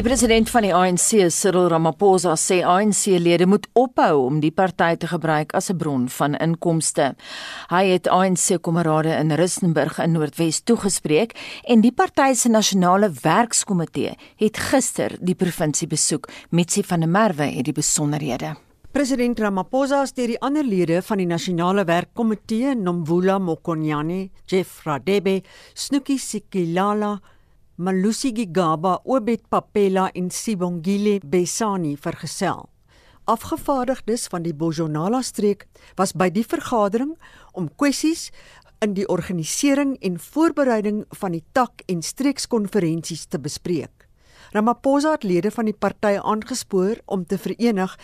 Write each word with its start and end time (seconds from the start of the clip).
Die 0.00 0.08
president 0.08 0.48
van 0.48 0.64
die 0.64 0.70
ANC, 0.72 1.26
Cyril 1.28 1.66
Ramaphosa, 1.68 2.30
sê 2.40 2.62
ANC-lede 2.64 3.44
moet 3.44 3.66
ophou 3.76 4.22
om 4.30 4.38
die 4.40 4.48
party 4.48 4.94
te 4.96 5.10
gebruik 5.10 5.52
as 5.52 5.68
'n 5.68 5.76
bron 5.76 6.06
van 6.08 6.38
inkomste. 6.40 7.14
Hy 7.68 7.84
het 7.84 8.08
ANC-kamerade 8.08 9.12
in 9.20 9.30
Rustenburg 9.30 9.98
in 9.98 10.12
Noordwes 10.12 10.62
toegespreek 10.64 11.36
en 11.64 11.82
die 11.82 11.92
party 11.92 12.32
se 12.32 12.48
nasionale 12.48 13.10
werkskomitee 13.10 14.16
het 14.36 14.56
gister 14.56 15.18
die 15.20 15.34
provinsie 15.34 15.88
besoek. 15.88 16.28
Mitsi 16.50 16.82
van 16.82 17.00
der 17.00 17.08
Merwe 17.08 17.44
het 17.44 17.64
die 17.64 17.74
besonderhede. 17.74 18.56
President 18.92 19.38
Ramaphosa 19.38 20.00
het 20.00 20.16
die 20.16 20.40
ander 20.40 20.64
lede 20.64 21.02
van 21.02 21.18
die 21.18 21.26
nasionale 21.26 21.84
werkkomitee, 21.84 22.74
Nomvula 22.74 23.38
Mokonyane, 23.38 24.30
Jeff 24.46 24.82
Radebe, 24.84 25.42
Snuki 25.74 26.18
Sikilala, 26.18 27.20
Malusi 27.80 28.34
Gigaba, 28.36 29.00
Obed 29.04 29.48
Papela 29.48 30.10
en 30.12 30.28
Sibongile 30.30 31.18
Besani 31.24 31.96
vergesel. 31.96 32.68
Afgevaardigdes 33.24 34.26
van 34.28 34.42
die 34.44 34.52
Bojonala 34.52 35.22
streek 35.24 35.64
was 35.96 36.12
by 36.12 36.26
die 36.28 36.44
vergadering 36.44 37.14
om 37.56 37.70
kwessies 37.80 38.26
in 38.84 38.92
die 38.98 39.06
organisering 39.08 39.94
en 40.04 40.18
voorbereiding 40.20 41.06
van 41.22 41.32
die 41.32 41.40
tak 41.56 41.80
en 41.88 42.02
streekskonferensies 42.04 43.24
te 43.32 43.40
bespreek. 43.40 44.04
Ramaphosa 44.52 45.14
het 45.16 45.24
lede 45.24 45.48
van 45.54 45.70
die 45.70 45.76
party 45.86 46.18
aangespoor 46.20 47.00
om 47.06 47.24
te 47.24 47.38
verenig 47.40 47.94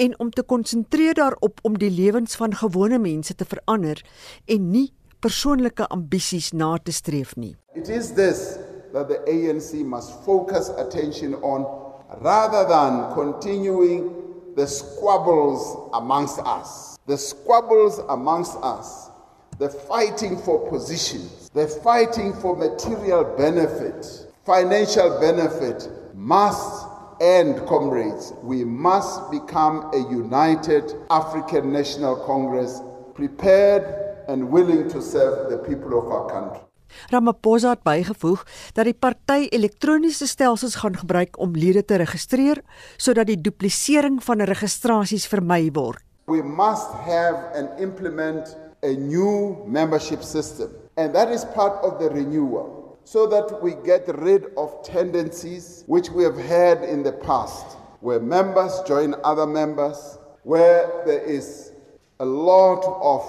en 0.00 0.14
om 0.16 0.30
te 0.32 0.46
konsentreer 0.48 1.18
daarop 1.20 1.60
om 1.60 1.76
die 1.76 1.92
lewens 1.92 2.38
van 2.40 2.56
gewone 2.56 2.96
mense 3.04 3.36
te 3.36 3.44
verander 3.44 4.00
en 4.46 4.70
nie 4.70 4.94
persoonlike 5.20 5.90
ambisies 5.92 6.54
na 6.56 6.78
te 6.80 6.96
streef 6.96 7.36
nie. 7.36 7.52
It 7.76 7.92
is 7.92 8.14
this 8.16 8.56
that 8.96 9.08
the 9.08 9.30
ANC 9.30 9.84
must 9.84 10.24
focus 10.24 10.70
attention 10.70 11.34
on 11.34 11.92
rather 12.22 12.66
than 12.66 13.12
continuing 13.12 14.10
the 14.56 14.66
squabbles 14.66 15.90
amongst 15.92 16.38
us. 16.38 16.96
The 17.04 17.18
squabbles 17.18 17.98
amongst 18.08 18.56
us, 18.62 19.10
the 19.58 19.68
fighting 19.68 20.38
for 20.38 20.70
positions, 20.70 21.50
the 21.50 21.68
fighting 21.68 22.32
for 22.32 22.56
material 22.56 23.36
benefit, 23.36 24.32
financial 24.46 25.20
benefit 25.20 25.90
must 26.14 26.86
end, 27.20 27.66
comrades. 27.66 28.32
We 28.42 28.64
must 28.64 29.30
become 29.30 29.90
a 29.92 30.10
united 30.10 30.94
African 31.10 31.70
National 31.70 32.16
Congress 32.24 32.80
prepared 33.14 34.24
and 34.28 34.48
willing 34.48 34.88
to 34.88 35.02
serve 35.02 35.50
the 35.50 35.58
people 35.58 35.98
of 35.98 36.10
our 36.10 36.30
country. 36.30 36.66
Ramaphosa 37.10 37.74
het 37.74 37.82
bygevoeg 37.82 38.44
dat 38.74 38.84
die 38.84 38.94
party 38.94 39.46
elektroniese 39.50 40.26
stelsels 40.26 40.78
gaan 40.82 40.96
gebruik 40.96 41.38
om 41.38 41.56
lede 41.56 41.84
te 41.84 41.96
registreer 41.96 42.62
sodat 42.96 43.26
die 43.26 43.40
duplisering 43.40 44.22
van 44.24 44.40
registrasies 44.40 45.26
vermy 45.26 45.70
word. 45.72 46.02
We 46.26 46.42
must 46.42 46.90
have 47.06 47.52
and 47.54 47.80
implement 47.80 48.56
a 48.82 48.92
new 48.92 49.62
membership 49.66 50.22
system 50.22 50.70
and 50.96 51.14
that 51.14 51.30
is 51.30 51.44
part 51.54 51.82
of 51.84 51.98
the 51.98 52.08
renewal 52.08 52.98
so 53.04 53.26
that 53.26 53.62
we 53.62 53.76
get 53.84 54.08
rid 54.18 54.46
of 54.56 54.82
tendencies 54.82 55.84
which 55.86 56.10
we 56.10 56.24
have 56.24 56.38
had 56.38 56.82
in 56.82 57.02
the 57.02 57.12
past 57.12 57.76
where 58.00 58.20
members 58.20 58.80
join 58.86 59.14
other 59.22 59.46
members 59.46 60.18
where 60.42 60.90
there 61.06 61.22
is 61.22 61.72
a 62.20 62.24
lot 62.24 62.82
of 63.02 63.22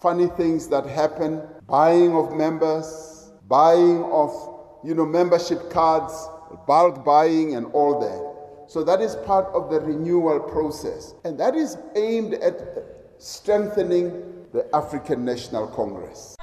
funny 0.00 0.26
things 0.36 0.66
that 0.68 0.86
happen 0.86 1.42
buying 1.68 2.14
of 2.14 2.34
members 2.34 3.09
buying 3.50 4.04
of 4.04 4.30
you 4.84 4.94
know 4.94 5.04
membership 5.04 5.68
cards, 5.70 6.14
bulk 6.66 7.04
buying 7.04 7.56
and 7.56 7.66
all 7.74 7.98
that. 8.00 8.70
So 8.70 8.84
that 8.84 9.00
is 9.00 9.16
part 9.26 9.46
of 9.52 9.68
the 9.68 9.80
renewal 9.80 10.38
process 10.38 11.14
and 11.24 11.38
that 11.40 11.56
is 11.56 11.76
aimed 11.96 12.34
at 12.34 12.62
strengthening 13.18 14.12
the 14.52 14.64
African 14.72 15.24
National 15.24 15.66
Congress. 15.66 16.36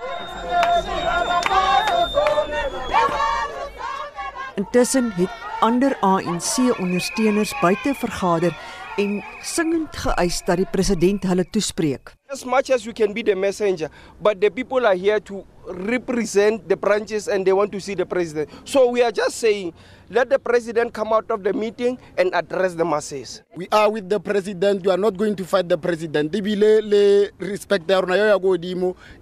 Intussen 4.56 5.12
het 5.12 5.30
ander 5.60 5.98
ANC-ondersteuners 6.02 7.60
buite 7.60 7.94
vergader 7.96 8.58
en 8.98 9.20
singend 9.46 9.94
geëis 9.94 10.40
dat 10.48 10.58
die 10.58 10.66
president 10.74 11.26
hulle 11.30 11.46
toespreek. 11.54 12.16
As 12.34 12.42
much 12.44 12.72
as 12.74 12.84
we 12.86 12.94
can 12.98 13.14
be 13.14 13.22
the 13.24 13.36
messenger, 13.38 13.90
but 14.20 14.42
the 14.42 14.50
people 14.50 14.86
are 14.90 14.98
here 14.98 15.20
to 15.30 15.46
represent 15.68 16.66
the 16.68 16.76
branches 16.76 17.28
and 17.28 17.46
they 17.46 17.54
want 17.54 17.72
to 17.72 17.80
see 17.80 17.94
the 17.94 18.06
president. 18.06 18.50
So 18.66 18.90
we 18.90 19.04
are 19.04 19.12
just 19.12 19.38
saying, 19.38 19.74
let 20.10 20.30
the 20.30 20.40
president 20.40 20.94
come 20.94 21.14
out 21.14 21.30
of 21.30 21.44
the 21.44 21.54
meeting 21.54 22.00
and 22.18 22.34
address 22.34 22.74
the 22.74 22.86
masses. 22.86 23.44
We 23.56 23.68
are 23.72 23.90
with 23.92 24.10
the 24.10 24.20
president. 24.20 24.84
You 24.84 24.92
are 24.92 24.98
not 25.00 25.16
going 25.16 25.36
to 25.36 25.46
fight 25.46 25.70
the 25.70 25.78
president. 25.78 26.32
Ibile 26.34 26.82
le 26.82 27.30
respect 27.38 27.86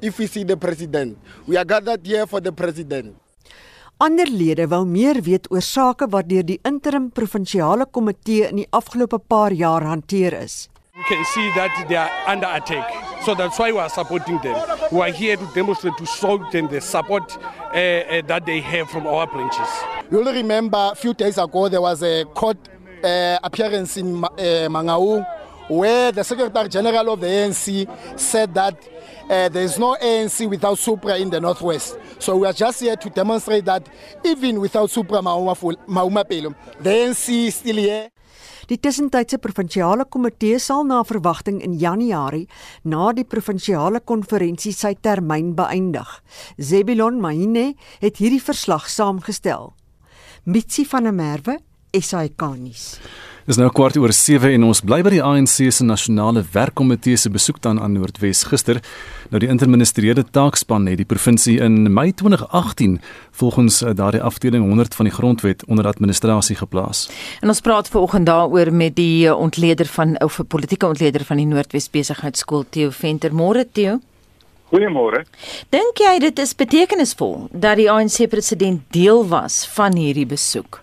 if 0.01 0.19
we 0.19 0.27
see 0.27 0.43
the 0.43 0.57
president. 0.57 1.17
We 1.47 1.57
are 1.57 1.65
gathered 1.65 2.05
here 2.05 2.25
for 2.25 2.39
the 2.39 2.51
president. 2.51 3.17
Ander 3.97 4.27
lede 4.27 4.65
wou 4.67 4.83
meer 4.85 5.21
weet 5.23 5.45
oor 5.51 5.61
sake 5.63 6.09
wat 6.11 6.27
deur 6.27 6.43
die 6.43 6.57
interim 6.67 7.05
provinsiale 7.15 7.85
komitee 7.95 8.49
in 8.49 8.57
die 8.59 8.65
afgelope 8.75 9.21
paar 9.31 9.53
jaar 9.55 9.85
hanteer 9.87 10.33
is. 10.35 10.67
We 10.97 11.03
can 11.07 11.23
see 11.31 11.47
that 11.55 11.71
they 11.87 11.95
are 11.95 12.11
under 12.27 12.47
attack. 12.47 12.91
So 13.23 13.35
that's 13.35 13.57
why 13.57 13.71
we 13.71 13.79
are 13.79 13.89
supporting 13.89 14.39
them. 14.43 14.55
We 14.91 14.99
are 14.99 15.11
here 15.11 15.37
to 15.37 15.47
demonstrate 15.55 15.95
to 15.97 16.05
show 16.05 16.37
them 16.51 16.67
the 16.67 16.81
support 16.81 17.37
uh, 17.37 17.77
uh, 17.77 18.21
that 18.27 18.45
they 18.45 18.59
have 18.59 18.89
from 18.89 19.07
our 19.07 19.27
branches. 19.27 19.69
You'll 20.11 20.31
remember 20.33 20.89
a 20.91 20.95
few 20.95 21.13
days 21.13 21.37
ago 21.37 21.69
there 21.69 21.81
was 21.81 22.03
a 22.03 22.25
court 22.33 22.57
uh, 23.01 23.39
appearance 23.43 23.95
in 23.95 24.23
uh, 24.25 24.27
Mangau 24.67 25.25
where 25.67 26.11
the 26.11 26.23
Secretary 26.23 26.69
General 26.69 27.13
of 27.13 27.21
the 27.21 27.27
ANC 27.27 28.19
said 28.19 28.53
that 28.53 28.75
uh, 29.29 29.49
there 29.49 29.63
is 29.63 29.79
no 29.79 29.95
ANC 30.01 30.47
without 30.49 30.77
Supra 30.77 31.17
in 31.17 31.29
the 31.29 31.39
Northwest. 31.39 31.97
So 32.19 32.37
we 32.37 32.47
are 32.47 32.53
just 32.53 32.79
here 32.81 32.95
to 32.95 33.09
demonstrate 33.09 33.65
that 33.65 33.87
even 34.23 34.59
without 34.59 34.89
Supra 34.89 35.19
Mauma, 35.19 36.29
Pelo, 36.29 36.55
the 36.79 36.89
ANC 36.89 37.47
is 37.47 37.55
still 37.55 37.77
here. 37.77 38.09
Die 38.65 38.79
tussentydse 38.81 39.37
provinsiale 39.37 40.07
komitee 40.09 40.57
sal 40.57 40.87
na 40.89 41.03
verwagting 41.05 41.59
in 41.61 41.75
Januarie 41.77 42.47
na 42.83 43.11
die 43.13 43.25
provinsiale 43.29 44.01
konferensie 44.01 44.73
sy 44.73 44.95
termyn 44.97 45.51
beëindig. 45.57 46.09
Zebulon 46.57 47.19
Mahine 47.21 47.75
het 48.01 48.17
hierdie 48.17 48.41
verslag 48.41 48.89
saamgestel. 48.89 49.69
Mitsi 50.49 50.85
van 50.89 51.05
der 51.05 51.13
Merwe, 51.13 51.59
SAK-nuus. 51.93 52.87
Dis 53.45 53.59
nou 53.61 53.67
kwart 53.69 53.93
oor 54.01 54.09
7 54.09 54.55
en 54.55 54.63
ons 54.65 54.79
bly 54.81 55.03
by 55.05 55.11
die 55.13 55.21
ANC 55.21 55.67
se 55.69 55.85
nasionale 55.85 56.41
werkkomitee 56.49 57.13
se 57.21 57.29
besoek 57.29 57.59
dan 57.61 57.77
aan 57.77 57.93
Noordwes 57.93 58.39
gister. 58.49 58.79
Nou 59.29 59.37
die 59.43 59.49
interministeriële 59.53 60.23
taakspan 60.33 60.87
het 60.89 60.97
die 60.97 61.05
provinsie 61.05 61.59
in 61.61 61.83
Mei 61.93 62.07
2018 62.09 62.95
volgens 63.37 63.83
eh, 63.83 63.91
daardie 63.93 64.23
afdeling 64.25 64.65
100 64.65 64.97
van 64.97 65.05
die 65.05 65.13
grondwet 65.13 65.61
onder 65.69 65.85
administrasie 65.85 66.57
geplaas. 66.57 67.03
En 67.45 67.53
ons 67.53 67.61
praat 67.61 67.91
veraloggend 67.91 68.25
daaroor 68.25 68.71
met 68.73 68.95
die 68.97 69.27
eh, 69.27 69.37
ontleder 69.37 69.85
van 69.93 70.15
of 70.25 70.39
politieke 70.47 70.89
ontleder 70.89 71.21
van 71.29 71.37
die 71.37 71.45
Noordwes 71.45 71.85
Besigheidsskool 71.93 72.65
Theo 72.69 72.89
Venter. 72.89 73.29
Môre 73.29 73.67
Theo. 73.69 73.99
Goeiemôre. 74.73 75.21
Dink 75.69 76.01
jy 76.01 76.15
dit 76.25 76.41
is 76.41 76.55
betekenisvol 76.57 77.45
dat 77.53 77.77
die 77.77 77.91
ANC 77.93 78.25
president 78.33 78.81
deel 78.89 79.21
was 79.29 79.61
van 79.77 79.93
hierdie 79.93 80.25
besoek? 80.25 80.81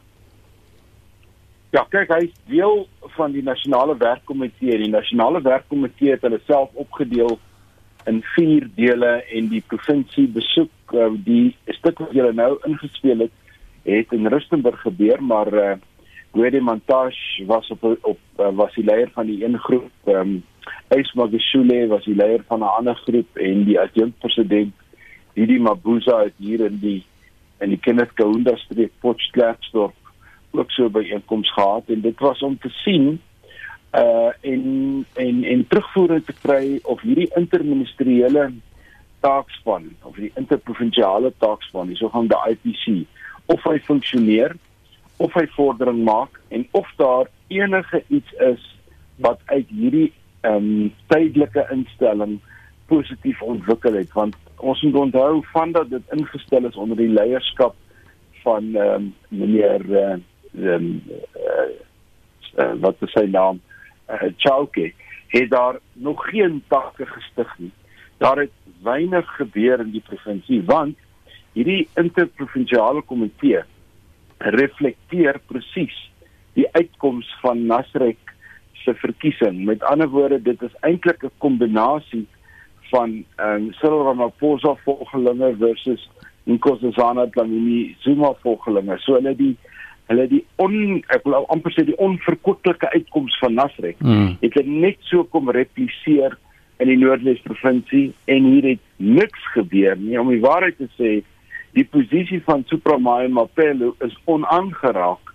Ja, 1.72 1.86
kyk, 1.88 2.10
hy 2.12 2.26
is 2.26 2.32
deel 2.50 2.82
van 3.14 3.32
die 3.32 3.40
nasionale 3.44 3.94
werkkomitee. 3.96 4.74
Die 4.82 4.90
nasionale 4.92 5.40
werkkomitee 5.40 6.10
het 6.12 6.24
hulle 6.26 6.36
self 6.44 6.74
opgedeel 6.76 7.38
in 8.10 8.18
vier 8.34 8.66
dele 8.76 9.12
en 9.32 9.48
die 9.48 9.62
provinsie 9.70 10.26
besoek 10.34 10.92
uh, 10.92 11.06
die 11.24 11.54
stuk 11.78 12.02
wat 12.02 12.12
julle 12.12 12.34
nou 12.36 12.50
ingespeel 12.68 13.24
het, 13.24 13.56
het 13.86 14.12
in 14.12 14.28
Rustenburg 14.34 14.84
gebeur, 14.84 15.24
maar 15.24 15.52
uh 15.52 15.72
Gwede 16.32 16.62
Montage 16.64 17.44
was 17.44 17.66
op 17.68 17.82
op 17.84 18.20
uh, 18.40 18.48
was 18.56 18.72
die 18.72 18.84
leier 18.84 19.10
van 19.12 19.26
die 19.28 19.42
een 19.44 19.58
groep, 19.58 19.90
ehm 20.08 20.20
um, 20.20 20.36
Ysmagashule 20.96 21.86
was 21.88 22.04
die 22.04 22.16
leier 22.16 22.44
van 22.48 22.60
'n 22.60 22.76
ander 22.76 22.96
groep 23.04 23.36
en 23.36 23.64
die 23.64 23.80
adjunkt 23.80 24.18
president 24.18 24.72
Didi 25.34 25.58
Mabuza 25.60 26.22
het 26.24 26.36
hier 26.36 26.64
in 26.68 26.78
die 26.80 27.02
in 27.60 27.68
die 27.68 27.80
Kenneth 27.80 28.12
Kaunda 28.12 28.56
streek 28.56 28.92
Potchefstroom 29.00 29.92
ook 30.52 30.70
so 30.70 30.88
by 30.90 31.02
einkoms 31.10 31.52
gehad 31.52 31.88
en 31.88 32.00
dit 32.00 32.18
was 32.18 32.42
om 32.42 32.58
te 32.58 32.68
sien 32.84 33.20
uh 33.92 34.30
en 34.40 34.62
en 35.14 35.44
en 35.44 35.66
terugvoer 35.68 36.22
te 36.24 36.34
kry 36.42 36.78
of 36.82 37.00
hierdie 37.00 37.30
interministeriële 37.36 38.50
taakspan 39.20 39.90
of 40.02 40.16
die 40.16 40.30
interprovinsiale 40.34 41.32
taakspan, 41.38 41.90
die 41.92 41.96
sogenaamde 41.96 42.38
IPC, 42.48 43.04
of 43.52 43.64
hy 43.68 43.78
funksioneer 43.86 44.56
of 45.22 45.34
hy 45.38 45.44
vordering 45.56 46.02
maak 46.06 46.40
en 46.50 46.64
of 46.78 46.88
daar 46.96 47.28
enige 47.52 48.02
iets 48.08 48.32
is 48.48 48.64
wat 49.22 49.40
uit 49.52 49.68
hierdie 49.68 50.08
ehm 50.42 50.56
um, 50.56 50.88
tydelike 51.12 51.62
instelling 51.70 52.40
positief 52.90 53.42
ontwikkel 53.42 53.94
het. 53.94 54.10
Want 54.12 54.34
ons 54.56 54.80
moet 54.82 54.98
onthou 55.04 55.44
van 55.52 55.72
dat 55.72 55.90
dit 55.90 56.16
ingestel 56.16 56.66
is 56.66 56.76
onder 56.76 56.96
die 56.96 57.12
leierskap 57.12 57.76
van 58.42 58.74
ehm 58.74 58.94
um, 58.94 59.14
meneer 59.28 59.86
uh, 59.90 60.16
um, 60.58 61.02
uh, 61.36 61.68
uh, 62.58 62.72
wat 62.80 62.96
is 63.00 63.12
sy 63.12 63.24
naam 63.30 63.60
uh, 64.08 64.30
Chauke 64.36 64.92
het 65.32 65.50
daar 65.50 65.78
nog 65.92 66.24
geen 66.28 66.62
takke 66.68 67.06
gestig 67.06 67.54
nie. 67.58 67.72
Daar 68.18 68.36
het 68.36 68.52
weinig 68.82 69.36
gebeur 69.36 69.80
in 69.80 69.90
die 69.90 70.04
provinsie 70.04 70.62
want 70.68 70.98
hierdie 71.52 71.88
interprovinsiale 72.00 73.02
komitee 73.02 73.62
reflekteer 74.38 75.40
presies 75.46 75.96
die 76.56 76.68
uitkoms 76.76 77.28
van 77.40 77.66
Nasrek 77.66 78.32
se 78.84 78.94
verkiesing. 78.94 79.64
Met 79.64 79.82
ander 79.82 80.08
woorde, 80.08 80.42
dit 80.42 80.62
is 80.62 80.74
eintlik 80.80 81.24
'n 81.24 81.30
kombinasie 81.38 82.26
van 82.90 83.24
ehm 83.36 83.54
um, 83.54 83.72
Cyril 83.72 84.04
Ramaphosa 84.04 84.74
volgelinge 84.84 85.56
versus 85.56 86.10
Nkosazana 86.44 87.26
Dlamini 87.26 87.96
Zuma 88.00 88.32
volgelinge. 88.42 88.98
So 88.98 89.14
hulle 89.14 89.36
die 89.36 89.56
hulle 90.10 90.26
die 90.30 90.42
on 90.62 91.02
ek 91.14 91.26
wil 91.26 91.42
amper 91.54 91.74
sê 91.74 91.84
die 91.88 91.98
onverkoeklike 92.02 92.90
uitkoms 92.94 93.36
van 93.42 93.58
Nasrek 93.58 94.00
mm. 94.02 94.38
het 94.42 94.56
hulle 94.58 94.80
net 94.86 95.00
so 95.10 95.24
kom 95.34 95.52
repliseer 95.54 96.36
in 96.82 96.90
die 96.90 96.98
Noordwes 96.98 97.42
provinsie 97.46 98.08
en 98.32 98.48
hier 98.50 98.72
het 98.72 98.82
niks 98.96 99.44
gebeur 99.54 99.98
nie 100.00 100.18
om 100.20 100.32
die 100.32 100.42
waarheid 100.42 100.78
te 100.80 100.88
sê 100.98 101.12
die 101.76 101.86
posisie 101.88 102.42
van 102.46 102.66
Supramae 102.68 103.30
Mapelo 103.32 103.94
is 104.04 104.16
onaangeraak 104.30 105.32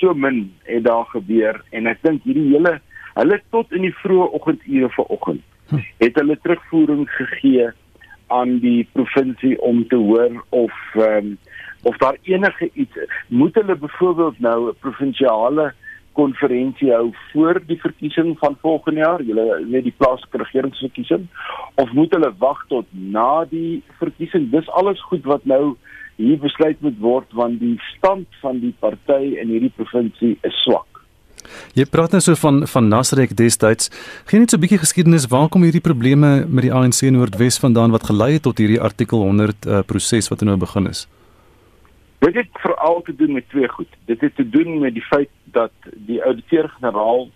so 0.00 0.14
min 0.14 0.48
het 0.68 0.84
daar 0.88 1.06
gebeur 1.12 1.60
en 1.76 1.90
ek 1.90 2.02
dink 2.06 2.26
hierdie 2.26 2.50
hele 2.54 2.78
hulle 3.14 3.38
tot 3.54 3.72
in 3.76 3.86
die 3.88 3.96
vroeë 4.02 4.32
oggendure 4.38 4.90
vanoggend 4.96 5.46
het 6.02 6.18
hulle 6.18 6.36
terugvoering 6.42 7.06
gegee 7.14 7.70
aan 8.34 8.58
die 8.62 8.86
provinsie 8.92 9.56
om 9.66 9.82
te 9.88 9.98
hoor 9.98 10.42
of 10.48 10.74
um, 10.94 11.36
of 11.82 11.96
daar 11.96 12.16
enige 12.22 12.70
iets 12.72 12.96
moet 13.28 13.54
hulle 13.54 13.76
byvoorbeeld 13.76 14.38
nou 14.38 14.68
'n 14.68 14.76
provinsiale 14.80 15.72
konferensie 16.12 16.90
hou 16.92 17.12
voor 17.32 17.60
die 17.66 17.78
verkiesing 17.80 18.38
van 18.38 18.56
volgende 18.60 19.00
jaar, 19.00 19.22
julle 19.22 19.66
weet 19.70 19.86
die 19.88 19.94
plaaslike 19.96 20.42
regeringsverkiesing 20.42 21.26
of 21.74 21.92
moet 21.92 22.12
hulle 22.16 22.32
wag 22.38 22.64
tot 22.68 22.86
na 22.90 23.44
die 23.50 23.82
verkiesing? 24.02 24.50
Dis 24.50 24.68
alles 24.68 25.00
goed 25.08 25.24
wat 25.24 25.44
nou 25.44 25.76
hier 26.16 26.38
besluit 26.38 26.80
moet 26.80 26.98
word 27.00 27.32
want 27.32 27.60
die 27.60 27.76
stand 27.96 28.26
van 28.42 28.60
die 28.60 28.74
party 28.78 29.36
in 29.40 29.52
hierdie 29.54 29.72
provinsie 29.76 30.36
is 30.42 30.62
swak. 30.64 30.86
Jy 31.74 31.86
praat 31.88 32.12
nou 32.12 32.20
so 32.20 32.36
van 32.36 32.66
van 32.68 32.90
Nasrek 32.92 33.32
destyds. 33.36 33.88
Geen 34.28 34.44
net 34.44 34.50
so 34.50 34.56
'n 34.56 34.60
bietjie 34.60 34.82
geskiedenis 34.82 35.30
waar 35.30 35.48
kom 35.48 35.62
hierdie 35.62 35.86
probleme 35.90 36.44
met 36.46 36.62
die 36.62 36.72
ANC 36.72 37.02
in 37.02 37.16
Noordwes 37.16 37.58
vandaan 37.58 37.90
wat 37.90 38.10
gelei 38.10 38.32
het 38.32 38.42
tot 38.42 38.58
hierdie 38.58 38.80
artikel 38.80 39.18
100 39.22 39.66
uh, 39.66 39.80
proses 39.86 40.28
wat 40.28 40.42
nou 40.42 40.56
begin 40.56 40.86
is? 40.86 41.06
Dit 42.20 42.34
het 42.34 42.48
veral 42.52 43.02
te 43.02 43.14
doen 43.16 43.32
met 43.32 43.48
twee 43.48 43.68
goed. 43.68 43.88
Dit 44.04 44.20
het 44.20 44.34
te 44.36 44.48
doen 44.48 44.78
met 44.78 44.92
die 44.94 45.02
feit 45.02 45.30
dat 45.44 45.72
die 45.94 46.22
ouditeur-generaal 46.22 47.28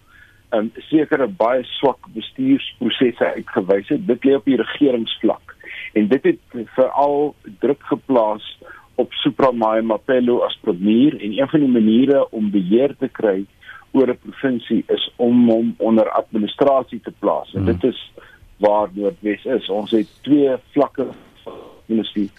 'n 0.52 0.56
um, 0.56 0.70
sekere 0.74 1.26
baie 1.26 1.64
swak 1.64 1.98
bestuursprosesse 2.12 3.32
uitgewys 3.34 3.88
het. 3.88 4.06
Dit 4.06 4.24
lê 4.24 4.34
op 4.34 4.44
die 4.44 4.56
regeringsvlak 4.56 5.56
en 5.92 6.08
dit 6.08 6.22
het 6.22 6.66
veral 6.76 7.34
druk 7.58 7.82
geplaas 7.82 8.58
op 8.94 9.12
Supramae 9.12 9.82
Mapelo 9.82 10.38
as 10.38 10.58
premier 10.60 11.20
en 11.20 11.38
een 11.38 11.48
van 11.48 11.60
die 11.60 11.68
maniere 11.68 12.30
om 12.30 12.50
beheer 12.50 12.96
te 12.98 13.08
kry 13.08 13.44
oor 13.90 14.08
'n 14.08 14.18
provinsie 14.22 14.84
is 14.86 15.12
om 15.16 15.50
hom 15.50 15.74
onder 15.78 16.10
administrasie 16.10 17.00
te 17.00 17.12
plaas. 17.18 17.54
En 17.54 17.62
hmm. 17.62 17.72
dit 17.72 17.84
is 17.92 18.12
waar 18.56 18.88
Noordwes 18.92 19.44
is. 19.44 19.68
Ons 19.68 19.90
het 19.90 20.08
twee 20.22 20.56
vlakke 20.72 21.06
van 21.42 21.52
ministerie 21.86 22.30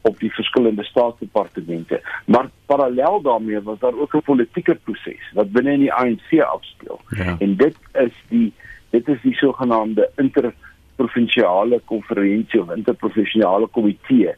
op 0.00 0.18
die 0.18 0.32
verskillende 0.32 0.84
staatsdepartemente. 0.84 2.00
Maar 2.26 2.50
parallel 2.66 3.20
daarmee 3.22 3.60
was 3.60 3.78
daar 3.78 3.98
ook 3.98 4.14
'n 4.14 4.22
politieke 4.22 4.74
proses 4.74 5.30
wat 5.32 5.52
binne 5.52 5.72
in 5.72 5.80
die 5.80 5.92
ANC 5.92 6.40
afspeel. 6.40 7.00
Ja. 7.08 7.36
En 7.38 7.56
dit 7.56 7.76
is 7.92 8.14
die 8.28 8.52
dit 8.90 9.08
is 9.08 9.22
die 9.22 9.34
sogenaamde 9.34 10.10
interprovinsiale 10.16 11.80
konferensie 11.84 12.60
of 12.62 12.74
interprovinsiale 12.74 13.66
komitee 13.66 14.34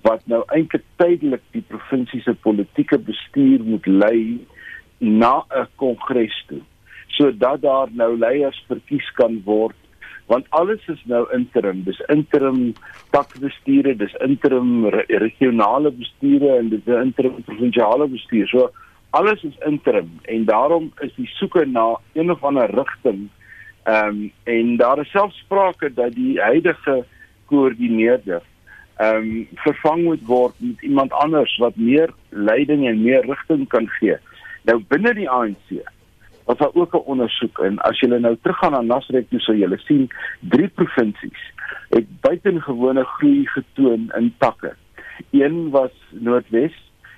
wat 0.00 0.20
nou 0.24 0.42
eintlik 0.46 0.84
tydelik 0.96 1.42
die 1.50 1.64
provinsie 1.66 2.20
se 2.20 2.34
politieke 2.34 2.98
bestuur 2.98 3.64
moet 3.64 3.86
lei 3.86 4.46
na 4.98 5.44
'n 5.48 5.66
kongres 5.74 6.44
toe 6.46 6.60
sodat 7.06 7.60
daar 7.62 7.88
nou 7.90 8.18
leiers 8.18 8.64
verkies 8.68 9.12
kan 9.12 9.40
word 9.44 9.76
want 10.26 10.46
alles 10.50 10.82
is 10.88 11.02
nou 11.04 11.24
interim. 11.34 11.82
Dis 11.86 12.00
interim 12.12 12.74
takbestuure 13.14 13.94
dis 13.96 14.14
interim 14.26 14.88
re 14.94 15.04
regionale 15.22 15.92
bestuure 15.94 16.58
en 16.58 16.68
dis 16.72 16.90
interim 17.02 17.42
provinsiale 17.46 18.08
bestuur. 18.10 18.48
So 18.50 18.70
alles 19.10 19.42
is 19.44 19.54
interim 19.66 20.10
en 20.22 20.44
daarom 20.44 20.90
is 21.00 21.14
die 21.16 21.28
soeke 21.38 21.64
na 21.66 21.94
een 22.14 22.30
of 22.30 22.44
ander 22.44 22.70
rigting 22.74 23.28
ehm 23.86 24.08
um, 24.08 24.32
en 24.44 24.76
daar 24.76 24.98
is 24.98 25.10
selfs 25.10 25.38
sprake 25.38 25.92
dat 25.94 26.12
die 26.12 26.40
huidige 26.40 27.04
koördineerder 27.46 28.42
ehm 28.96 29.16
um, 29.16 29.48
vervang 29.54 30.02
moet 30.04 30.24
word 30.26 30.54
met 30.58 30.82
iemand 30.82 31.12
anders 31.12 31.56
wat 31.62 31.76
meer 31.76 32.10
leiding 32.28 32.86
en 32.86 33.02
meer 33.02 33.26
rigting 33.26 33.68
kan 33.68 33.88
gee. 33.98 34.16
Nou 34.64 34.82
binne 34.88 35.14
die 35.14 35.30
ANC 35.30 35.78
was 36.46 36.58
daar 36.58 36.74
ook 36.74 36.94
'n 36.94 37.08
ondersoek 37.12 37.58
en 37.58 37.78
as 37.78 38.00
jy 38.00 38.08
nou 38.08 38.36
teruggaan 38.42 38.72
na 38.72 38.80
Nasrek 38.80 39.28
toe 39.28 39.40
sou 39.40 39.56
jy 39.56 39.76
sien 39.76 40.08
drie 40.40 40.68
provinsies 40.68 41.42
het 41.88 42.20
buitengewone 42.20 43.04
groei 43.04 43.46
getoon 43.46 44.12
in 44.16 44.34
takke. 44.38 44.74
Een 45.30 45.70
was 45.70 45.92
Noordwes, 46.10 46.74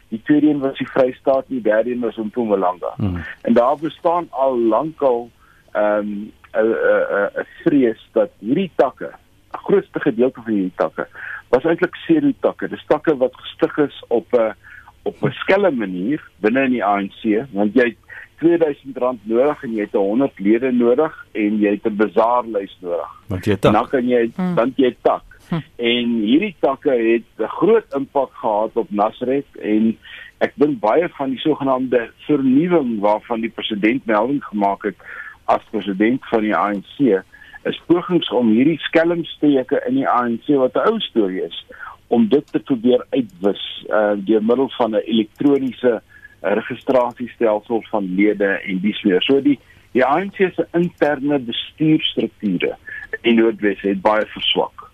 die 0.09 0.23
tweede 0.23 0.49
een 0.49 0.59
was 0.59 0.79
die 0.79 0.89
Vrystaat 0.89 1.47
en 1.49 1.55
die 1.55 1.63
derde 1.63 1.91
een 1.91 2.01
was 2.01 2.17
Mpumalanga. 2.17 2.93
Hmm. 2.97 3.25
En 3.43 3.53
daar 3.53 3.77
bestaan 3.81 4.27
al 4.31 4.59
lankal 4.59 5.31
ehm 5.73 5.99
um, 5.99 6.33
'n 6.53 6.65
'n 6.65 7.41
'n 7.41 7.47
vrees 7.63 8.09
dat 8.13 8.31
hierdie 8.39 8.71
takke, 8.75 9.11
'n 9.53 9.59
grootste 9.59 10.01
gedeelte 10.01 10.41
van 10.45 10.53
hierdie 10.53 10.77
takke, 10.77 11.07
was 11.49 11.65
eintlik 11.65 11.95
seru 11.95 12.35
takke. 12.41 12.69
Dis 12.69 12.85
takke 12.87 13.17
wat 13.17 13.37
gestig 13.37 13.77
is 13.79 14.05
op 14.09 14.33
'n 14.33 14.55
op 15.03 15.23
'n 15.23 15.33
skelm 15.33 15.77
manier 15.77 16.31
binne 16.41 16.65
in 16.65 16.71
die 16.71 16.85
ANC, 16.85 17.47
want 17.53 17.75
jy 17.75 17.97
2000 18.39 18.97
rand 18.97 19.21
nodig 19.27 19.63
en 19.63 19.73
jy 19.75 19.87
het 19.87 19.93
100 19.93 20.39
lede 20.39 20.73
nodig 20.73 21.15
en 21.33 21.59
jy 21.61 21.71
het 21.77 21.87
'n 21.87 21.97
bazaarlys 21.97 22.77
nodig. 22.81 23.11
Want 23.29 23.45
jy 23.45 23.57
tak. 23.57 23.73
Dan 23.73 23.89
kan 23.89 24.09
jy 24.09 24.31
hmm. 24.37 24.55
dan 24.55 24.73
jy 24.77 24.97
tak. 25.03 25.25
Hm. 25.49 25.61
En 25.77 26.07
hierdie 26.23 26.57
takke 26.61 26.91
het 26.91 27.29
'n 27.39 27.53
groot 27.59 27.95
impak 27.95 28.33
gehad 28.33 28.71
op 28.75 28.91
Nasrek 28.91 29.47
en 29.63 29.97
ek 30.39 30.53
dink 30.55 30.81
baie 30.81 31.09
van 31.09 31.31
die 31.31 31.39
sogenaamde 31.39 32.11
vernuwing 32.27 33.01
waarvan 33.01 33.41
die 33.41 33.51
president 33.51 34.07
melding 34.07 34.45
gemaak 34.45 34.83
het 34.83 34.97
as 35.45 35.65
president 35.71 36.21
van 36.31 36.41
die 36.41 36.57
ANC 36.57 37.25
is 37.63 37.81
pogings 37.87 38.31
om 38.31 38.51
hierdie 38.55 38.79
skelmsteke 38.79 39.83
in 39.89 39.95
die 39.95 40.09
ANC 40.09 40.47
wat 40.63 40.77
'n 40.77 40.89
ou 40.91 41.01
storie 41.01 41.43
is 41.43 41.65
om 42.09 42.29
dit 42.29 42.53
te 42.53 42.59
probeer 42.59 43.05
uitwis 43.11 43.65
uh, 43.89 44.15
deur 44.17 44.45
middel 44.45 44.71
van 44.77 44.95
'n 44.95 45.05
elektroniese 45.05 46.03
registrasiestelsel 46.41 47.83
van 47.91 48.15
lede 48.15 48.61
en 48.65 48.81
dis 48.81 49.03
meer. 49.03 49.23
So 49.23 49.41
die 49.41 49.59
die 49.97 50.05
ANC 50.05 50.37
se 50.55 50.67
interne 50.77 51.39
bestuurstrukture 51.39 52.77
in 53.23 53.41
Noordwes 53.41 53.81
het 53.83 54.03
baie 54.05 54.27
verswak. 54.35 54.89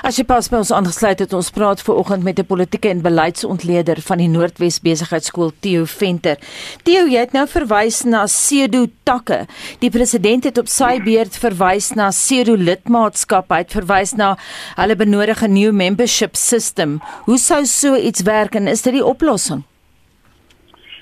As 0.00 0.16
jy 0.16 0.24
pas 0.24 0.46
by 0.48 0.62
ons 0.62 0.70
aangesluit 0.72 1.20
het, 1.20 1.34
ons 1.36 1.50
praat 1.52 1.82
ver 1.84 1.98
oggend 2.00 2.24
met 2.24 2.38
'n 2.40 2.48
politieke 2.48 2.88
en 2.88 3.02
beleidsontleder 3.04 4.00
van 4.00 4.18
die 4.18 4.28
Noordwes 4.28 4.80
Besigheidsskool 4.80 5.52
Theo 5.60 5.84
Venter. 5.84 6.38
Theo, 6.82 7.06
jy 7.06 7.20
het 7.20 7.32
nou 7.32 7.46
verwys 7.46 8.04
na 8.04 8.26
Sedo 8.26 8.86
takke. 9.04 9.46
Die 9.80 9.90
president 9.90 10.44
het 10.44 10.58
op 10.58 10.68
sy 10.68 11.02
beurt 11.04 11.36
verwys 11.36 11.94
na 11.94 12.10
Sedo 12.10 12.54
lidmaatskap. 12.54 13.50
Hy 13.50 13.58
het 13.58 13.72
verwys 13.72 14.14
na 14.16 14.36
hulle 14.76 14.96
benodige 14.96 15.48
new 15.48 15.72
membership 15.72 16.36
system. 16.36 17.00
Hoe 17.24 17.38
sou 17.38 17.64
so 17.66 17.94
iets 17.94 18.22
werk 18.22 18.54
en 18.54 18.68
is 18.68 18.82
dit 18.82 18.92
die 18.92 19.04
oplossing? 19.04 19.64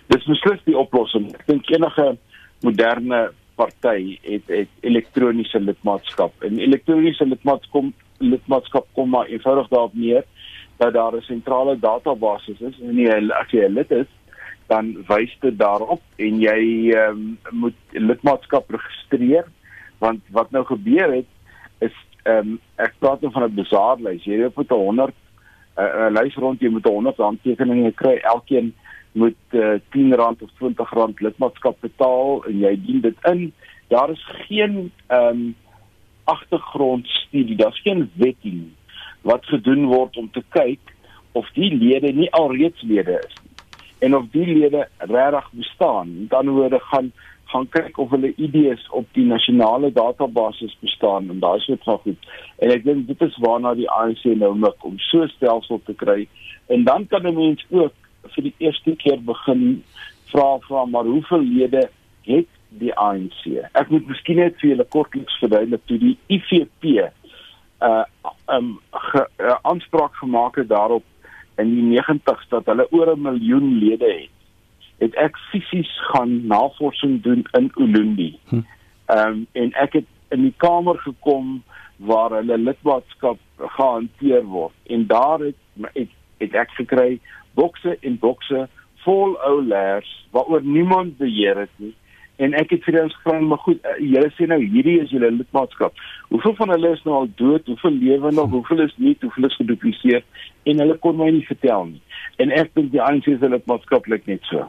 Dis 0.08 0.24
beslis 0.24 0.64
die 0.64 0.78
oplossing. 0.78 1.30
Ek 1.36 1.46
dink 1.46 1.70
enige 1.70 2.16
moderne 2.64 3.28
party 3.58 4.18
het 4.22 4.50
het 4.52 4.70
elektroniese 4.86 5.60
lidmaatskap. 5.60 6.34
En 6.46 6.60
elektroniese 6.62 7.26
lidmaatskap 7.26 7.92
lidmaatskap 8.18 8.86
kom 8.98 9.12
maar 9.14 9.28
eenvoudig 9.30 9.68
daarop 9.70 9.94
neer 9.94 10.24
dat 10.78 10.92
daar 10.92 11.14
'n 11.16 11.22
sentrale 11.22 11.78
database 11.78 12.54
is 12.58 12.80
en 12.80 12.96
jy 12.96 13.30
as 13.30 13.50
jy 13.50 13.64
'n 13.66 13.74
lid 13.74 13.90
is, 13.90 14.10
dan 14.66 15.04
wys 15.08 15.36
dit 15.40 15.58
daarop 15.58 16.02
en 16.16 16.40
jy 16.40 16.92
um, 16.96 17.38
moet 17.50 17.78
lidmaatskap 17.90 18.70
registreer 18.70 19.46
want 19.98 20.20
wat 20.30 20.50
nou 20.50 20.64
gebeur 20.64 21.14
het 21.14 21.30
is 21.78 21.94
um, 22.24 22.60
ek 22.76 22.94
praat 22.98 23.20
nou 23.20 23.32
van 23.32 23.44
'n 23.44 23.54
bazaarlys. 23.54 24.24
Jy 24.24 24.42
het 24.42 24.56
met 24.56 24.68
100 24.68 25.14
'n 25.78 25.82
uh, 25.82 26.10
lys 26.10 26.34
rond 26.34 26.60
jy 26.60 26.68
moet 26.68 26.84
100 26.84 27.16
handtekeninge 27.16 27.92
kry 27.92 28.16
elkeen 28.22 28.74
moet 29.12 29.36
uh, 29.50 29.74
eh, 29.74 29.80
10 29.90 30.14
rand 30.14 30.42
of 30.42 30.50
20 30.58 30.90
rand 30.90 31.20
lidmaatskap 31.20 31.80
betaal 31.80 32.44
en 32.44 32.58
jy 32.58 32.74
dien 32.86 33.00
dit 33.00 33.16
in. 33.32 33.52
Daar 33.88 34.10
is 34.10 34.24
geen 34.48 34.92
ehm 35.06 35.26
um, 35.26 35.54
agtergrondstudie, 36.28 37.56
daar's 37.56 37.80
geen 37.80 38.10
wetting 38.14 38.66
wat 39.20 39.46
gedoen 39.48 39.86
word 39.88 40.16
om 40.16 40.30
te 40.30 40.42
kyk 40.48 40.92
of 41.32 41.48
die 41.56 41.72
lede 41.74 42.12
nie 42.12 42.28
alreeds 42.36 42.82
lede 42.82 43.16
is 43.24 43.34
nie. 43.42 43.48
en 43.98 44.16
of 44.16 44.24
die 44.30 44.46
lede 44.46 44.88
regtig 44.98 45.50
bestaan. 45.50 46.20
Met 46.20 46.34
ander 46.34 46.54
woorde 46.54 46.78
gaan 46.80 47.12
gaan 47.48 47.68
kyk 47.68 47.98
of 47.98 48.10
hulle 48.10 48.34
idees 48.36 48.88
op 48.90 49.06
die 49.16 49.24
nasionale 49.24 49.88
database 49.92 50.68
bestaan 50.80 51.30
en 51.30 51.38
daai 51.40 51.60
soort 51.60 51.82
van 51.82 51.98
goed. 51.98 52.26
En 52.58 52.72
ek 52.74 52.84
dink 52.84 53.06
dit 53.08 53.22
is 53.24 53.38
waarna 53.40 53.72
die 53.74 53.88
ANC 53.90 54.26
nou 54.36 54.52
mik 54.54 54.84
om 54.84 54.98
so 55.00 55.24
stelsel 55.32 55.80
te 55.86 55.94
kry. 55.96 56.26
En 56.68 56.84
dan 56.84 57.06
kan 57.06 57.24
'n 57.26 57.34
mens 57.34 57.64
ook 57.70 57.94
vir 58.34 58.48
die 58.48 58.54
eerste 58.58 58.94
keer 58.96 59.20
begin 59.24 59.82
vra 60.32 60.58
vra 60.68 60.84
maar 60.84 61.04
hoeveel 61.04 61.44
lede 61.44 61.88
het 62.28 62.48
die 62.80 62.92
ANC? 62.94 63.44
Ek 63.72 63.90
moet 63.90 64.08
miskien 64.08 64.40
net 64.42 64.58
vir 64.60 64.74
julle 64.74 64.88
kortliks 64.92 65.38
verduidelik 65.42 65.84
toe 65.86 65.98
die 65.98 66.16
IFP 66.28 66.90
uh 67.82 68.02
um 68.50 68.80
uh, 68.92 69.54
aanspraak 69.62 70.14
gemaak 70.18 70.56
het 70.56 70.68
daarop 70.68 71.04
in 71.62 71.70
die 71.74 72.00
90's 72.00 72.48
dat 72.50 72.66
hulle 72.66 72.88
oor 72.90 73.14
'n 73.14 73.22
miljoen 73.22 73.78
lede 73.78 74.10
het 74.10 74.34
het 74.98 75.14
ek 75.14 75.36
fisies 75.50 75.90
gaan 76.10 76.46
navorsing 76.46 77.22
doen 77.22 77.46
in 77.58 77.70
Ulundi. 77.74 78.38
Hm. 78.48 78.60
Ehm 79.06 79.28
um, 79.28 79.46
en 79.52 79.72
ek 79.72 79.92
het 79.92 80.08
in 80.28 80.42
die 80.42 80.54
kamer 80.56 80.98
gekom 80.98 81.62
waar 81.96 82.30
hulle 82.30 82.58
lidmaatskap 82.58 83.38
gehanteer 83.56 84.44
word 84.44 84.74
en 84.86 85.06
daar 85.06 85.40
het 85.40 85.56
het, 85.94 86.10
het 86.38 86.54
ek 86.54 86.70
gekry 86.70 87.20
bokse 87.58 87.96
en 88.00 88.18
bokse 88.22 88.66
vol 89.04 89.34
ou 89.48 89.56
leers 89.62 90.10
waaroor 90.36 90.62
niemand 90.62 91.16
beheer 91.18 91.64
het 91.64 91.74
nie. 91.82 91.94
En 92.38 92.54
ek 92.54 92.70
het 92.70 92.84
vir 92.86 93.00
hulle 93.00 93.14
gevra 93.16 93.38
maar 93.42 93.62
goed 93.64 93.82
uh, 93.82 93.96
julle 93.98 94.30
sê 94.36 94.46
nou 94.46 94.60
hierdie 94.62 94.98
is 95.02 95.10
julle 95.14 95.30
lidmaatskap. 95.34 95.96
Hoeveel 96.30 96.54
van 96.60 96.74
hulle 96.76 96.92
is 96.94 97.02
nou 97.06 97.16
al 97.20 97.30
dood? 97.40 97.66
Hoeveel 97.66 97.96
lewe 97.98 98.30
nog? 98.34 98.52
Hoeveel 98.54 98.84
is 98.86 98.94
nie 99.02 99.16
hoeveel 99.24 99.48
is 99.50 99.58
gedupliseer 99.58 100.26
en 100.70 100.84
hulle 100.84 100.98
kon 101.02 101.18
my 101.18 101.30
nie 101.34 101.46
vertel 101.48 101.88
nie. 101.94 102.02
En 102.38 102.54
ek 102.54 102.70
dink 102.78 102.92
die 102.94 103.02
ANC 103.02 103.26
se 103.26 103.50
lidmaatskaplik 103.54 104.28
net 104.30 104.46
so 104.50 104.68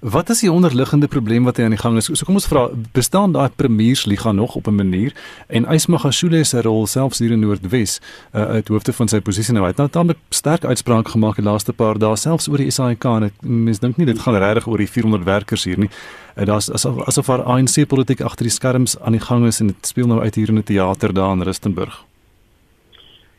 Wat 0.00 0.30
is 0.30 0.40
die 0.40 0.52
onderliggende 0.52 1.08
probleem 1.12 1.44
wat 1.44 1.58
hy 1.60 1.66
aan 1.68 1.74
die 1.74 1.80
gang 1.80 1.98
is? 2.00 2.06
So 2.08 2.24
kom 2.24 2.38
ons 2.38 2.46
vra, 2.48 2.62
bestaan 2.96 3.34
daai 3.34 3.50
premiersliga 3.52 4.32
nog 4.32 4.54
op 4.56 4.66
'n 4.66 4.74
manier 4.74 5.12
en 5.46 5.68
Ysmagashule 5.68 6.44
se 6.44 6.62
rol 6.62 6.86
selfs 6.86 7.18
hier 7.18 7.30
in 7.30 7.40
Noordwes, 7.40 8.00
uh, 8.32 8.44
uit 8.44 8.68
hoofde 8.68 8.92
van 8.92 9.08
sy 9.08 9.20
posisie 9.20 9.52
nou, 9.52 9.64
hy 9.64 9.68
het 9.68 9.76
nou 9.76 9.88
tamelik 9.88 10.16
sterk 10.30 10.64
uitspraak 10.64 11.08
gemaak 11.08 11.36
die 11.36 11.44
laaste 11.44 11.72
paar 11.72 11.98
dae 11.98 12.16
selfs 12.16 12.48
oor 12.48 12.56
die 12.56 12.70
SAIK 12.70 13.04
en 13.04 13.22
ek 13.22 13.32
mens 13.42 13.78
dink 13.78 13.96
nie 13.96 14.06
dit 14.06 14.18
gaan 14.18 14.34
regtig 14.34 14.66
oor 14.66 14.78
die 14.78 14.88
400 14.88 15.24
werkers 15.24 15.64
hier 15.64 15.78
nie. 15.78 15.90
Uh, 16.36 16.46
Daar's 16.46 16.70
asof 16.70 17.06
asof 17.06 17.26
haar 17.26 17.42
ANC 17.42 17.86
politiek 17.86 18.20
agter 18.20 18.44
die 18.44 18.52
skerms 18.52 18.98
aan 19.00 19.12
die 19.12 19.20
gang 19.20 19.46
is 19.46 19.60
en 19.60 19.66
dit 19.66 19.86
speel 19.86 20.06
nou 20.06 20.20
uit 20.20 20.34
hier 20.34 20.48
in 20.48 20.58
'n 20.58 20.62
teater 20.62 21.12
daar 21.12 21.32
in 21.32 21.42
Rustenburg. 21.42 22.04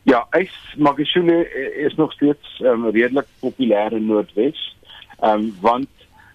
Ja, 0.04 0.28
Ysmagashule 0.32 1.50
is 1.76 1.96
nog 1.96 2.12
steeds 2.12 2.62
um, 2.64 2.90
redelik 2.90 3.26
populêr 3.40 3.94
in 3.94 4.06
Noordwes. 4.06 4.76
Ehm 5.22 5.40
um, 5.40 5.56
want 5.62 5.88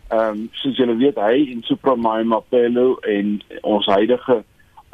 Ehm 0.09 0.29
um, 0.31 0.49
soos 0.53 0.77
julle 0.79 0.95
weet 0.97 1.17
hy 1.19 1.39
en 1.53 1.63
Supramai 1.67 2.23
Mapelo 2.25 2.99
en 3.11 3.41
ons 3.63 3.87
huidige 3.91 4.43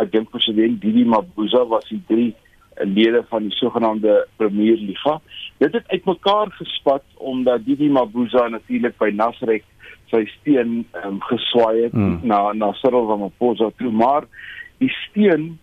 ek 0.00 0.12
dink 0.12 0.31
president 0.33 0.78
Didi 0.81 1.04
Mabuza 1.04 1.66
was 1.69 1.85
die 1.90 2.00
drie 2.09 2.31
lede 2.81 3.21
van 3.28 3.45
die 3.45 3.57
sogenaamde 3.59 4.26
Premier 4.40 4.78
Liga. 4.81 5.19
Dit 5.61 5.76
het 5.76 5.88
uitmekaar 5.92 6.50
gespat 6.57 7.04
omdat 7.14 7.64
Didi 7.66 7.90
Mabuza 7.92 8.49
natuurlik 8.49 8.97
by 8.99 9.11
Nasrek 9.14 9.66
sy 10.12 10.25
steun 10.38 10.81
ehm 10.81 11.09
um, 11.09 11.21
geswaai 11.28 11.83
het 11.83 11.92
hmm. 11.92 12.21
na 12.23 12.52
na 12.52 12.73
Cyril 12.81 13.09
Ramaphosa 13.09 13.71
toe 13.76 13.92
maar 13.92 14.25
die 14.81 14.90
steun 15.02 15.59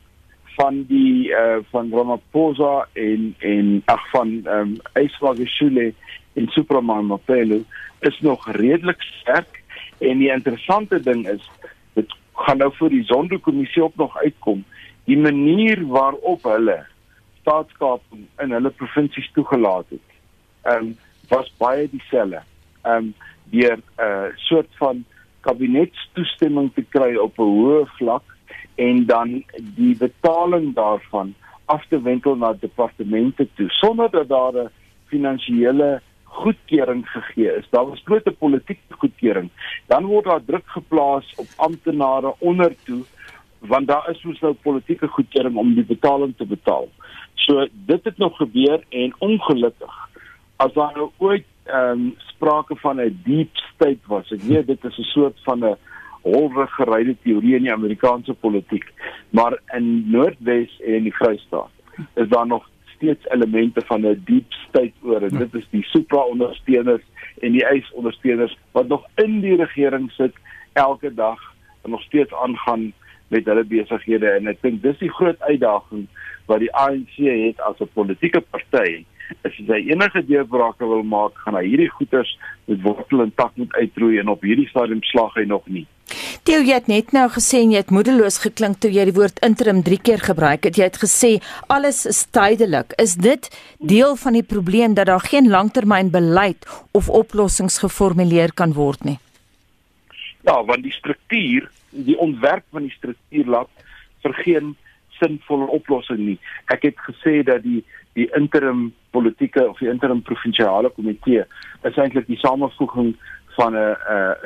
van 0.57 0.83
die 0.89 1.33
eh 1.33 1.57
uh, 1.57 1.59
van 1.71 1.91
Ramaphosa 1.93 2.87
en 2.93 3.35
en 3.39 3.81
ag 3.85 4.09
van 4.13 4.41
ehm 4.45 4.59
um, 4.59 4.77
Yswagashule 5.03 5.93
en 6.39 6.47
Supramai 6.55 7.01
Mapelo 7.03 7.59
is 8.07 8.19
nog 8.19 8.47
redelik 8.55 9.01
sterk 9.01 9.63
en 9.99 10.21
die 10.23 10.31
interessante 10.31 10.99
ding 11.03 11.25
is 11.27 11.43
dit 11.99 12.15
gaan 12.45 12.61
nou 12.63 12.69
vir 12.77 12.93
die 12.93 13.03
Zondo-kommissie 13.03 13.83
op 13.83 13.97
nog 13.99 14.15
uitkom 14.23 14.63
die 15.09 15.17
manier 15.19 15.81
waarop 15.91 16.45
hulle 16.47 16.77
staatskap 17.41 18.03
in 18.43 18.53
hulle 18.55 18.71
provinsies 18.81 19.29
toegelaat 19.35 19.95
het. 19.95 20.07
Ehm 20.63 20.91
um, 20.91 20.97
was 21.29 21.49
baie 21.61 21.85
dieselfde. 21.91 22.41
Ehm 22.83 22.95
um, 22.95 23.13
deur 23.53 23.77
'n 23.77 23.83
uh, 24.05 24.29
soort 24.49 24.69
van 24.81 25.03
kabinetstoestemming 25.41 26.71
te 26.73 26.83
kry 26.95 27.15
op 27.15 27.39
'n 27.39 27.53
hoë 27.59 27.85
vlak 27.97 28.25
en 28.75 29.05
dan 29.05 29.43
die 29.75 29.95
betaling 29.97 30.75
daarvan 30.75 31.33
af 31.65 31.85
te 31.89 32.01
wentel 32.01 32.35
na 32.35 32.53
departemente 32.53 33.47
toe 33.53 33.69
sonder 33.69 34.09
dat 34.11 34.27
daar 34.27 34.53
'n 34.53 34.69
finansiële 35.05 36.01
goedkeuring 36.29 37.07
gegee 37.09 37.55
is. 37.57 37.67
Daar 37.69 37.87
was 37.87 38.01
groot 38.05 38.37
politieke 38.37 38.93
goedkeuring. 39.01 39.49
Dan 39.87 40.05
word 40.05 40.25
daar 40.25 40.45
druk 40.45 40.67
geplaas 40.67 41.33
op 41.35 41.47
amptenare 41.55 42.33
onder 42.39 42.75
toe 42.83 43.03
want 43.59 43.87
daar 43.87 44.09
is 44.09 44.23
mos 44.23 44.39
nou 44.39 44.53
politieke 44.53 45.07
goedkeuring 45.07 45.55
om 45.55 45.73
die 45.75 45.85
betaling 45.85 46.33
te 46.37 46.45
betaal. 46.45 46.87
So 47.33 47.67
dit 47.71 48.03
het 48.03 48.17
nog 48.17 48.37
gebeur 48.37 48.83
en 48.89 49.15
ongelukkig 49.17 49.95
as 50.55 50.73
daar 50.73 50.95
nou 50.95 51.09
ooit 51.17 51.45
ehm 51.63 51.91
um, 51.91 52.13
sprake 52.17 52.75
van 52.75 53.01
'n 53.01 53.21
deep 53.23 53.55
state 53.55 54.05
was. 54.07 54.31
Ek 54.31 54.41
weet 54.41 54.67
dit 54.67 54.83
is 54.83 54.97
'n 54.97 55.11
soort 55.11 55.39
van 55.43 55.65
'n 55.65 55.77
halwe 56.23 56.67
geryde 56.67 57.15
teorie 57.23 57.55
in 57.55 57.61
die 57.61 57.73
Amerikaanse 57.73 58.33
politiek, 58.33 58.93
maar 59.29 59.59
in 59.73 60.09
Noordwes 60.11 60.79
en 60.79 60.93
in 60.93 61.03
die 61.03 61.15
Vrystaat 61.15 61.71
is 62.15 62.27
daar 62.27 62.47
nog 62.47 62.69
steeds 62.99 63.29
elemente 63.31 63.81
van 63.87 64.05
'n 64.05 64.21
diep 64.25 64.51
state 64.51 64.93
oor 65.01 65.23
en 65.23 65.37
dit 65.37 65.53
is 65.55 65.67
die 65.71 65.83
supra 65.83 66.23
ondersteuners 66.33 67.03
en 67.41 67.51
die 67.51 67.65
eis 67.65 67.91
ondersteuners 67.91 68.57
wat 68.71 68.87
nog 68.87 69.05
in 69.15 69.39
die 69.39 69.55
regering 69.55 70.11
sit 70.11 70.35
elke 70.73 71.13
dag 71.13 71.39
en 71.83 71.89
nog 71.89 72.01
steeds 72.01 72.33
aangaan 72.33 72.91
met 73.27 73.45
hulle 73.45 73.63
besighede 73.63 74.29
en 74.29 74.47
ek 74.47 74.61
dink 74.61 74.81
dis 74.83 74.97
die 74.97 75.11
groot 75.11 75.41
uitdaging 75.41 76.07
wat 76.45 76.59
die 76.59 76.73
ANC 76.75 77.15
het 77.15 77.61
as 77.61 77.79
'n 77.79 77.93
politieke 77.93 78.41
party 78.41 79.05
as 79.47 79.55
jy 79.57 79.79
enige 79.91 80.25
deurbrake 80.25 80.85
wil 80.85 81.03
maak 81.03 81.37
gaan 81.45 81.57
hy 81.59 81.65
hierdie 81.67 81.91
goeters 81.97 82.31
met 82.67 82.81
wortel 82.81 83.23
en 83.25 83.31
tak 83.35 83.55
moet 83.55 83.73
uitroei 83.79 84.19
en 84.19 84.35
op 84.35 84.43
hierdie 84.45 84.69
stadium 84.69 85.03
slag 85.11 85.35
hy 85.39 85.47
nog 85.49 85.65
nie 85.67 85.85
Theo, 86.47 86.63
jy 86.65 86.73
het 86.73 86.87
net 86.89 87.11
nou 87.13 87.27
gesê 87.29 87.59
jy 87.61 87.77
het 87.77 87.91
moedeloos 87.93 88.39
geklink 88.41 88.79
toe 88.81 88.89
jy 88.89 89.03
die 89.09 89.13
woord 89.13 89.37
interim 89.45 89.83
3 89.85 89.99
keer 90.01 90.23
gebruik 90.23 90.63
het. 90.65 90.79
Jy 90.79 90.87
het 90.87 90.97
gesê 90.97 91.29
alles 91.69 92.05
is 92.09 92.23
tydelik. 92.33 92.95
Is 92.97 93.13
dit 93.21 93.49
deel 93.77 94.15
van 94.17 94.33
die 94.33 94.45
probleem 94.53 94.95
dat 94.97 95.11
daar 95.11 95.21
geen 95.21 95.51
langtermynbeleid 95.53 96.65
of 96.97 97.11
oplossings 97.13 97.77
geformuleer 97.83 98.55
kan 98.57 98.73
word 98.73 99.05
nie? 99.05 99.19
Ja, 100.47 100.57
want 100.65 100.81
die 100.83 100.95
struktuur, 100.95 101.69
die 101.91 102.17
ontwerp 102.17 102.65
van 102.73 102.87
die 102.87 102.95
struktuur 102.95 103.53
laat 103.57 103.85
vir 104.23 104.33
geen 104.41 104.75
sinvolle 105.19 105.67
oplossing 105.75 106.23
nie. 106.23 106.37
Ek 106.73 106.87
het 106.87 106.97
gesê 107.05 107.43
dat 107.45 107.61
die 107.67 107.83
die 108.19 108.29
interim 108.37 108.89
politieke 109.15 109.65
of 109.69 109.79
die 109.81 109.89
interim 109.91 110.21
provinsiale 110.27 110.91
komitee 110.95 111.45
is 111.87 111.99
eintlik 112.03 112.27
die 112.27 112.39
samevoeging 112.43 113.13
van 113.57 113.75
'n 113.75 113.95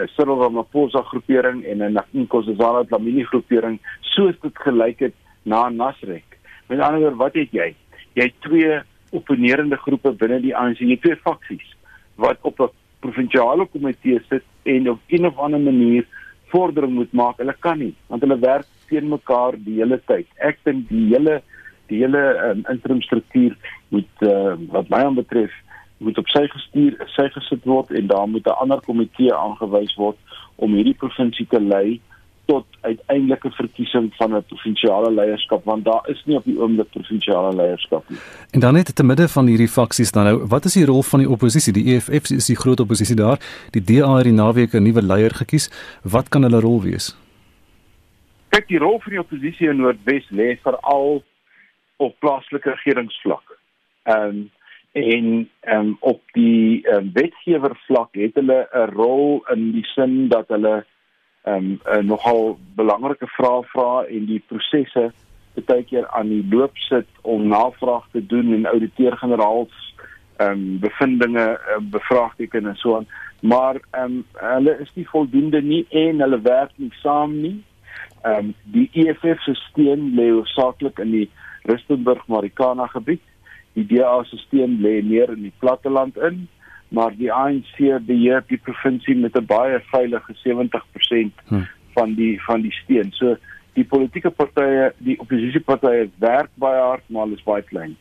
'n 0.03 0.07
Cyril 0.15 0.41
Ramaphosa 0.41 1.01
groepering 1.11 1.63
en 1.65 1.83
'n 1.83 1.99
Nkosazana 2.13 2.83
Dlamini 2.83 3.25
groepering 3.31 3.79
soos 4.13 4.35
dit 4.41 4.57
gelyk 4.65 4.99
het 4.99 5.15
na 5.43 5.69
Nasrek. 5.69 6.39
Met 6.67 6.79
ander 6.79 6.99
woorde, 7.01 7.15
wat 7.15 7.33
het 7.33 7.51
jy? 7.51 7.75
Jy 8.13 8.23
het 8.23 8.41
twee 8.41 8.79
opponerende 9.11 9.77
groepe 9.77 10.11
binne 10.11 10.39
die 10.41 10.55
ANC, 10.55 10.79
jy 10.79 10.97
twee 10.97 11.15
faksies 11.15 11.69
wat 12.15 12.37
op 12.41 12.59
'n 12.59 12.69
provinsiale 12.99 13.65
komitee 13.65 14.19
sit 14.29 14.43
en 14.63 14.89
op 14.89 14.99
'n 15.07 15.25
of 15.25 15.37
ander 15.37 15.59
manier 15.59 16.05
vordering 16.47 16.93
moet 16.93 17.13
maak. 17.13 17.37
Hulle 17.37 17.55
kan 17.59 17.79
nie, 17.79 17.95
want 18.07 18.21
hulle 18.21 18.39
werk 18.39 18.65
teen 18.87 19.09
mekaar 19.09 19.53
die 19.57 19.79
hele 19.81 20.01
tyd. 20.05 20.27
Ek 20.37 20.57
dink 20.63 20.89
die 20.89 21.07
hele 21.13 21.41
die 21.87 21.99
hele 22.03 22.23
um, 22.49 22.63
interim 22.69 23.01
struktuur 23.01 23.57
moet 23.89 24.25
uh, 24.27 24.55
wat 24.75 24.89
my 24.89 25.03
aanbetref 25.07 25.51
moet 26.03 26.17
op 26.17 26.27
sy 26.27 26.47
gestuur 26.51 26.97
sy 27.15 27.27
gesit 27.35 27.65
word 27.69 27.91
en 27.91 28.07
daar 28.07 28.27
moet 28.27 28.47
'n 28.47 28.59
ander 28.63 28.81
komitee 28.81 29.33
aangewys 29.33 29.95
word 29.95 30.17
om 30.55 30.73
hierdie 30.73 30.99
provinsie 31.03 31.47
te 31.49 31.61
lei 31.61 31.99
tot 32.45 32.65
uiteindelike 32.81 33.49
verkiesing 33.51 34.11
van 34.15 34.35
'n 34.35 34.43
provinsiale 34.43 35.11
leierskap 35.11 35.63
want 35.65 35.85
daar 35.85 36.09
is 36.09 36.21
nie 36.25 36.35
op 36.35 36.43
die 36.45 36.59
oomblik 36.59 36.89
provinsiale 36.89 37.55
leierskap 37.55 38.09
nie. 38.09 38.19
En 38.51 38.59
dan 38.59 38.73
net 38.73 38.95
te 38.95 39.03
midde 39.03 39.27
van 39.27 39.47
hierdie 39.47 39.67
faksies 39.67 40.11
dan 40.11 40.23
nou, 40.23 40.47
wat 40.47 40.65
is 40.65 40.73
die 40.73 40.85
rol 40.85 41.03
van 41.03 41.19
die 41.19 41.29
oppositie? 41.29 41.73
Die 41.73 41.95
EFF 41.95 42.31
is 42.31 42.45
die 42.45 42.55
groot 42.55 42.79
oppositie 42.79 43.15
daar. 43.15 43.39
Die 43.71 43.83
DA 43.83 44.15
het 44.15 44.23
die 44.23 44.33
naweek 44.33 44.73
'n 44.73 44.83
nuwe 44.83 45.01
leier 45.01 45.31
gekies. 45.31 45.69
Wat 46.01 46.29
kan 46.29 46.41
hulle 46.43 46.59
rol 46.59 46.81
wees? 46.81 47.15
Kyk, 48.49 48.67
die 48.67 48.77
rol 48.77 48.99
van 48.99 49.11
die 49.11 49.19
oppositie 49.19 49.69
in 49.69 49.77
Noordwes 49.77 50.29
lê 50.29 50.57
veral 50.61 51.23
op 52.03 52.19
plaaslike 52.19 52.75
regeringsvlak. 52.77 53.57
Ehm 54.03 54.27
um, 54.27 54.51
en 54.93 55.49
um, 55.73 55.97
op 56.05 56.21
die 56.37 56.85
um, 56.89 57.07
wetgewer 57.13 57.73
vlak 57.85 58.13
het 58.13 58.35
hulle 58.37 58.67
'n 58.71 58.91
rol 58.93 59.41
in 59.53 59.71
die 59.71 59.85
sin 59.95 60.27
dat 60.29 60.47
hulle 60.53 60.85
um, 61.49 61.79
'n 61.83 62.05
nogal 62.05 62.59
belangrike 62.75 63.27
vrae 63.27 63.63
vra 63.73 64.05
en 64.05 64.25
die 64.25 64.43
prosesse 64.47 65.11
baie 65.65 65.83
keer 65.83 66.07
aan 66.07 66.29
die 66.29 66.45
loop 66.49 66.77
sit 66.77 67.07
om 67.21 67.47
navraag 67.47 68.05
te 68.11 68.25
doen 68.25 68.53
en 68.53 68.65
ouditeur-generaals 68.65 69.95
ehm 70.37 70.51
um, 70.51 70.79
bevindinge 70.79 71.47
uh, 71.49 71.81
bevraagteken 71.81 72.67
en 72.67 72.75
so 72.75 72.95
aan 72.95 73.07
maar 73.43 73.75
ehm 73.91 74.03
um, 74.03 74.25
hulle 74.33 74.77
is 74.79 74.91
nie 74.93 75.07
voldoende 75.09 75.61
nie 75.61 75.85
en 75.89 76.19
hulle 76.19 76.41
werk 76.41 76.71
nie 76.75 76.93
saam 77.01 77.41
nie. 77.41 77.63
Ehm 78.21 78.37
um, 78.37 78.53
die 78.63 78.89
EFF 78.93 79.41
se 79.43 79.53
steun 79.53 80.13
lê 80.15 80.29
hoofsaaklik 80.31 80.99
in 80.99 81.11
die 81.11 81.29
Rustenburg 81.69 82.27
Marikana 82.27 82.87
gebied. 82.87 83.21
Die 83.73 83.85
DA 83.89 84.23
se 84.23 84.37
steun 84.37 84.77
lê 84.81 85.01
meer 85.01 85.31
in 85.33 85.47
die 85.47 85.53
platteland 85.59 86.17
in, 86.17 86.47
maar 86.93 87.15
die 87.17 87.31
ANC 87.33 87.79
beheer 88.05 88.43
die 88.47 88.59
provinsie 88.61 89.15
met 89.15 89.37
'n 89.37 89.45
baie 89.45 89.79
veilige 89.89 90.33
70% 90.43 91.33
hmm. 91.47 91.67
van 91.95 92.13
die 92.13 92.41
van 92.41 92.61
die 92.61 92.71
steun. 92.71 93.11
So 93.11 93.35
die 93.73 93.85
politieke 93.85 94.29
partye, 94.29 94.91
die 94.97 95.19
oppositiepartye 95.19 96.09
werk 96.19 96.49
baie 96.55 96.81
hard, 96.81 97.03
maar 97.09 97.25
hulle 97.25 97.39
is 97.39 97.43
baie 97.47 97.61
klein. 97.61 97.97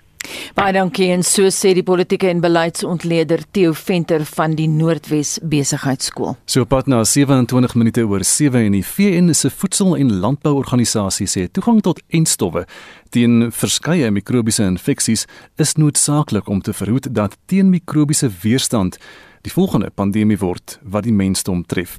Baie 0.53 0.75
dankie 0.77 1.07
en 1.15 1.23
so 1.25 1.49
sê 1.49 1.71
die 1.73 1.85
politieke 1.87 2.29
en 2.29 2.43
beleidsontleder 2.45 3.41
Theo 3.57 3.73
Venter 3.73 4.21
van 4.35 4.53
die 4.59 4.67
Noordwes 4.69 5.39
Besigheidsskool. 5.49 6.35
So 6.45 6.67
pad 6.69 6.91
na 6.93 6.99
27 7.09 7.73
minute 7.81 8.05
oor 8.05 8.21
7 8.21 8.61
en 8.67 8.77
die 8.77 8.85
VN 8.85 9.33
se 9.33 9.49
voedsel- 9.49 9.97
en 9.97 10.13
landbouorganisasie 10.21 11.27
sê 11.27 11.47
toegang 11.49 11.81
tot 11.81 12.03
enstowwe 12.13 12.67
teen 13.11 13.49
verskeie 13.49 14.11
mikrobiese 14.11 14.67
infeksies 14.69 15.25
is 15.57 15.75
noodsaaklik 15.81 16.49
om 16.49 16.61
te 16.61 16.77
verhoed 16.77 17.09
dat 17.15 17.39
teen 17.47 17.73
mikrobiese 17.73 18.29
weerstand 18.43 18.99
die 19.43 19.53
volgende 19.53 19.91
pandemie 19.91 20.39
word 20.39 20.79
wat 20.83 21.09
die 21.09 21.13
mensdom 21.17 21.65
tref. 21.67 21.97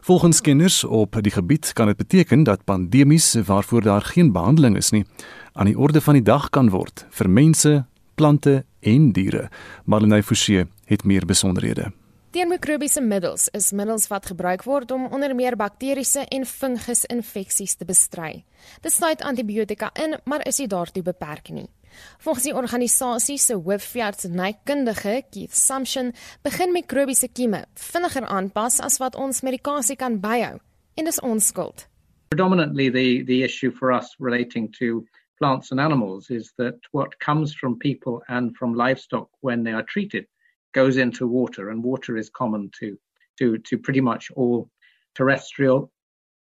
Volgens 0.00 0.40
kenners 0.40 0.84
op 0.84 1.18
die 1.20 1.34
gebied 1.34 1.72
kan 1.72 1.90
dit 1.90 1.96
beteken 1.96 2.44
dat 2.44 2.64
pandemies 2.64 3.34
waarvoor 3.34 3.82
daar 3.82 4.06
geen 4.14 4.32
behandeling 4.32 4.76
is 4.76 4.90
nie 4.90 5.04
aan 5.56 5.66
die 5.66 5.78
orde 5.78 6.00
van 6.00 6.14
die 6.14 6.22
dag 6.22 6.50
kan 6.50 6.70
word 6.70 7.06
vir 7.10 7.30
mense, 7.30 7.84
plante 8.16 8.64
en 8.80 9.12
diere. 9.12 9.46
Marlenae 9.84 10.24
Forsie 10.24 10.64
het 10.90 11.04
meer 11.04 11.26
besonderhede. 11.28 11.92
Teenmikrobiese 12.36 13.00
middels 13.00 13.46
is 13.56 13.70
middels 13.72 14.10
wat 14.10 14.26
gebruik 14.28 14.66
word 14.66 14.90
om 14.92 15.06
onder 15.14 15.32
meer 15.34 15.54
bakteriese 15.56 16.26
en 16.28 16.44
fungusinfeksies 16.44 17.78
te 17.80 17.86
bestry. 17.88 18.42
Dit 18.84 18.92
sluit 18.92 19.22
antibiotika 19.24 19.88
in, 19.94 20.18
maar 20.24 20.44
is 20.44 20.58
nie 20.60 20.68
daartoe 20.68 21.02
beperk 21.06 21.48
nie. 21.48 21.68
Volgens 22.18 22.44
die 22.44 22.54
organisasie 22.54 23.38
se 23.38 23.54
hoofveeartsenykundige 23.54 25.22
Keith 25.30 25.56
Sumption 25.56 26.12
begin 26.44 26.74
mikrobiese 26.76 27.28
kieme 27.32 27.64
vinniger 27.74 28.26
aanpas 28.26 28.80
as 28.84 28.98
wat 29.00 29.16
ons 29.16 29.40
medikasie 29.40 29.96
kan 29.96 30.20
byhou 30.20 30.58
en 30.96 31.08
dis 31.08 31.20
ons 31.20 31.46
skuld. 31.52 31.86
Predominantly 32.28 32.90
the 32.90 33.24
the 33.24 33.42
issue 33.44 33.70
for 33.70 33.92
us 33.92 34.16
relating 34.18 34.68
to 34.76 35.06
plants 35.38 35.70
and 35.70 35.80
animals 35.80 36.30
is 36.30 36.52
that 36.58 36.78
what 36.92 37.18
comes 37.18 37.54
from 37.54 37.78
people 37.78 38.22
and 38.28 38.56
from 38.56 38.74
livestock 38.74 39.28
when 39.40 39.62
they 39.62 39.72
are 39.72 39.82
treated 39.82 40.26
goes 40.72 40.96
into 40.96 41.26
water, 41.26 41.70
and 41.70 41.82
water 41.82 42.16
is 42.16 42.30
common 42.30 42.70
to, 42.80 42.98
to, 43.38 43.58
to 43.58 43.78
pretty 43.78 44.00
much 44.00 44.30
all 44.36 44.70
terrestrial 45.14 45.90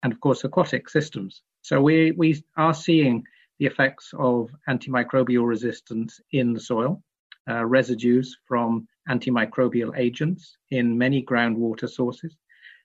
and, 0.01 0.11
of 0.11 0.19
course, 0.19 0.43
aquatic 0.43 0.89
systems. 0.89 1.43
So 1.61 1.81
we, 1.81 2.11
we 2.11 2.43
are 2.57 2.73
seeing 2.73 3.23
the 3.59 3.67
effects 3.67 4.11
of 4.17 4.49
antimicrobial 4.67 5.47
resistance 5.47 6.19
in 6.31 6.53
the 6.53 6.59
soil, 6.59 7.03
uh, 7.49 7.63
residues 7.65 8.37
from 8.47 8.87
antimicrobial 9.07 9.97
agents 9.97 10.57
in 10.71 10.97
many 10.97 11.23
groundwater 11.23 11.89
sources. 11.89 12.35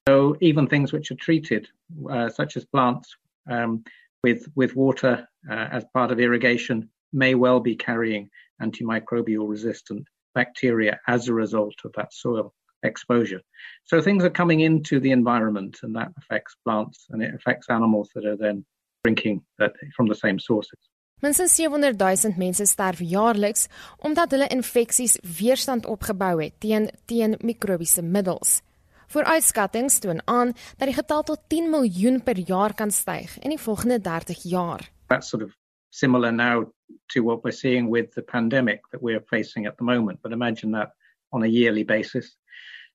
So 0.07 0.37
even 0.41 0.67
things 0.67 0.93
which 0.93 1.11
are 1.11 1.17
treated, 1.17 1.69
uh, 2.11 2.29
such 2.29 2.57
as 2.57 2.65
plants, 2.65 3.17
um, 3.51 3.85
with, 4.23 4.47
with 4.55 4.77
water 4.77 5.29
uh, 5.51 5.69
as 5.71 5.85
part 5.93 6.11
of 6.11 6.21
irrigation 6.21 6.91
may 7.13 7.35
well 7.35 7.61
be 7.61 7.77
carrying 7.77 8.29
antimicrobial 8.63 9.49
resistant 9.49 10.07
bacteria 10.35 10.99
as 11.07 11.29
a 11.29 11.35
result 11.35 11.75
of 11.85 11.93
that 11.97 12.13
soil 12.13 12.55
exposure. 12.83 13.41
So 13.85 14.01
things 14.01 14.25
are 14.25 14.31
coming 14.31 14.61
into 14.61 15.01
the 15.01 15.11
environment 15.11 15.79
and 15.83 15.95
that 15.97 16.13
affects 16.19 16.57
plants 16.65 17.07
and 17.11 17.23
it 17.23 17.35
affects 17.35 17.69
animals 17.71 18.11
that 18.15 18.25
are 18.25 18.37
then 18.37 18.65
drinking 19.05 19.43
that 19.59 19.73
from 19.97 20.09
the 20.09 20.15
same 20.15 20.39
sources. 20.39 20.79
Minstens 21.21 21.51
700 21.51 21.99
000 21.99 22.35
mense 22.39 22.67
sterf 22.67 23.01
jaarliks 23.03 23.67
omdat 24.07 24.31
hulle 24.31 24.47
infeksies 24.55 25.17
weerstand 25.39 25.87
opgebou 25.87 26.39
het 26.39 26.55
teen 26.63 26.87
teen 27.11 27.35
mikrobiese 27.43 28.03
middels. 28.03 28.61
Vooruitskattinge 29.09 29.99
toon 30.05 30.21
aan 30.25 30.53
dat 30.77 30.89
die 30.91 30.97
getal 30.97 31.23
tot 31.23 31.41
10 31.49 31.71
miljoen 31.71 32.23
per 32.23 32.37
jaar 32.37 32.75
kan 32.75 32.91
styg 32.91 33.39
in 33.41 33.55
die 33.55 33.61
volgende 33.61 34.01
30 34.01 34.43
jaar. 34.43 34.91
That's 35.09 35.29
sort 35.29 35.43
of 35.43 35.55
similar 35.89 36.33
now 36.33 36.67
to 37.15 37.23
what 37.23 37.43
we're 37.43 37.57
seeing 37.57 37.89
with 37.89 38.13
the 38.15 38.23
pandemic 38.23 38.81
that 38.91 39.01
we're 39.01 39.25
facing 39.31 39.67
at 39.67 39.77
the 39.77 39.85
moment, 39.85 40.21
but 40.23 40.33
imagine 40.33 40.73
that 40.73 40.93
on 41.33 41.43
a 41.43 41.47
yearly 41.47 41.85
basis. 41.85 42.37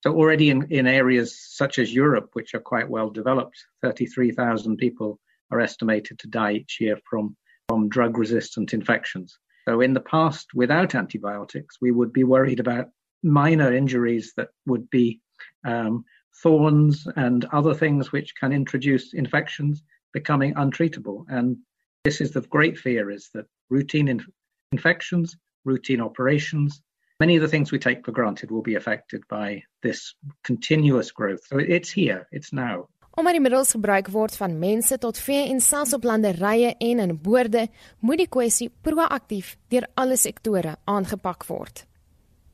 So 0.03 0.13
already 0.13 0.49
in, 0.49 0.67
in 0.69 0.85
areas 0.85 1.33
such 1.57 1.79
as 1.79 1.93
Europe, 1.93 2.29
which 2.33 2.53
are 2.53 2.61
quite 2.61 2.89
well 2.89 3.09
developed, 3.09 3.57
33,000 3.81 4.77
people 4.77 5.19
are 5.49 5.61
estimated 5.61 6.19
to 6.19 6.27
die 6.27 6.53
each 6.53 6.77
year 6.79 6.99
from, 7.09 7.35
from 7.69 7.89
drug 7.89 8.17
resistant 8.17 8.73
infections. 8.73 9.39
So 9.67 9.81
in 9.81 9.93
the 9.93 10.01
past, 10.01 10.53
without 10.53 10.93
antibiotics, 10.93 11.77
we 11.81 11.91
would 11.91 12.13
be 12.13 12.23
worried 12.23 12.59
about 12.59 12.89
minor 13.23 13.73
injuries 13.73 14.33
that 14.35 14.49
would 14.65 14.89
be 14.89 15.21
um, 15.65 16.05
thorns 16.41 17.07
and 17.15 17.45
other 17.45 17.73
things 17.73 18.11
which 18.11 18.33
can 18.39 18.51
introduce 18.51 19.13
infections 19.13 19.83
becoming 20.13 20.53
untreatable. 20.55 21.25
And 21.29 21.57
this 22.03 22.21
is 22.21 22.31
the 22.31 22.41
great 22.41 22.77
fear 22.77 23.09
is 23.09 23.29
that 23.33 23.45
routine 23.69 24.07
inf- 24.07 24.29
infections, 24.71 25.35
routine 25.65 26.01
operations, 26.01 26.81
many 27.19 27.35
of 27.35 27.41
the 27.41 27.47
things 27.47 27.71
we 27.71 27.79
take 27.79 28.05
for 28.05 28.11
granted 28.11 28.51
will 28.51 28.61
be 28.61 28.75
affected 28.75 29.23
by 29.29 29.63
this 29.81 30.13
continuous 30.43 31.11
growth. 31.11 31.41
So 31.47 31.57
it's 31.57 31.91
here, 31.91 32.27
it's 32.31 32.51
now. 32.53 32.87
Omdat 33.13 33.35
die 33.37 33.41
middels 33.45 33.71
gebruik 33.75 34.07
word 34.09 34.33
van 34.33 34.55
mense 34.57 34.97
tot 34.97 35.19
vee 35.21 35.43
en 35.51 35.59
selfs 35.61 35.93
op 35.93 36.03
landerye 36.03 36.71
en 36.81 36.99
in 36.99 37.11
boorde, 37.21 37.67
moet 38.01 38.23
die 38.23 38.27
kwessie 38.27 38.71
proaktief 38.81 39.51
deur 39.69 39.85
alle 39.93 40.17
sektore 40.17 40.73
aangepak 40.89 41.45
word. 41.45 41.83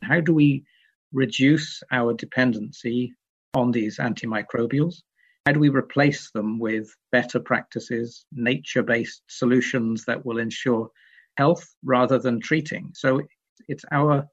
How 0.04 0.20
do 0.20 0.36
we 0.36 0.66
reduce 1.12 1.82
our 1.92 2.14
dependency 2.14 3.14
on 3.54 3.72
these 3.72 3.98
antimicrobials? 3.98 5.02
How 5.46 5.54
do 5.54 5.60
we 5.60 5.70
replace 5.70 6.32
them 6.32 6.60
with 6.60 6.94
better 7.12 7.40
practices, 7.40 8.26
nature 8.32 8.84
based 8.84 9.24
solutions 9.28 10.06
that 10.06 10.26
will 10.26 10.38
ensure 10.38 10.92
health 11.38 11.68
rather 11.84 12.20
than 12.20 12.40
treating? 12.40 12.92
So 12.94 13.22
it's 13.68 13.86
our 13.92 14.28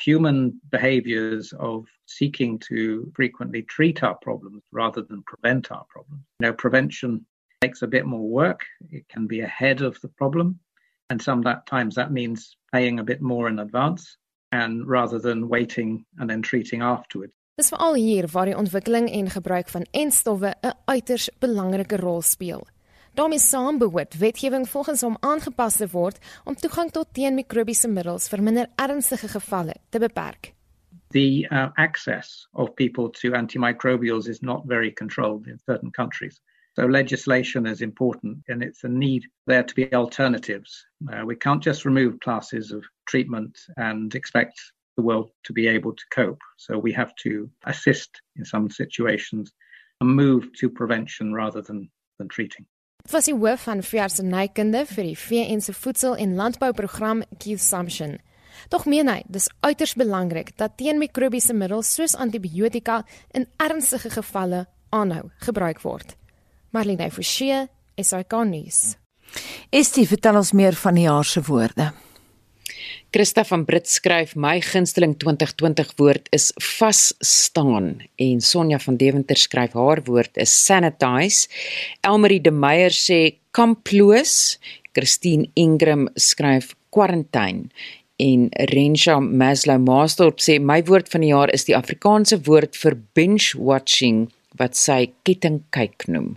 human 0.00 0.60
behaviors 0.70 1.52
of 1.58 1.86
seeking 2.06 2.58
to 2.68 3.10
frequently 3.14 3.62
treat 3.62 4.02
our 4.02 4.16
problems 4.16 4.62
rather 4.72 5.02
than 5.02 5.22
prevent 5.26 5.72
our 5.72 5.84
problems. 5.88 6.22
You 6.40 6.48
know, 6.48 6.52
prevention 6.52 7.26
takes 7.60 7.82
a 7.82 7.88
bit 7.88 8.06
more 8.06 8.28
work. 8.28 8.64
It 8.90 9.08
can 9.08 9.26
be 9.26 9.40
ahead 9.40 9.80
of 9.80 10.00
the 10.00 10.08
problem. 10.08 10.60
And 11.10 11.20
sometimes 11.20 11.94
that 11.94 12.12
means 12.12 12.56
paying 12.72 13.00
a 13.00 13.04
bit 13.04 13.22
more 13.22 13.48
in 13.48 13.58
advance 13.58 14.16
and 14.48 14.86
rather 14.86 15.20
than 15.20 15.48
waiting 15.48 16.04
and 16.18 16.28
then 16.30 16.42
treating 16.42 16.82
afterwards. 16.82 17.32
Dis 17.54 17.68
veral 17.68 17.94
hier 17.94 18.28
waar 18.30 18.46
die 18.46 18.56
ontwikkeling 18.56 19.10
en 19.10 19.30
gebruik 19.30 19.68
van 19.68 19.86
enstowwe 19.90 20.54
'n 20.62 20.74
uiters 20.86 21.30
belangrike 21.38 21.96
rol 21.96 22.22
speel. 22.22 22.66
daarmee 23.18 23.38
saam 23.38 23.78
behoort 23.78 24.18
wetgewing 24.18 24.68
volgens 24.68 25.00
hom 25.00 25.16
aangepas 25.20 25.76
te 25.76 25.88
word 25.90 26.18
om 26.44 26.54
toegang 26.54 26.90
tot 26.94 27.08
teenmikrobiese 27.18 27.88
middels 27.90 28.28
vir 28.30 28.42
minder 28.42 28.68
ernstige 28.84 29.28
gevalle 29.32 29.74
te 29.90 29.98
beperk. 29.98 30.52
The 31.10 31.48
uh, 31.50 31.70
access 31.74 32.46
of 32.52 32.74
people 32.74 33.10
to 33.20 33.32
antimicrobials 33.32 34.28
is 34.28 34.40
not 34.40 34.66
very 34.66 34.92
controlled 34.92 35.46
in 35.46 35.58
certain 35.66 35.90
countries. 35.90 36.40
So 36.76 36.86
legislation 36.86 37.66
is 37.66 37.80
important 37.80 38.44
and 38.48 38.62
it's 38.62 38.84
a 38.84 38.88
need 38.88 39.26
there 39.46 39.64
to 39.64 39.74
be 39.74 39.88
alternatives. 39.92 40.86
Uh, 41.10 41.24
we 41.26 41.34
can't 41.34 41.64
just 41.64 41.84
remove 41.84 42.20
classes 42.20 42.70
of 42.72 42.84
treatment 43.08 43.58
and 43.76 44.14
expect 44.14 44.72
the 44.96 45.02
world 45.02 45.30
to 45.42 45.52
be 45.52 45.66
able 45.66 45.94
to 45.94 46.04
cope. 46.10 46.42
So 46.56 46.78
we 46.78 46.92
have 46.92 47.14
to 47.22 47.48
assist 47.64 48.22
in 48.36 48.44
some 48.44 48.70
situations 48.70 49.52
and 50.00 50.16
move 50.16 50.52
to 50.60 50.68
prevention 50.70 51.34
rather 51.34 51.62
than, 51.62 51.90
than 52.18 52.28
treating. 52.28 52.66
Dit 53.02 53.12
was 53.14 53.28
die 53.30 53.34
hoof 53.34 53.62
van 53.64 53.82
veeartsenykunde 53.82 54.82
vir 54.90 55.06
die 55.06 55.18
VN 55.18 55.60
se 55.64 55.72
voedsel- 55.72 56.18
en 56.18 56.34
landbouprogram 56.34 57.22
Keith 57.38 57.62
Sumption. 57.62 58.18
Tog 58.68 58.84
meen 58.90 59.08
hy, 59.08 59.22
dis 59.30 59.46
uiters 59.62 59.94
belangrik 59.94 60.50
dat 60.58 60.76
teenmikrobiese 60.76 61.54
middels 61.54 61.94
soos 61.94 62.16
antibiotika 62.18 63.04
in 63.30 63.46
ernstige 63.56 64.10
gevalle 64.10 64.66
aanhou 64.90 65.30
gebruik 65.46 65.80
word. 65.84 66.16
Marlene 66.74 67.10
Forsie, 67.10 67.68
SAK 67.96 68.34
nuus. 68.44 68.98
Estie, 69.70 70.06
vertel 70.08 70.36
ons 70.40 70.52
meer 70.52 70.76
van 70.76 70.98
die 70.98 71.06
jaar 71.06 71.24
se 71.24 71.42
woorde. 71.44 71.92
Christa 73.14 73.44
van 73.48 73.64
Brits 73.64 73.98
skryf 73.98 74.34
my 74.36 74.58
gunsteling 74.60 75.14
2020 75.16 75.94
woord 76.00 76.28
is 76.36 76.50
vas 76.78 77.14
staan 77.24 78.02
en 78.16 78.40
Sonja 78.40 78.78
van 78.84 78.98
Deventer 79.00 79.36
skryf 79.36 79.72
haar 79.72 80.02
woord 80.04 80.36
is 80.36 80.52
sanitize. 80.64 81.48
Elmarie 82.00 82.40
de 82.40 82.52
Meyer 82.52 82.92
sê 82.92 83.38
kamploos. 83.50 84.58
Christine 84.92 85.50
Ingram 85.54 86.08
skryf 86.16 86.74
quarantine 86.90 87.68
En 88.18 88.48
Rensha 88.50 89.20
Maslow 89.22 89.78
Maasdorp 89.78 90.40
sê 90.42 90.56
my 90.58 90.80
woord 90.88 91.06
van 91.12 91.22
die 91.22 91.30
jaar 91.30 91.52
is 91.54 91.68
die 91.68 91.76
Afrikaanse 91.78 92.40
woord 92.48 92.74
vir 92.74 92.96
binge 93.14 93.52
watching 93.54 94.24
wat 94.58 94.74
sy 94.74 95.12
kettingkyk 95.22 96.08
noem. 96.10 96.32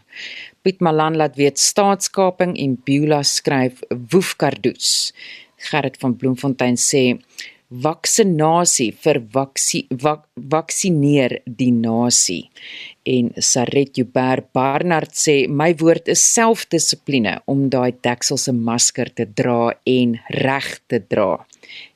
Piet 0.62 0.78
Malan 0.86 1.18
laat 1.18 1.40
weet 1.42 1.58
staatskaping 1.58 2.54
en 2.54 2.76
Bula 2.86 3.24
skryf 3.26 3.82
woefkardoes. 3.90 5.10
Gerrit 5.70 5.98
van 6.02 6.16
Bloemfontein 6.18 6.78
sê 6.80 7.04
vaksinasie 7.72 8.92
vir 9.04 9.22
vaksie 9.32 9.86
vak, 10.04 10.26
vaksineer 10.36 11.38
die 11.46 11.72
nasie. 11.72 12.50
En 13.08 13.32
Saret 13.40 13.96
Jubber 13.98 14.44
Barnard 14.54 15.16
sê 15.16 15.48
my 15.48 15.72
woord 15.80 16.12
is 16.12 16.24
selfdissipline 16.36 17.38
om 17.48 17.70
daai 17.72 17.96
deksel 18.04 18.38
se 18.38 18.52
masker 18.52 19.10
te 19.16 19.26
dra 19.26 19.72
en 19.88 20.18
reg 20.44 20.70
te 20.92 21.00
dra. 21.00 21.38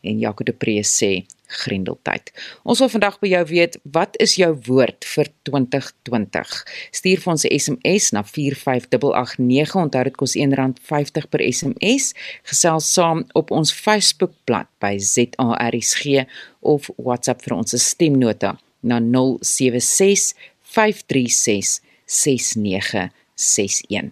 En 0.01 0.19
Jaco 0.21 0.47
de 0.47 0.55
Pre 0.55 0.79
sê 0.87 1.25
Grendeltyd. 1.47 2.31
Ons 2.63 2.79
wil 2.79 2.89
vandag 2.89 3.19
by 3.21 3.29
jou 3.31 3.43
weet, 3.51 3.77
wat 3.83 4.17
is 4.23 4.35
jou 4.39 4.51
woord 4.67 5.05
vir 5.15 5.27
2020? 5.49 6.53
Stuur 6.91 7.23
vir 7.23 7.33
ons 7.33 7.45
'n 7.45 7.59
SMS 7.59 8.11
na 8.11 8.23
45889. 8.23 9.75
Onthou 9.75 10.03
dit 10.03 10.17
kos 10.17 10.35
R1.50 10.35 11.29
per 11.29 11.41
SMS. 11.41 12.13
Gesels 12.43 12.93
saam 12.93 13.25
op 13.33 13.51
ons 13.51 13.73
Facebookblad 13.73 14.67
by 14.79 14.97
ZARSG 14.97 16.25
of 16.61 16.89
WhatsApp 16.97 17.43
vir 17.43 17.57
ons 17.57 17.75
stemnota 17.77 18.57
na 18.81 18.99
076 18.99 20.33
536 20.61 21.81
6961. 22.05 24.11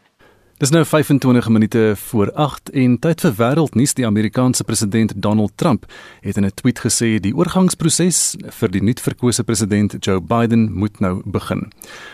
Dis 0.63 0.71
nou 0.71 0.85
25 0.85 1.49
minute 1.49 1.93
voor 1.95 2.31
8 2.33 2.69
en 2.69 2.93
tyd 2.99 3.21
vir 3.25 3.33
wêreldnuus. 3.35 3.93
Die 3.97 4.05
Amerikaanse 4.07 4.63
president 4.63 5.11
Donald 5.15 5.51
Trump 5.59 5.83
het 6.21 6.37
in 6.37 6.45
'n 6.45 6.53
tweet 6.55 6.79
gesê 6.79 7.19
die 7.19 7.35
oorgangsproses 7.35 8.35
vir 8.49 8.71
die 8.71 8.83
nuutverkose 8.83 9.43
president 9.43 9.95
Joe 9.99 10.21
Biden 10.21 10.73
moet 10.73 10.99
nou 10.99 11.21
begin. 11.25 11.71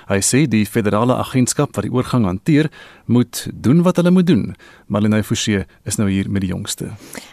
Hy 0.07 0.19
sê 0.21 0.47
die 0.47 0.65
federale 0.65 1.15
agentskap 1.15 1.75
wat 1.75 1.83
die 1.83 1.93
oorgang 1.93 2.25
hanteer, 2.25 2.71
moet 3.05 3.47
doen 3.53 3.81
wat 3.81 3.95
hulle 3.95 4.11
moet 4.11 4.27
doen. 4.27 4.55
Malene 4.87 5.23
Forsie 5.23 5.65
is 5.83 5.95
nou 5.95 6.09
hier 6.09 6.31
met 6.31 6.41
die 6.41 6.49
jongste. 6.49 6.85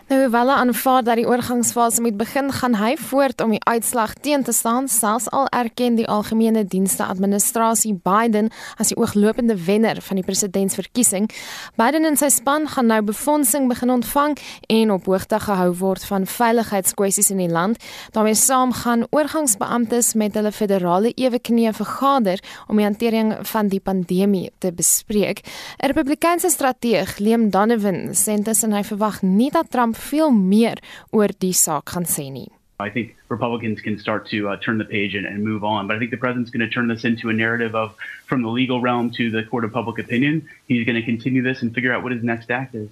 Nou 0.08 0.30
hy 0.30 0.48
aanvaar 0.48 1.02
dat 1.02 1.16
die 1.16 1.26
oorgangsfase 1.26 2.00
moet 2.00 2.16
begin, 2.16 2.52
gaan 2.52 2.74
hy 2.74 2.96
voort 2.96 3.40
om 3.40 3.50
die 3.50 3.64
uitslag 3.64 4.12
teen 4.14 4.42
te 4.42 4.52
staan, 4.52 4.88
selfs 4.88 5.30
al 5.30 5.46
erken 5.46 5.94
die 5.94 6.08
algemene 6.08 6.64
dienste 6.64 7.04
administrasie 7.04 8.00
Biden 8.02 8.50
as 8.76 8.88
die 8.88 8.96
ooglopende 8.96 9.64
wenner 9.64 10.02
van 10.02 10.16
die 10.16 10.24
presidentsverkiesing 10.24 11.05
verkiesing. 11.06 11.30
Biden 11.76 12.04
en 12.04 12.16
sy 12.16 12.28
span 12.30 12.66
gaan 12.68 12.86
nou 12.90 13.00
befondsing 13.02 13.68
begin 13.68 13.90
ontvang 13.90 14.36
en 14.68 14.90
op 14.90 15.06
hoogte 15.06 15.38
gehou 15.40 15.72
word 15.78 16.04
van 16.04 16.26
veiligheidskwessies 16.26 17.30
in 17.30 17.38
die 17.38 17.50
land. 17.50 17.78
daarmee 18.12 18.34
saam 18.34 18.72
gaan 18.72 19.06
oorgangsbeamptes 19.10 20.14
met 20.14 20.34
hulle 20.34 20.52
federale 20.52 21.12
eweknie 21.14 21.72
vergader 21.72 22.40
om 22.68 22.76
die 22.76 22.84
hantering 22.84 23.34
van 23.42 23.68
die 23.68 23.80
pandemie 23.80 24.50
te 24.58 24.72
bespreek. 24.72 25.42
'n 25.82 25.86
Republikeinse 25.86 26.50
strateeg, 26.50 27.18
Liam 27.18 27.50
Donovan, 27.50 28.14
sê 28.14 28.32
intussen 28.36 28.72
hy 28.72 28.82
verwag 28.82 29.22
nie 29.22 29.50
dat 29.50 29.70
Trump 29.70 29.96
veel 29.96 30.30
meer 30.30 30.78
oor 31.10 31.28
die 31.38 31.52
saak 31.52 31.88
gaan 31.90 32.04
sê 32.04 32.30
nie. 32.30 32.55
I 32.78 32.90
think 32.90 33.16
Republicans 33.28 33.80
can 33.80 33.98
start 33.98 34.26
to 34.28 34.50
uh, 34.50 34.56
turn 34.58 34.76
the 34.76 34.84
page 34.84 35.14
and, 35.14 35.26
and, 35.26 35.42
move 35.42 35.64
on. 35.64 35.86
But 35.86 35.96
I 35.96 35.98
think 35.98 36.10
the 36.10 36.18
president's 36.18 36.50
going 36.50 36.60
to 36.60 36.68
turn 36.68 36.88
this 36.88 37.04
into 37.04 37.30
a 37.30 37.32
narrative 37.32 37.74
of 37.74 37.94
from 38.26 38.42
the 38.42 38.50
legal 38.50 38.80
realm 38.82 39.10
to 39.12 39.30
the 39.30 39.44
court 39.44 39.64
of 39.64 39.72
public 39.72 39.98
opinion. 39.98 40.48
He's 40.68 40.84
going 40.84 40.96
to 40.96 41.02
continue 41.02 41.42
this 41.42 41.62
and 41.62 41.74
figure 41.74 41.92
out 41.92 42.02
what 42.02 42.12
his 42.12 42.22
next 42.22 42.50
act 42.50 42.74
is. 42.74 42.90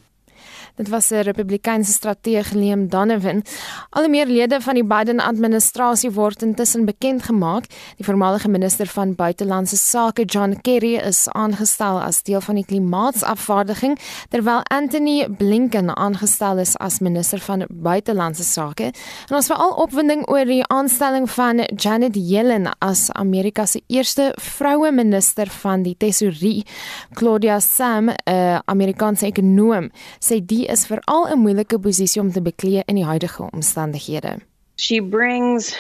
Dit 0.77 0.89
was 0.89 1.11
'n 1.11 1.23
Republikeinse 1.23 1.93
strateeg 1.93 2.51
Liam 2.53 2.89
Donovan. 2.89 3.43
Al 3.91 4.09
meer 4.09 4.27
lede 4.27 4.61
van 4.61 4.75
die 4.75 4.85
Biden-administrasie 4.85 6.11
word 6.11 6.43
intussen 6.43 6.85
bekend 6.85 7.23
gemaak. 7.23 7.65
Die 7.97 8.05
voormalige 8.05 8.49
minister 8.49 8.87
van 8.87 9.15
buitelandse 9.15 9.77
sake, 9.77 10.25
John 10.25 10.59
Kerry, 10.61 10.95
is 10.95 11.29
aangestel 11.29 12.01
as 12.01 12.23
deel 12.23 12.41
van 12.41 12.55
die 12.55 12.65
klimaatsafvaardiging, 12.65 13.99
terwyl 14.29 14.63
Anthony 14.63 15.29
Blinken 15.31 15.97
aangestel 15.97 16.59
is 16.59 16.77
as 16.77 16.99
minister 16.99 17.39
van 17.39 17.67
buitelandse 17.69 18.45
sake. 18.45 18.85
En 19.29 19.37
ons 19.37 19.47
veral 19.47 19.71
opwinding 19.71 20.29
oor 20.29 20.45
die 20.45 20.67
aanstelling 20.67 21.31
van 21.31 21.57
Janet 21.77 22.15
Yellen 22.15 22.71
as 22.79 23.13
Amerika 23.13 23.67
se 23.67 23.83
eerste 23.87 24.33
vroue 24.37 24.93
minister 24.93 25.47
van 25.47 25.83
die 25.83 25.95
tesourie. 25.99 26.67
Claudia 27.13 27.61
Sam, 27.61 28.09
'n 28.09 28.61
Amerikaanse 28.65 29.27
ekonom, 29.27 29.91
sê 30.19 30.45
die 30.45 30.64
is 30.67 30.87
veral 30.87 31.29
'n 31.31 31.39
moeilike 31.39 31.79
posisie 31.79 32.23
om 32.23 32.33
te 32.33 32.41
beklee 32.41 32.83
in 32.87 32.95
die 32.95 33.05
huidige 33.05 33.51
omstandighede. 33.51 34.39
She 34.77 35.01
brings 35.01 35.77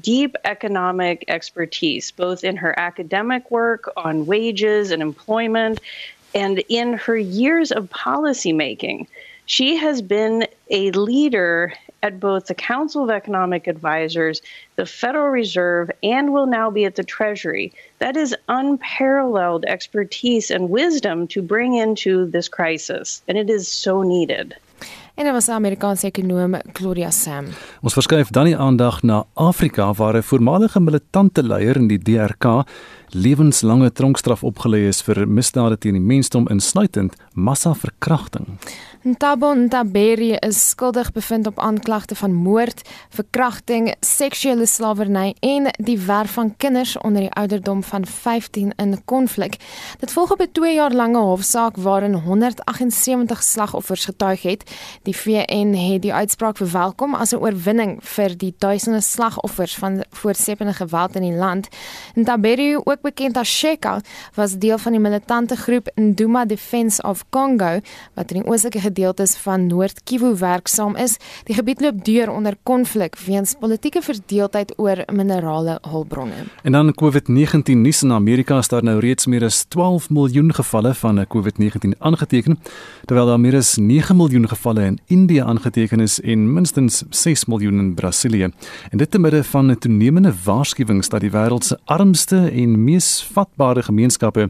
deep 0.00 0.36
economic 0.44 1.22
expertise 1.28 2.12
both 2.16 2.44
in 2.44 2.56
her 2.56 2.78
academic 2.78 3.50
work 3.50 3.92
on 3.96 4.24
wages 4.26 4.90
and 4.90 5.02
employment 5.02 5.80
and 6.34 6.58
in 6.68 6.94
her 6.94 7.16
years 7.16 7.70
of 7.72 7.88
policy 7.90 8.52
making. 8.52 9.06
She 9.44 9.76
has 9.76 10.02
been 10.02 10.46
a 10.70 10.90
leader 10.90 11.72
at 12.02 12.18
both 12.18 12.46
the 12.46 12.54
Council 12.54 13.02
of 13.04 13.10
Economic 13.10 13.66
Advisors, 13.66 14.42
the 14.76 14.86
Federal 14.86 15.28
Reserve, 15.28 15.90
and 16.02 16.32
will 16.32 16.46
now 16.46 16.70
be 16.70 16.84
at 16.84 16.94
the 16.94 17.04
Treasury. 17.04 17.72
That 17.98 18.16
is 18.16 18.34
unparalleled 18.48 19.64
expertise 19.64 20.50
and 20.50 20.68
wisdom 20.68 21.26
to 21.28 21.42
bring 21.42 21.74
into 21.74 22.26
this 22.30 22.48
crisis, 22.48 23.22
and 23.28 23.38
it 23.38 23.48
is 23.48 23.68
so 23.68 24.02
needed. 24.02 24.56
En 25.14 25.24
dit 25.24 25.32
was 25.32 25.48
Amerikaanse 25.48 26.06
ekonom 26.06 26.54
Gloria 26.72 27.10
Sam. 27.10 27.44
Ons 27.80 27.92
verskuif 27.92 28.30
dan 28.32 28.48
die 28.48 28.56
aandag 28.56 29.02
na 29.02 29.24
Afrika 29.34 29.92
waar 29.92 30.16
'n 30.16 30.22
voormalige 30.22 30.80
militante 30.80 31.42
leier 31.42 31.76
in 31.76 31.86
die 31.86 31.98
DRK 31.98 32.64
lewenslange 33.12 33.90
tronkstraf 33.92 34.42
opgelê 34.42 34.86
is 34.88 35.02
vir 35.04 35.26
misdade 35.28 35.76
teen 35.76 35.98
die 35.98 36.04
mensdom 36.12 36.48
insluitend 36.52 37.16
massa-verkrachting. 37.34 38.46
Ntabo 39.02 39.48
Ntaberi 39.54 40.36
is 40.46 40.60
skuldig 40.70 41.08
bevind 41.12 41.46
op 41.46 41.58
aanklagte 41.58 42.14
van 42.14 42.32
moord, 42.32 42.84
verkrachting, 43.10 43.88
seksuele 44.00 44.66
slawerny 44.66 45.32
en 45.42 45.66
die 45.82 45.96
werf 45.98 46.36
van 46.38 46.52
kinders 46.56 46.94
onder 47.00 47.26
die 47.26 47.32
ouderdom 47.34 47.82
van 47.82 48.06
15 48.06 48.70
in 48.76 48.94
konflik. 49.04 49.58
Dit 49.98 50.12
volg 50.12 50.30
op 50.32 50.40
'n 50.40 50.52
2 50.52 50.74
jaar 50.74 50.94
lange 50.94 51.18
hofsaak 51.18 51.76
waarin 51.76 52.14
178 52.14 53.42
slagoffers 53.42 54.04
getuig 54.04 54.42
het. 54.42 54.70
Die 55.02 55.16
VN 55.16 55.74
het 55.74 56.02
die 56.02 56.14
uitspraak 56.14 56.56
verwelkom 56.56 57.14
as 57.14 57.32
'n 57.32 57.42
oorwinning 57.42 57.98
vir 58.00 58.36
die 58.38 58.54
duisende 58.58 59.00
slagoffers 59.00 59.74
van 59.74 60.04
voortsepende 60.10 60.72
geweld 60.72 61.16
in 61.16 61.22
die 61.22 61.38
land. 61.38 61.68
Ntaberi, 62.14 62.76
ook 62.76 63.01
bekend 63.02 63.36
as 63.36 63.48
Sheka, 63.48 64.00
was 64.34 64.58
deel 64.58 64.78
van 64.78 64.92
die 64.96 65.00
militante 65.00 65.56
groep 65.56 65.90
Nduma 65.94 66.44
Defense 66.44 67.02
of 67.02 67.24
Congo 67.30 67.80
wat 68.14 68.32
in 68.32 68.42
die 68.42 68.48
oostelike 68.48 68.80
gedeeltes 68.80 69.36
van 69.42 69.66
Noord-Kivu 69.66 70.34
werksaam 70.38 70.96
is. 70.96 71.18
Die 71.48 71.54
gebied 71.54 71.80
loop 71.80 72.04
deur 72.04 72.30
onder 72.30 72.56
konflik 72.62 73.16
weens 73.26 73.54
politieke 73.60 74.02
verdeeldheid 74.02 74.72
oor 74.78 75.04
minerale 75.12 75.78
hulpbronne. 75.88 76.46
En 76.62 76.72
dan 76.72 76.94
COVID-19 76.94 77.76
nuus 77.82 78.02
in 78.02 78.12
Amerika 78.12 78.58
is 78.58 78.68
daar 78.68 78.84
nou 78.84 78.98
reeds 79.00 79.26
meer 79.26 79.44
as 79.44 79.64
12 79.68 80.10
miljoen 80.10 80.52
gevalle 80.54 80.94
van 80.94 81.24
COVID-19 81.26 81.98
aangeteken, 81.98 82.58
terwyl 83.04 83.26
daar 83.26 83.40
meer 83.40 83.56
as 83.56 83.76
9 83.76 84.16
miljoen 84.16 84.48
gevalle 84.48 84.84
in 84.84 84.98
Indië 85.06 85.40
aangeteken 85.40 86.00
is 86.00 86.20
en 86.20 86.52
minstens 86.52 87.02
6 87.10 87.44
miljoen 87.44 87.78
in 87.78 87.94
Brasilië. 87.94 88.50
En 88.90 88.98
dit 88.98 89.10
te 89.10 89.18
midde 89.18 89.44
van 89.44 89.70
'n 89.70 89.78
toenemende 89.78 90.32
waarskuwings 90.44 91.08
dat 91.08 91.20
die 91.20 91.30
wêreld 91.30 91.64
se 91.64 91.78
armste 91.84 92.50
en 92.50 92.84
mees 92.92 93.22
vatbare 93.32 93.82
gemeenskappe 93.86 94.48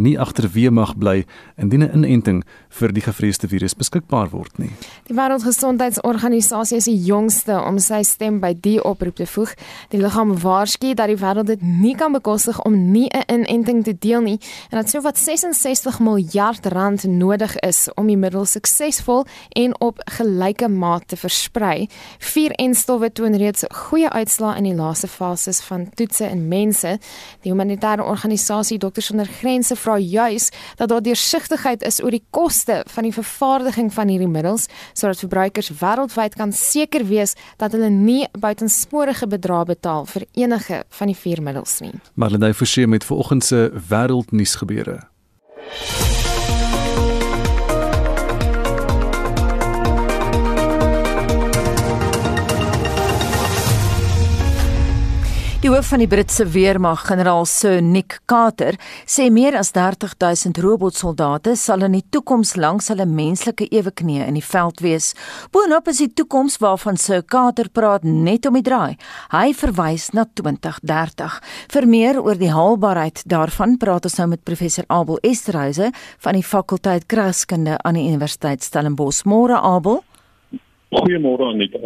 nie 0.00 0.16
agterweë 0.18 0.70
mag 0.72 0.94
bly 0.96 1.24
indien 1.60 1.82
'n 1.82 2.04
inenting 2.04 2.44
vir 2.68 2.92
die 2.92 3.02
gevreesde 3.02 3.48
virus 3.48 3.74
beskikbaar 3.74 4.30
word 4.30 4.58
nie. 4.58 4.70
Die 5.08 5.14
Wêreldgesondheidsorganisasie 5.14 6.76
is 6.76 6.84
die 6.84 7.04
jongste 7.04 7.60
om 7.60 7.78
sy 7.78 8.02
stem 8.02 8.40
by 8.40 8.54
die 8.54 8.78
oproep 8.82 9.16
te 9.16 9.26
voeg. 9.26 9.54
Die 9.90 10.00
liggaam 10.00 10.36
waarsku 10.40 10.94
dat 10.94 11.08
die 11.08 11.16
wêreld 11.16 11.46
dit 11.46 11.62
nie 11.62 11.94
kan 11.94 12.12
bekostig 12.12 12.60
om 12.64 12.92
nie 12.92 13.08
'n 13.08 13.44
inenting 13.44 13.84
te 13.84 13.98
deel 13.98 14.20
nie 14.20 14.38
en 14.70 14.78
dat 14.78 14.90
sowat 14.90 15.18
66 15.18 16.00
miljard 16.00 16.66
rand 16.66 17.04
nodig 17.04 17.56
is 17.56 17.88
om 17.94 18.06
die 18.06 18.16
middel 18.16 18.44
suksesvol 18.44 19.26
en 19.48 19.80
op 19.80 20.00
gelyke 20.04 20.68
maat 20.68 21.08
te 21.08 21.16
versprei. 21.16 21.88
Vier 22.18 22.50
enstowwe 22.50 23.12
toon 23.12 23.36
reeds 23.36 23.64
goeie 23.70 24.10
uitslae 24.10 24.56
in 24.56 24.64
die 24.64 24.74
laaste 24.74 25.08
fases 25.08 25.60
van 25.60 25.88
toetse 25.94 26.30
in 26.30 26.48
mense. 26.48 26.98
Die 27.42 27.52
organisasie 27.84 28.78
Dokters 28.78 29.06
sonder 29.06 29.26
Grense 29.26 29.76
vra 29.76 29.98
juis 29.98 30.50
dat 30.76 30.88
daar 30.88 31.02
deursigtigheid 31.02 31.82
is 31.82 32.02
oor 32.02 32.10
die 32.10 32.24
koste 32.30 32.82
van 32.86 33.04
die 33.04 33.12
vervaardiging 33.12 33.92
van 33.92 34.08
hierdie 34.08 34.28
middels 34.28 34.68
sodat 34.92 35.18
verbruikers 35.18 35.70
wêreldwyd 35.80 36.36
kan 36.36 36.52
seker 36.52 37.06
wees 37.06 37.36
dat 37.56 37.72
hulle 37.72 37.90
nie 37.90 38.26
buitensporige 38.38 39.26
bedrae 39.26 39.64
betaal 39.64 40.06
vir 40.06 40.26
enige 40.34 40.84
van 40.88 41.06
die 41.06 41.16
vier 41.16 41.42
middels 41.42 41.80
nie. 41.80 41.94
Marlene 42.14 42.54
Forsie 42.54 42.86
met 42.86 43.04
vanoggend 43.04 43.44
se 43.44 43.70
wêreldnuus 43.88 44.54
gebeure. 44.60 45.00
Die 55.60 55.68
hoof 55.68 55.90
van 55.92 56.00
die 56.00 56.08
Britse 56.08 56.46
weermag, 56.48 57.02
generaal 57.04 57.44
Sir 57.44 57.82
Nick 57.84 58.14
Carter, 58.30 58.78
sê 59.04 59.26
meer 59.28 59.58
as 59.58 59.74
30 59.76 60.14
000 60.16 60.56
robotsoldate 60.64 61.52
sal 61.52 61.84
in 61.84 61.98
die 61.98 62.06
toekoms 62.16 62.54
langs 62.56 62.88
hulle 62.88 63.04
menslike 63.04 63.68
eweknieë 63.68 64.24
in 64.30 64.38
die 64.38 64.44
veld 64.46 64.80
wees. 64.80 65.10
Boonop 65.52 65.92
is 65.92 66.00
die 66.00 66.08
toekoms 66.16 66.56
waarvan 66.64 66.96
Sir 66.96 67.20
Carter 67.20 67.68
praat 67.68 68.08
net 68.08 68.48
om 68.48 68.56
die 68.56 68.64
draai. 68.64 68.96
Hy 69.36 69.52
verwys 69.52 70.14
na 70.16 70.24
2030. 70.32 71.36
Vir 71.76 71.92
meer 71.92 72.24
oor 72.24 72.40
die 72.40 72.54
haalbaarheid 72.56 73.26
daarvan 73.28 73.76
praat 73.76 74.08
ons 74.08 74.16
nou 74.16 74.30
met 74.32 74.46
professor 74.48 74.88
Abel 74.88 75.20
Esterhuise 75.20 75.92
van 76.24 76.40
die 76.40 76.46
fakulteit 76.56 77.04
Kraskunde 77.04 77.76
aan 77.84 78.00
die 78.00 78.08
Universiteit 78.08 78.64
Stellenbosch. 78.64 79.26
Môre 79.28 79.60
Abel. 79.60 80.00
Goeiemôre 80.90 81.52
Anita. 81.52 81.78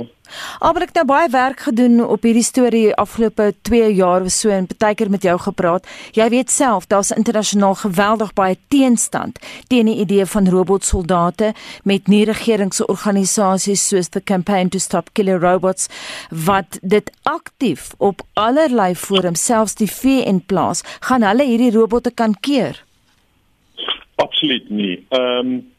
Maar 0.60 0.86
ek 0.86 0.92
het 0.94 0.98
nou 1.02 1.04
baie 1.10 1.28
werk 1.28 1.66
gedoen 1.66 1.98
op 2.00 2.22
hierdie 2.24 2.44
storie 2.44 2.94
afgelope 2.96 3.50
2 3.68 3.90
jaar 3.98 4.24
of 4.24 4.32
so 4.32 4.48
en 4.48 4.64
baie 4.80 4.96
keer 4.96 5.10
met 5.12 5.26
jou 5.26 5.34
gepraat. 5.44 5.84
Jy 6.16 6.28
weet 6.32 6.50
self, 6.50 6.86
daar's 6.88 7.12
internasionaal 7.12 7.76
geweldig 7.82 8.32
baie 8.32 8.56
teenstand 8.72 9.36
teen 9.68 9.90
die 9.92 9.98
idee 10.00 10.24
van 10.26 10.48
robotsoldate 10.48 11.52
met 11.84 12.08
nie-regeringsorganisasies 12.08 13.84
soos 13.92 14.08
the 14.16 14.24
Campaign 14.24 14.72
to 14.72 14.80
Stop 14.80 15.12
Killer 15.12 15.40
Robots 15.40 15.90
wat 16.30 16.80
dit 16.80 17.12
aktief 17.28 17.92
op 17.98 18.24
allerlei 18.40 18.94
forums, 18.96 19.44
selfs 19.44 19.76
die 19.76 19.90
VN 19.90 20.40
plaas, 20.48 20.80
gaan 21.04 21.28
hulle 21.28 21.44
hierdie 21.44 21.74
robotte 21.76 22.10
kan 22.10 22.32
keer. 22.40 22.80
Absoluut 24.16 24.70
nie. 24.70 25.04
Ehm 25.12 25.52
um, 25.52 25.72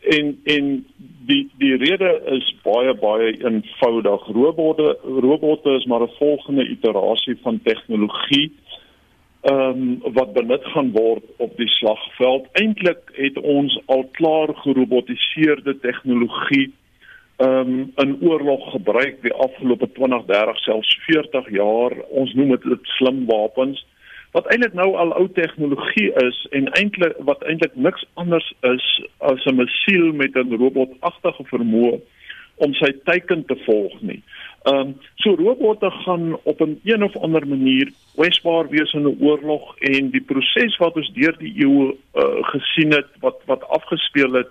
en 0.00 0.40
en 0.44 0.86
die 1.26 1.50
die 1.58 1.76
rede 1.76 2.10
is 2.36 2.54
baie 2.62 2.94
baie 2.94 3.32
eenvoudig. 3.44 4.26
Robotte 4.26 4.96
robotte 5.02 5.70
is 5.70 5.84
maar 5.84 6.02
'n 6.02 6.16
volgende 6.18 6.68
iterasie 6.68 7.38
van 7.42 7.60
tegnologie 7.62 8.52
ehm 9.40 10.00
um, 10.02 10.12
wat 10.12 10.32
benut 10.32 10.64
gaan 10.64 10.90
word 10.92 11.24
op 11.36 11.56
die 11.56 11.68
slagveld. 11.68 12.46
Eintlik 12.52 13.10
het 13.12 13.38
ons 13.38 13.80
al 13.86 14.04
klaar 14.12 14.54
gerobotiseerde 14.54 15.78
tegnologie 15.78 16.72
ehm 17.36 17.58
um, 17.58 17.92
in 17.96 18.18
oorlog 18.20 18.70
gebruik 18.70 19.22
die 19.22 19.32
afgelope 19.32 19.92
20, 19.92 20.24
30 20.24 20.58
selfs 20.58 20.98
40 21.06 21.50
jaar. 21.50 21.92
Ons 22.08 22.34
noem 22.34 22.48
dit 22.48 22.78
slim 22.82 23.26
wapens 23.26 23.86
wat 24.32 24.46
eintlik 24.46 24.74
nou 24.76 24.94
al 24.96 25.12
ou 25.16 25.28
tegnologie 25.32 26.12
is 26.24 26.46
en 26.50 26.68
eintlik 26.80 27.16
wat 27.28 27.42
eintlik 27.42 27.74
niks 27.74 28.04
anders 28.14 28.52
is 28.60 28.86
as 29.18 29.44
'n 29.46 29.56
missiel 29.56 30.12
met 30.12 30.36
'n 30.36 30.56
robotagtige 30.56 31.44
vermoë 31.44 32.00
om 32.56 32.74
sy 32.74 32.92
teiken 33.04 33.44
te 33.46 33.56
volg 33.66 34.00
nie. 34.00 34.22
Ehm 34.66 34.78
um, 34.78 34.94
so 35.14 35.34
robotte 35.34 35.90
gaan 35.90 36.38
op 36.42 36.60
'n 36.60 36.62
een, 36.62 36.80
een 36.84 37.02
of 37.02 37.16
ander 37.16 37.46
manier 37.46 37.92
kwesbaar 38.14 38.68
wees 38.68 38.92
in 38.92 39.06
'n 39.06 39.16
oorlog 39.20 39.78
en 39.78 40.10
die 40.10 40.20
proses 40.20 40.76
wat 40.76 40.96
ons 40.96 41.12
deur 41.12 41.34
die 41.38 41.54
eeue 41.56 41.94
uh, 42.14 42.24
gesien 42.40 42.92
het 42.92 43.06
wat 43.20 43.38
wat 43.46 43.68
afgespeel 43.68 44.32
het 44.32 44.48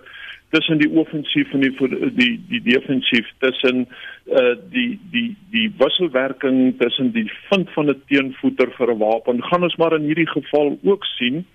tussen 0.50 0.78
die 0.78 0.90
offensief 0.90 1.52
en 1.52 1.60
die 1.60 1.74
die 2.14 2.34
die 2.48 2.62
defensief 2.62 3.26
tussen 3.38 3.86
uh 4.26 4.54
die 4.72 4.98
die 5.12 5.36
die 5.50 5.68
wisselwerking 5.78 6.78
tussen 6.78 7.12
die 7.12 7.30
vind 7.48 7.70
van 7.74 7.90
'n 7.90 8.02
teenvoeter 8.08 8.70
vir 8.76 8.92
'n 8.92 8.98
wapen 8.98 9.42
gaan 9.42 9.62
ons 9.62 9.76
maar 9.76 9.96
in 9.96 10.08
hierdie 10.10 10.28
geval 10.28 10.78
ook 10.82 11.04
sien. 11.04 11.46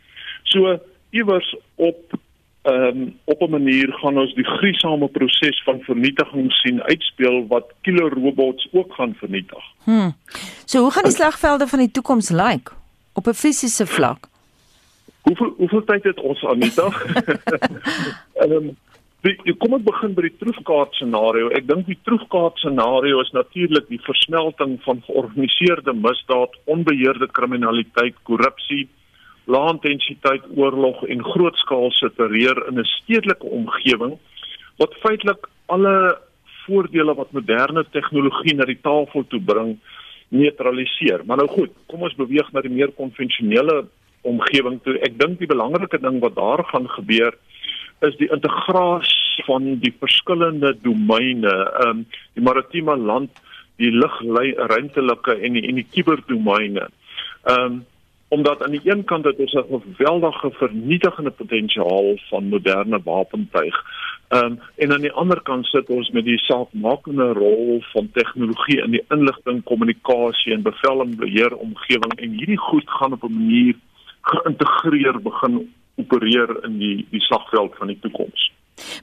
So 0.43 0.79
iewers 1.10 1.56
op 1.75 2.13
ehm 2.63 3.01
um, 3.01 3.19
op 3.23 3.41
'n 3.41 3.49
manier 3.49 3.93
gaan 3.93 4.17
ons 4.17 4.34
die 4.34 4.45
gruisame 4.45 5.08
proses 5.08 5.63
van 5.63 5.82
vernietiging 5.82 6.51
sien 6.51 6.84
uitspeel 6.84 7.47
wat 7.47 7.73
killer 7.82 8.13
robots 8.13 8.67
ook 8.71 8.93
gaan 8.93 9.15
vernietig. 9.15 9.63
Hm. 9.84 10.12
So 10.65 10.79
hoe 10.79 10.91
gaan 10.91 11.03
die 11.03 11.12
slagvelde 11.12 11.67
van 11.67 11.79
die 11.79 11.91
toekoms 11.91 12.29
lyk 12.29 12.71
op 13.13 13.27
'n 13.27 13.34
fisiese 13.34 13.86
vlak? 13.86 14.33
Hoeveel 15.23 15.53
hoeveel 15.57 15.83
tyd 15.83 16.03
het 16.03 16.19
ons 16.19 16.43
Anita? 16.43 16.89
Ehm 18.43 18.57
um, 18.57 18.73
kom 19.63 19.77
ek 19.77 19.86
begin 19.88 20.15
by 20.17 20.25
die 20.25 20.36
troefkaart 20.41 20.97
scenario. 20.99 21.47
Ek 21.55 21.63
dink 21.67 21.86
die 21.88 21.99
troefkaart 22.03 22.57
scenario 22.59 23.21
is 23.23 23.31
natuurlik 23.31 23.88
die 23.88 24.01
versmelting 24.03 24.73
van 24.83 24.99
georganiseerde 25.05 25.93
misdaad, 25.95 26.57
onbeheerde 26.67 27.29
kriminaliteit, 27.31 28.17
korrupsie, 28.27 28.89
lae 29.47 29.71
intensiteit 29.71 30.43
oorlog 30.59 31.05
en 31.07 31.23
grootskaalse 31.23 32.12
terreur 32.19 32.59
in 32.67 32.79
'n 32.79 32.91
stedelike 32.97 33.47
omgewing 33.47 34.19
wat 34.77 34.99
feitelik 35.05 35.47
alle 35.65 36.19
voordele 36.65 37.15
wat 37.15 37.31
moderne 37.31 37.86
tegnologie 37.91 38.55
na 38.55 38.65
die 38.65 38.81
tafel 38.81 39.23
toe 39.27 39.39
bring 39.39 39.77
neutraliseer. 40.27 41.23
Maar 41.25 41.38
nou 41.38 41.47
goed, 41.47 41.71
kom 41.88 42.01
ons 42.01 42.15
beweeg 42.15 42.51
na 42.51 42.62
die 42.62 42.71
meer 42.71 42.91
konvensionele 42.91 43.86
omgewing 44.23 44.79
toe. 44.83 44.97
Ek 45.05 45.19
dink 45.19 45.39
die 45.39 45.49
belangrike 45.49 45.99
ding 45.99 46.19
wat 46.23 46.36
daar 46.36 46.63
gaan 46.71 46.89
gebeur 46.89 47.36
is 48.03 48.17
die 48.19 48.29
integrasie 48.36 49.43
van 49.47 49.77
die 49.79 49.93
verskillende 49.99 50.73
domeine, 50.83 51.53
ehm 51.53 51.89
um, 51.89 52.05
die 52.36 52.43
maritieme 52.43 52.97
land, 52.97 53.31
die 53.81 53.91
lugruimtelike 53.91 55.38
en 55.39 55.57
die 55.57 55.65
en 55.69 55.81
die 55.81 55.88
kuberdomeine. 55.95 56.89
Ehm 57.43 57.65
um, 57.65 57.81
omdat 58.33 58.63
aan 58.65 58.73
die 58.73 58.81
een 58.83 59.03
kant 59.05 59.23
dit 59.23 59.39
is 59.39 59.53
'n 59.53 59.81
geweldige 59.86 60.49
vernietigende 60.51 61.29
potensiaal 61.29 62.17
van 62.29 62.43
moderne 62.49 62.99
wapentuig. 63.03 63.75
Ehm 64.27 64.45
um, 64.45 64.59
en 64.75 64.93
aan 64.93 65.01
die 65.01 65.12
ander 65.12 65.41
kant 65.41 65.65
sit 65.65 65.89
ons 65.89 66.09
met 66.09 66.25
die 66.25 66.38
saakmakende 66.38 67.33
rol 67.33 67.83
van 67.93 68.12
tegnologie 68.12 68.81
in 68.83 68.91
die 68.91 69.05
inligting, 69.09 69.63
kommunikasie 69.63 70.53
en 70.53 70.62
bevel 70.62 71.01
en 71.01 71.15
beheer 71.15 71.55
omgewing 71.55 72.13
en 72.15 72.29
hierdie 72.29 72.57
goed 72.57 72.89
gaan 72.89 73.13
op 73.13 73.23
'n 73.23 73.33
manier 73.33 73.75
geïntegreer 74.31 75.21
begin 75.21 75.62
opereer 76.01 76.49
in 76.65 76.77
die 76.77 77.05
die 77.12 77.21
slagveld 77.21 77.75
van 77.77 77.88
die 77.88 77.99
toekoms. 78.01 78.51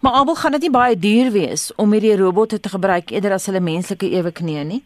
Maar 0.00 0.12
Abel 0.12 0.34
gaan 0.34 0.52
dit 0.52 0.66
nie 0.66 0.74
baie 0.74 0.96
duur 0.98 1.30
wees 1.32 1.70
om 1.76 1.92
hierdie 1.92 2.16
robotte 2.18 2.60
te 2.60 2.72
gebruik 2.72 3.10
eerder 3.10 3.36
as 3.36 3.46
hulle 3.46 3.62
menslike 3.62 4.08
eweknieë 4.10 4.64
nie. 4.64 4.82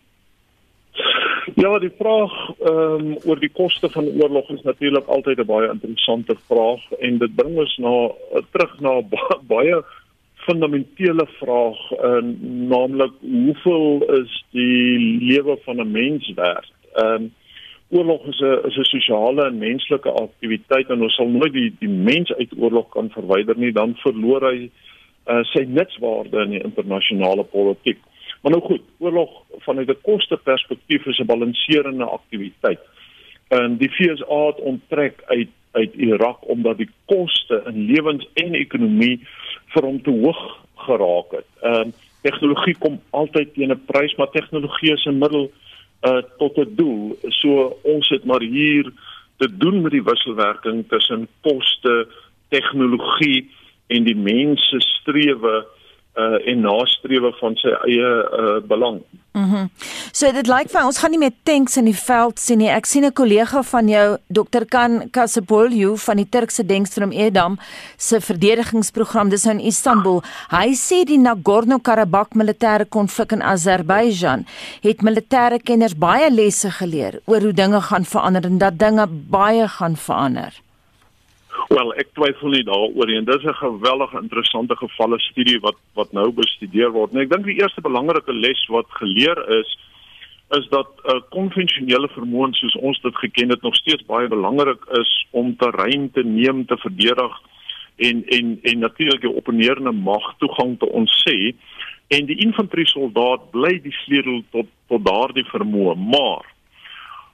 Ja, 1.55 1.79
die 1.79 1.93
vraag 1.99 2.33
ehm 2.59 2.95
um, 3.01 3.11
oor 3.25 3.41
die 3.41 3.53
koste 3.53 3.89
van 3.91 4.09
oorlog 4.21 4.49
is 4.51 4.63
natuurlik 4.63 5.07
altyd 5.07 5.39
'n 5.39 5.47
baie 5.47 5.71
interessante 5.71 6.37
vraag 6.49 6.83
en 6.99 7.19
dit 7.19 7.35
bring 7.35 7.57
ons 7.57 7.77
na 7.77 7.95
terug 8.53 8.81
na 8.81 9.01
baie 9.55 9.83
fundamentele 10.47 11.27
vraag 11.39 11.91
en 11.91 12.39
naamlik 12.69 13.13
hoeveel 13.21 14.03
is 14.21 14.45
die 14.51 14.99
lewe 14.99 15.59
van 15.65 15.81
'n 15.81 15.91
mens 15.91 16.33
werd? 16.35 16.73
Ehm 16.93 17.23
um, 17.23 17.33
oorlog 17.91 18.27
is 18.27 18.41
'n 18.41 18.67
is 18.69 18.77
'n 18.77 18.85
sosiale 18.85 19.45
en 19.47 19.59
menslike 19.59 20.11
aktiwiteit 20.11 20.91
en 20.91 21.03
ons 21.03 21.15
sal 21.15 21.29
nooit 21.29 21.53
die 21.53 21.73
die 21.79 21.89
mens 21.89 22.33
uit 22.33 22.53
oorlog 22.59 22.89
kan 22.89 23.11
verwyder 23.11 23.57
nie 23.57 23.73
dan 23.73 23.95
verloor 23.95 24.43
hy 24.51 24.71
uh, 25.27 25.45
sy 25.53 25.65
nutswaarde 25.69 26.43
in 26.43 26.51
die 26.51 26.65
internasionale 26.65 27.45
politiek. 27.45 27.99
Maar 28.43 28.53
nou 28.53 28.63
goed, 28.63 28.83
oorlog 28.99 29.31
vanuit 29.59 29.89
'n 29.89 30.03
koste 30.03 30.37
perspektief 30.37 31.07
is 31.07 31.19
'n 31.19 31.27
balanserende 31.27 32.05
aktiwiteit. 32.05 32.81
En 33.49 33.77
die 33.77 33.91
FSA 33.91 34.47
het 34.47 34.61
onttrek 34.61 35.23
uit 35.27 35.49
uit 35.73 35.95
Irak 35.95 36.49
omdat 36.49 36.77
die 36.79 36.91
koste 37.05 37.63
in 37.67 37.87
lewens 37.87 38.29
en 38.35 38.55
ekonomie 38.55 39.21
vir 39.67 39.83
hom 39.83 40.03
te 40.03 40.11
hoog 40.11 40.43
geraak 40.75 41.31
het. 41.31 41.51
Ehm 41.61 41.89
uh, 41.89 41.93
tegnologie 42.23 42.77
kom 42.79 43.01
altyd 43.11 43.55
teen 43.55 43.71
'n 43.71 43.85
prys, 43.87 44.15
maar 44.15 44.31
tegnologie 44.31 44.93
is 44.93 45.05
'n 45.05 45.19
middel 45.19 45.45
uh 45.45 45.53
tot 46.39 46.57
'n 46.57 46.75
doel. 46.77 47.19
So 47.29 47.79
ons 47.83 48.09
het 48.09 48.25
maar 48.25 48.43
hier 48.43 48.93
te 49.37 49.57
doen 49.57 49.83
met 49.83 49.93
die 49.93 50.03
wisselwerking 50.03 50.85
tussen 50.89 51.29
koste, 51.41 52.09
tegnologie 52.49 53.51
en 53.87 54.05
die 54.05 54.17
mens 54.17 54.69
se 54.69 54.81
strewe 54.81 55.67
uh 56.17 56.39
en 56.47 56.61
nastrewe 56.61 57.33
van 57.41 57.57
sy 57.57 57.75
eie 57.89 58.11
uh 58.41 58.61
belang. 58.69 59.03
Mhm. 59.35 59.45
Mm 59.45 59.71
so 60.15 60.31
dit 60.31 60.47
lyk 60.47 60.69
vir 60.71 60.85
ons 60.87 60.99
gaan 61.03 61.11
nie 61.11 61.19
meer 61.19 61.33
tanks 61.43 61.75
in 61.81 61.89
die 61.89 61.97
veld 61.99 62.39
sien 62.39 62.61
nie. 62.63 62.69
Ek 62.71 62.87
sien 62.87 63.05
'n 63.05 63.13
kollega 63.13 63.63
van 63.63 63.89
jou, 63.89 64.17
Dr. 64.29 64.65
Kan 64.65 65.11
Kasapolju 65.11 65.97
van 65.97 66.17
die 66.17 66.29
Turkse 66.29 66.63
Denkstrom 66.67 67.11
Edam 67.11 67.59
se 67.97 68.21
verdedigingsprogram 68.21 69.29
dis 69.29 69.47
in 69.47 69.61
Istanbul. 69.61 70.23
Hy 70.51 70.75
sê 70.75 71.05
die 71.05 71.19
Nagorno-Karabakh 71.19 72.35
militêre 72.35 72.87
konflik 72.89 73.33
in 73.33 73.43
Azerbeidjan 73.43 74.47
het 74.83 75.03
militêre 75.03 75.59
kenners 75.59 75.95
baie 75.95 76.31
lesse 76.31 76.71
geleer 76.71 77.21
oor 77.27 77.41
hoe 77.41 77.53
dinge 77.53 77.81
gaan 77.81 78.05
verander 78.05 78.45
en 78.45 78.59
dat 78.59 78.79
dinge 78.79 79.07
baie 79.11 79.69
gaan 79.69 79.97
verander. 79.97 80.65
Wel, 81.69 81.95
ek 81.95 82.13
twyfel 82.15 82.49
nie 82.49 82.65
daaroor 82.67 83.07
nie. 83.07 83.23
Dit 83.25 83.41
is 83.41 83.47
'n 83.47 83.55
geweldig 83.55 84.13
interessante 84.13 84.77
gevalle 84.77 85.19
studie 85.21 85.61
wat 85.61 85.77
wat 85.95 86.13
nou 86.13 86.33
bestudeer 86.33 86.91
word. 86.91 87.13
En 87.13 87.21
ek 87.21 87.31
dink 87.31 87.45
die 87.45 87.61
eerste 87.61 87.81
belangrike 87.81 88.33
les 88.33 88.67
wat 88.67 88.87
geleer 88.89 89.39
is 89.61 89.79
is 90.51 90.69
dat 90.69 90.89
'n 91.05 91.17
uh, 91.17 91.21
konvensionele 91.31 92.09
vermoë 92.09 92.53
soos 92.53 92.77
ons 92.77 93.01
dit 93.01 93.17
geken 93.17 93.49
het 93.49 93.63
nog 93.63 93.75
steeds 93.75 94.05
baie 94.05 94.29
belangrik 94.29 94.85
is 95.01 95.27
om 95.31 95.57
terrein 95.57 96.11
te 96.11 96.23
neem 96.23 96.67
te 96.67 96.77
verdedig 96.77 97.33
en 97.97 98.25
en 98.27 98.59
en 98.63 98.79
natuurlik 98.79 99.21
die 99.21 99.35
opponerende 99.35 99.93
mag 99.93 100.35
toegang 100.39 100.79
te 100.79 100.89
ontsê 100.89 101.55
en 102.09 102.27
die 102.27 102.37
infanterie 102.47 102.87
soldaat 102.87 103.51
bly 103.51 103.81
die 103.83 103.97
sleutel 104.05 104.43
tot 104.51 104.67
tot 104.87 105.05
daardie 105.05 105.47
vermoë 105.49 105.95
maar 105.95 106.54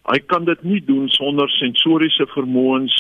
Hy 0.08 0.18
kan 0.26 0.44
dit 0.44 0.62
nie 0.62 0.80
doen 0.84 1.08
sonder 1.12 1.50
sensoriese 1.50 2.26
vermoëns, 2.32 2.94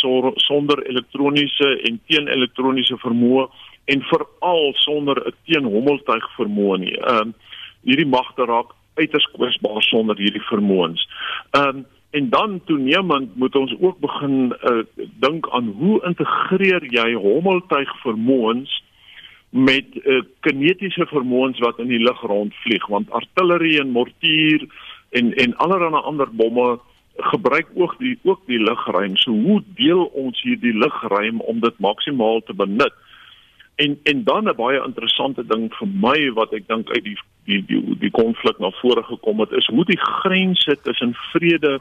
sonder 0.44 0.82
elektroniese 0.86 1.70
en 1.88 2.00
teenelektroniese 2.06 2.98
vermoë 3.00 3.46
en 3.90 4.02
veral 4.10 4.74
sonder 4.84 5.16
'n 5.26 5.34
teenhommeltuig 5.46 6.26
vermoë 6.36 6.78
nie. 6.78 6.96
Ehm 6.96 7.16
um, 7.20 7.34
hierdie 7.82 8.06
magte 8.06 8.44
raak 8.44 8.76
uiters 8.94 9.26
kwesbaar 9.32 9.82
sonder 9.82 10.16
hierdie 10.16 10.44
vermoëns. 10.52 11.08
Ehm 11.50 11.68
um, 11.68 11.86
en 12.10 12.28
dan 12.28 12.60
toenemend 12.64 13.36
moet 13.36 13.56
ons 13.56 13.74
ook 13.80 13.98
begin 13.98 14.54
uh, 14.62 14.82
dink 15.22 15.50
aan 15.50 15.68
hoe 15.78 16.00
integreer 16.04 16.82
jy 16.90 17.14
hommeltuig 17.14 17.90
vermoëns 18.02 18.82
met 19.50 19.86
uh, 19.94 20.22
kinetiese 20.40 21.06
vermoëns 21.06 21.58
wat 21.58 21.78
in 21.78 21.86
die 21.90 22.02
lug 22.02 22.20
rondvlieg 22.20 22.86
want 22.86 23.10
artillerie 23.10 23.80
en 23.80 23.94
mortier 23.94 24.66
en 25.10 25.34
en 25.34 25.56
allerlei 25.56 26.02
ander 26.02 26.30
bomme 26.30 26.78
gebruik 27.22 27.68
ook 27.74 27.98
die 27.98 28.18
ook 28.22 28.40
die 28.46 28.58
lugruim. 28.58 29.16
So 29.16 29.32
hoe 29.32 29.62
deel 29.74 30.04
ons 30.04 30.42
hierdie 30.42 30.74
lugruim 30.74 31.40
om 31.40 31.60
dit 31.60 31.78
maksimaal 31.78 32.40
te 32.40 32.54
benut? 32.54 32.92
En 33.76 33.98
en 34.02 34.24
dan 34.24 34.48
'n 34.48 34.56
baie 34.56 34.84
interessante 34.84 35.46
ding 35.46 35.74
vir 35.74 35.88
my 35.88 36.32
wat 36.32 36.52
ek 36.52 36.68
dink 36.68 36.90
uit 36.90 37.04
die 37.04 37.18
die 37.44 37.64
die 37.66 37.98
die 37.98 38.10
konflik 38.10 38.58
na 38.58 38.70
vore 38.80 39.02
gekom 39.02 39.40
het 39.40 39.52
is 39.52 39.66
hoe 39.66 39.84
die 39.84 40.00
grense 40.00 40.76
tussen 40.82 41.14
vrede 41.32 41.78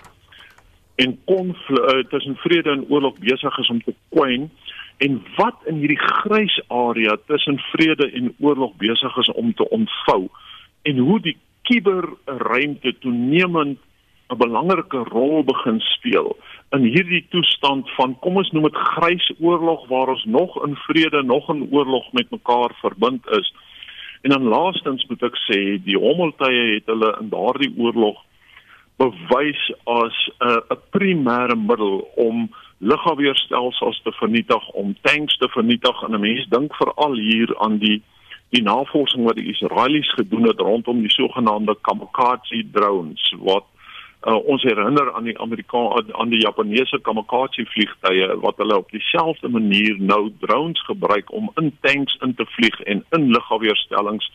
en 0.95 1.19
konflik 1.25 1.93
uh, 1.93 2.04
tussen 2.10 2.36
vrede 2.36 2.69
en 2.69 2.86
oorlog 2.89 3.19
besig 3.19 3.58
is 3.58 3.69
om 3.69 3.82
te 3.84 3.93
kwyn 4.10 4.49
en 4.97 5.21
wat 5.36 5.56
in 5.65 5.75
hierdie 5.75 6.02
grys 6.02 6.56
area 6.67 7.17
tussen 7.25 7.60
vrede 7.71 8.12
en 8.12 8.34
oorlog 8.39 8.73
besig 8.78 9.17
is 9.17 9.32
om 9.32 9.54
te 9.54 9.69
ontvou 9.69 10.28
en 10.82 10.97
hoe 10.97 11.19
die 11.19 11.38
kuberruimte 11.69 12.95
toenemend 12.99 13.80
'n 14.30 14.38
belangrike 14.38 15.04
rol 15.10 15.44
begin 15.44 15.80
speel 15.80 16.38
in 16.76 16.86
hierdie 16.86 17.26
toestand 17.34 17.89
van 17.98 18.13
kom 18.22 18.38
ons 18.38 18.52
noem 18.54 18.68
dit 18.68 18.78
grys 18.94 19.26
oorlog 19.39 19.88
waar 19.89 20.12
ons 20.13 20.26
nog 20.26 20.58
in 20.65 20.76
vrede 20.86 21.24
nog 21.24 21.50
in 21.50 21.68
oorlog 21.72 22.12
met 22.13 22.30
mekaar 22.30 22.76
verbind 22.82 23.26
is. 23.38 23.54
En 24.22 24.30
dan 24.30 24.50
laastens 24.52 25.06
moet 25.10 25.24
ek 25.24 25.38
sê 25.48 25.60
die 25.84 25.98
hommeltuie 25.98 26.76
het 26.76 26.92
hulle 26.92 27.10
in 27.22 27.32
daardie 27.34 27.72
oorlog 27.78 28.22
bewys 29.02 29.63
as 29.86 30.18
'n 30.28 30.46
uh, 30.50 30.62
'n 30.76 30.82
primêre 30.94 31.56
middel 31.56 32.06
om 32.15 32.50
lugafweerstelsels 32.78 34.02
te 34.04 34.12
vernietig, 34.12 34.70
om 34.70 34.96
tanks 35.02 35.38
te 35.38 35.50
vernietig 35.50 36.04
en 36.04 36.13
'n 36.13 36.22
mens 36.22 36.46
dink 36.50 36.76
veral 36.76 37.15
hier 37.15 37.58
aan 37.60 37.78
die 37.78 38.02
die 38.50 38.63
navorsing 38.63 39.26
wat 39.26 39.36
die 39.36 39.50
Israelies 39.54 40.13
gedoen 40.13 40.48
het 40.48 40.60
rondom 40.60 41.02
die 41.02 41.12
sogenaamde 41.12 41.78
kamikaze 41.82 42.65
drones 42.72 43.36
wat 43.39 43.65
Uh, 44.27 44.36
ons 44.51 44.63
herinner 44.67 45.13
aan 45.15 45.23
die 45.23 45.39
Amerikaanse 45.39 46.12
aan 46.19 46.29
die 46.34 46.41
Japaneese 46.41 46.99
kamikaze 46.99 47.63
vliegtye 47.71 48.25
wat 48.43 48.58
hulle 48.60 48.77
op 48.82 48.89
dieselfde 48.91 49.47
manier 49.47 49.95
nou 49.99 50.25
drones 50.41 50.82
gebruik 50.89 51.32
om 51.32 51.47
in 51.62 51.71
tanks 51.82 52.17
in 52.27 52.36
te 52.36 52.45
vlieg 52.55 52.82
en 52.82 53.05
in 53.15 53.32
lugafweerstellings 53.32 54.27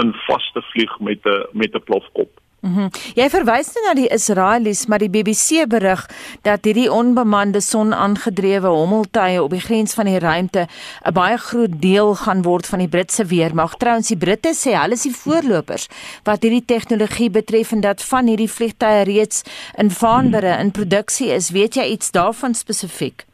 in 0.00 0.14
vas 0.24 0.50
te 0.52 0.62
vlieg 0.72 0.98
met 1.00 1.20
'n 1.24 1.44
met 1.52 1.74
'n 1.74 1.84
plofkop. 1.84 2.30
Mm 2.66 2.74
-hmm. 2.74 2.88
Jy 3.14 3.28
verwys 3.30 3.68
nou 3.74 3.82
na 3.86 3.92
die 3.94 4.08
Israelies, 4.08 4.86
maar 4.86 4.98
die 4.98 5.10
BBC 5.10 5.68
berig 5.68 6.06
dat 6.42 6.64
hierdie 6.64 6.92
onbemande 6.92 7.60
son-aangedrewe 7.60 8.66
hommeltuie 8.66 9.42
op 9.42 9.50
die 9.50 9.60
grens 9.60 9.94
van 9.94 10.04
die 10.04 10.18
ruimte 10.18 10.66
'n 11.04 11.12
baie 11.12 11.36
groot 11.36 11.80
deel 11.82 12.14
gaan 12.14 12.42
word 12.42 12.66
van 12.66 12.78
die 12.78 12.88
Britse 12.88 13.24
weermag. 13.24 13.76
Trouens, 13.76 14.08
die 14.08 14.16
Britte 14.16 14.54
sê 14.54 14.74
hulle 14.74 14.92
is 14.92 15.02
die 15.02 15.16
voorlopers 15.16 15.86
wat 16.22 16.42
hierdie 16.42 16.64
tegnologie 16.64 17.30
betref 17.30 17.72
en 17.72 17.80
dat 17.80 18.04
van 18.04 18.26
hierdie 18.26 18.50
vliegtuie 18.50 19.04
reeds 19.04 19.42
in 19.76 19.90
vaandere 19.90 20.58
in 20.58 20.70
produksie 20.70 21.28
is. 21.28 21.50
Weet 21.50 21.74
jy 21.74 21.84
iets 21.84 22.10
daarvan 22.10 22.54
spesifiek? 22.54 23.24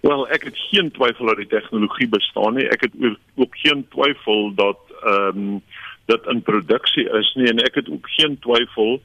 Wel, 0.00 0.28
ek 0.28 0.42
het 0.44 0.56
geen 0.56 0.90
twyfel 0.90 1.26
dat 1.26 1.36
die 1.36 1.46
tegnologie 1.46 2.08
bestaan 2.08 2.54
nie. 2.54 2.68
Ek 2.68 2.80
het 2.80 2.92
ook 3.34 3.56
geen 3.56 3.86
twyfel 3.88 4.54
dat 4.54 4.78
ehm 5.04 5.38
um, 5.38 5.62
dit 6.06 6.26
in 6.26 6.42
produksie 6.42 7.08
is 7.18 7.32
nie 7.34 7.48
en 7.50 7.62
ek 7.64 7.74
het 7.80 7.90
ook 7.90 8.08
geen 8.18 8.38
twyfel 8.44 9.00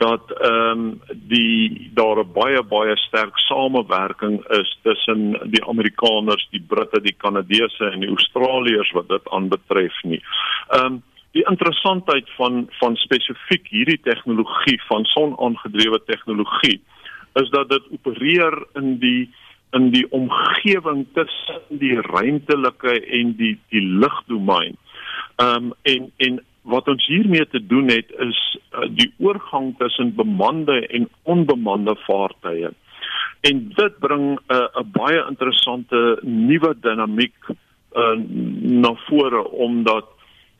dat 0.00 0.30
ehm 0.40 0.78
um, 0.78 1.00
die 1.28 1.90
daar 1.94 2.18
'n 2.24 2.32
baie 2.32 2.62
baie 2.62 2.96
sterk 2.96 3.38
samewerking 3.38 4.48
is 4.48 4.78
tussen 4.82 5.50
die 5.50 5.64
Amerikaners, 5.64 6.48
die 6.50 6.64
Britte, 6.66 7.00
die 7.00 7.16
Kanadese 7.16 7.90
en 7.92 8.00
die 8.00 8.08
Australiërs 8.08 8.90
wat 8.92 9.08
dit 9.08 9.28
aanbetref 9.30 10.02
nie. 10.02 10.22
Ehm 10.68 10.84
um, 10.84 11.02
die 11.32 11.44
interessantheid 11.48 12.28
van 12.36 12.66
van 12.80 12.96
spesifiek 12.96 13.68
hierdie 13.68 14.00
tegnologie 14.00 14.80
van 14.88 15.04
son-aangedrewe 15.04 16.00
tegnologie 16.04 16.80
is 17.40 17.48
dat 17.50 17.68
dit 17.68 17.82
opereer 17.90 18.66
in 18.74 18.98
die 18.98 19.30
in 19.72 19.90
die 19.90 20.04
omgewing 20.12 21.06
tussen 21.12 21.60
die 21.68 22.00
ruimtelike 22.00 23.00
en 23.00 23.36
die 23.36 23.58
die 23.68 23.86
lugdomein. 23.86 24.76
Ehm 25.42 25.64
um, 25.64 25.72
en 25.82 26.12
en 26.16 26.42
wat 26.62 26.88
ons 26.88 27.06
hiermee 27.06 27.46
te 27.48 27.66
doen 27.66 27.88
het 27.88 28.10
is 28.18 28.40
uh, 28.72 28.86
die 28.90 29.12
oorgang 29.18 29.74
tussen 29.78 30.14
bemande 30.14 30.86
en 30.86 31.08
onbemande 31.22 31.96
vaartuie. 32.06 32.68
En 33.40 33.72
dit 33.74 33.98
bring 33.98 34.24
'n 34.38 34.54
uh, 34.54 34.66
'n 34.80 34.90
baie 34.92 35.26
interessante 35.28 36.18
nuwe 36.22 36.74
dinamiek 36.80 37.34
uh, 37.48 38.18
na 38.82 38.94
vore 38.94 39.48
omdat 39.50 40.06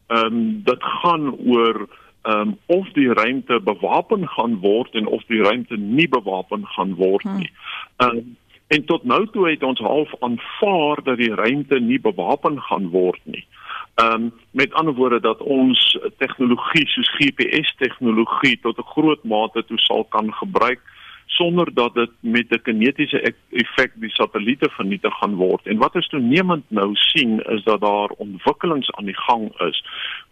ehm 0.07 0.27
um, 0.27 0.62
dit 0.64 0.83
gaan 0.83 1.37
oor 1.37 1.87
ehm 2.23 2.40
um, 2.40 2.59
of 2.66 2.88
die 2.92 3.12
ruimte 3.12 3.61
bewapen 3.61 4.29
gaan 4.29 4.59
word 4.59 4.95
en 4.95 5.07
of 5.07 5.23
die 5.27 5.42
ruimte 5.42 5.77
nie 5.77 6.09
bewapen 6.09 6.66
gaan 6.66 6.95
word 6.95 7.25
nie. 7.25 7.51
Ehm 7.97 8.16
um, 8.16 8.37
en 8.66 8.85
tot 8.85 9.05
nou 9.05 9.27
toe 9.31 9.49
het 9.51 9.62
ons 9.62 9.81
half 9.81 10.11
aanvaar 10.21 11.03
dat 11.03 11.16
die 11.16 11.35
ruimte 11.35 11.81
nie 11.81 12.01
bewapen 12.01 12.61
gaan 12.61 12.88
word 12.88 13.21
nie. 13.25 13.47
Ehm 13.47 13.62
um, 13.94 14.33
met 14.50 14.72
ander 14.72 14.94
woorde 14.94 15.20
dat 15.20 15.40
ons 15.40 15.98
tegnologie 16.18 16.88
soos 16.88 17.14
GPS 17.16 17.74
tegnologie 17.76 18.59
tot 18.61 18.78
'n 18.78 18.90
groot 18.94 19.24
mate 19.24 19.64
toe 19.64 19.78
sal 19.78 20.05
kan 20.05 20.33
gebruik 20.33 20.81
sonder 21.26 21.74
dat 21.74 21.94
dit 21.94 22.11
met 22.20 22.50
'n 22.50 22.62
kinetiese 22.62 23.35
effek 23.50 23.92
die 23.94 24.11
satelliete 24.11 24.68
vernietig 24.70 25.14
gaan 25.14 25.35
word. 25.35 25.66
En 25.66 25.76
wat 25.76 25.94
ons 25.94 26.09
toenemend 26.09 26.64
nou 26.68 26.94
sien 26.94 27.40
is 27.40 27.62
dat 27.64 27.81
daar 27.81 28.09
ontwikkelings 28.09 28.92
aan 28.92 29.05
die 29.05 29.20
gang 29.26 29.61
is 29.61 29.85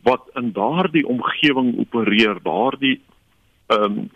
wat 0.02 0.22
in 0.34 0.52
daardie 0.52 1.06
omgewing 1.06 1.78
opereer, 1.78 2.38
daardie 2.42 3.00
ehm 3.66 3.82
um, 3.82 4.10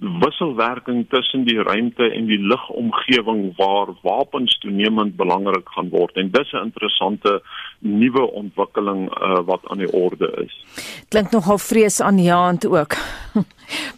wisselwerking 0.00 1.06
tussen 1.08 1.44
die 1.44 1.62
ruimte 1.62 2.10
en 2.10 2.26
die 2.26 2.38
lugomgewing 2.38 3.56
waar 3.56 3.92
wapens 4.02 4.58
toenemend 4.58 5.16
belangrik 5.16 5.68
gaan 5.68 5.90
word 5.92 6.16
en 6.16 6.30
dis 6.30 6.52
'n 6.52 6.64
interessante 6.64 7.42
nuwe 7.78 8.30
ontwikkeling 8.32 9.10
uh, 9.10 9.38
wat 9.44 9.60
aan 9.64 9.78
die 9.78 9.92
orde 9.92 10.44
is. 10.44 10.64
Klink 11.08 11.30
nogal 11.30 11.58
vreesaanjaend 11.58 12.66
ook. 12.66 12.96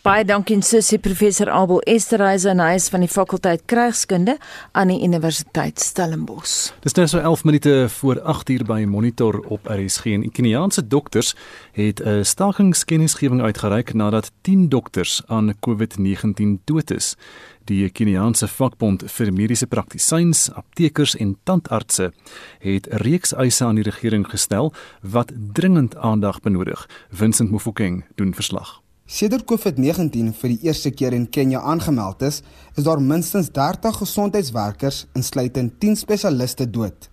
Baie 0.03 0.25
dankie 0.25 0.61
sussie 0.63 0.99
professor 0.99 1.51
Abel 1.51 1.81
Esterhuis 1.81 2.45
en 2.45 2.61
hy 2.61 2.75
is 2.75 2.89
van 2.93 3.01
die 3.01 3.09
fakulteit 3.09 3.63
krygskunde 3.71 4.37
aan 4.73 4.89
die 4.89 5.01
Universiteit 5.03 5.81
Stellenbosch. 5.81 6.73
Dis 6.85 6.97
nou 6.99 7.07
so 7.09 7.19
11 7.19 7.45
minute 7.45 7.87
voor 7.89 8.21
8 8.21 8.51
uur 8.51 8.65
by 8.69 8.85
Monitor 8.89 9.39
op 9.49 9.71
RSG 9.71 10.13
en 10.13 10.31
Keniaanse 10.31 10.87
dokters 10.87 11.35
het 11.73 12.03
'n 12.05 12.25
stakingskennisgewing 12.25 13.43
uitgereik 13.43 13.95
nadat 13.95 14.33
10 14.41 14.69
dokters 14.69 15.23
aan 15.27 15.55
COVID-19 15.93 16.65
dood 16.65 16.91
is. 16.91 17.17
Die 17.65 17.89
Keniaanse 17.91 18.49
vakbond 18.49 19.05
vir 19.11 19.33
mediese 19.33 19.67
praktisyns, 19.67 20.51
aptekers 20.51 21.15
en 21.17 21.37
tandartse 21.45 22.13
het 22.61 22.89
reeks 23.05 23.33
eise 23.35 23.65
aan 23.65 23.77
die 23.77 23.85
regering 23.85 24.27
gestel 24.27 24.73
wat 25.03 25.33
dringend 25.53 25.97
aandag 25.97 26.41
benodig. 26.41 26.89
Vincent 27.11 27.51
Mufokeng 27.51 28.05
doen 28.17 28.35
verslag. 28.35 28.81
Sedert 29.07 29.45
COVID-19 29.45 30.33
vir 30.33 30.55
die 30.55 30.69
eerste 30.69 30.91
keer 30.91 31.13
in 31.13 31.29
Kenia 31.29 31.61
aangemeld 31.61 32.23
is, 32.23 32.43
is 32.77 32.85
daar 32.85 33.01
minstens 33.01 33.51
30 33.53 33.97
gesondheidswerkers, 33.97 35.07
insluitend 35.15 35.81
10 35.81 35.97
spesialiste 35.97 36.71
dood. 36.71 37.11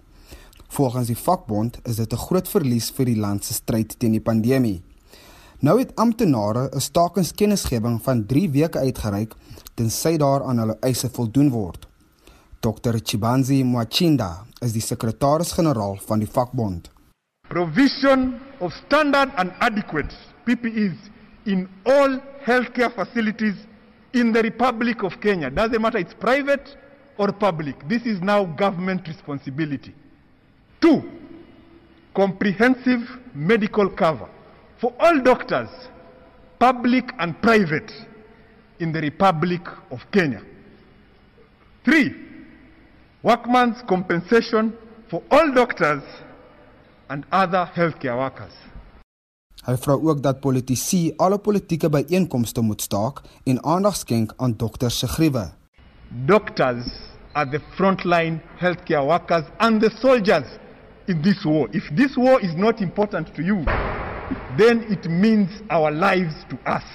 Volgens 0.70 1.08
die 1.08 1.18
vakbond 1.18 1.80
is 1.84 1.96
dit 1.96 2.14
'n 2.14 2.18
groot 2.28 2.48
verlies 2.48 2.92
vir 2.92 3.06
die 3.06 3.18
land 3.18 3.44
se 3.44 3.54
stryd 3.54 4.00
teen 4.00 4.12
die 4.12 4.22
pandemie. 4.22 4.82
Nou 5.62 5.80
het 5.80 5.96
amptenare 5.96 6.70
'n 6.72 6.80
stakingskennisgewing 6.80 8.04
van 8.04 8.26
3 8.26 8.50
weke 8.50 8.78
uitgereik 8.78 9.34
tensy 9.74 10.18
daar 10.18 10.44
aan 10.44 10.58
hulle 10.58 10.78
eise 10.80 11.10
voldoen 11.10 11.50
word. 11.50 11.88
Dr. 12.60 12.96
Chibanzi 13.04 13.64
Mwachinda 13.64 14.46
is 14.60 14.72
die 14.72 14.82
sekretaris-generaal 14.82 15.98
van 16.06 16.20
die 16.20 16.30
vakbond. 16.32 16.90
Provision 17.48 18.34
of 18.58 18.74
standard 18.74 19.36
and 19.36 19.52
adequate 19.60 20.16
PPEs 20.44 20.96
in 21.44 21.68
all 21.84 22.20
healthcare 22.40 22.92
facilities 22.96 23.56
in 24.12 24.32
the 24.34 24.42
Republic 24.42 25.04
of 25.04 25.20
Kenya. 25.20 25.50
Doesn't 25.50 25.82
matter 25.82 26.00
it's 26.00 26.14
private 26.14 26.78
or 27.16 27.34
public. 27.34 27.88
This 27.88 28.04
is 28.04 28.20
now 28.20 28.56
government 28.56 29.08
responsibility. 29.08 29.94
Two, 30.80 31.02
comprehensive 32.14 33.20
medical 33.34 33.90
cover 33.90 34.30
for 34.80 34.94
all 35.00 35.22
doctors, 35.22 35.70
public 36.58 37.12
and 37.20 37.42
private, 37.42 37.92
in 38.80 38.92
the 38.92 39.02
Republic 39.02 39.62
of 39.92 40.00
Kenya. 40.12 40.42
Three, 41.84 42.16
workman's 43.24 43.82
compensation 43.88 44.74
for 45.10 45.22
all 45.32 45.54
doctors 45.54 46.04
and 47.10 47.26
other 47.32 47.70
healthcare 47.76 48.18
workers. 48.18 48.54
Hy 49.66 49.76
vra 49.76 49.94
ook 50.00 50.22
dat 50.24 50.40
politici 50.40 51.12
alle 51.18 51.38
politieke 51.38 51.90
byeenkomste 51.90 52.62
moet 52.62 52.82
staak 52.82 53.20
en 53.44 53.60
aandag 53.64 53.96
skenk 53.96 54.34
aan 54.38 54.56
dokters 54.58 55.00
se 55.00 55.08
gruwe. 55.08 55.50
Doctors 56.26 56.88
are 57.34 57.50
the 57.50 57.60
frontline 57.76 58.40
healthcare 58.58 59.06
workers 59.06 59.46
and 59.58 59.82
the 59.82 59.92
soldiers 60.00 60.48
in 61.08 61.22
this 61.22 61.44
war. 61.44 61.68
If 61.72 61.84
this 61.96 62.16
war 62.16 62.40
is 62.42 62.56
not 62.56 62.82
important 62.82 63.36
to 63.36 63.42
you, 63.42 63.66
then 64.58 64.84
it 64.92 65.08
means 65.10 65.50
our 65.70 65.92
lives 65.92 66.36
to 66.50 66.58
us. 66.66 66.86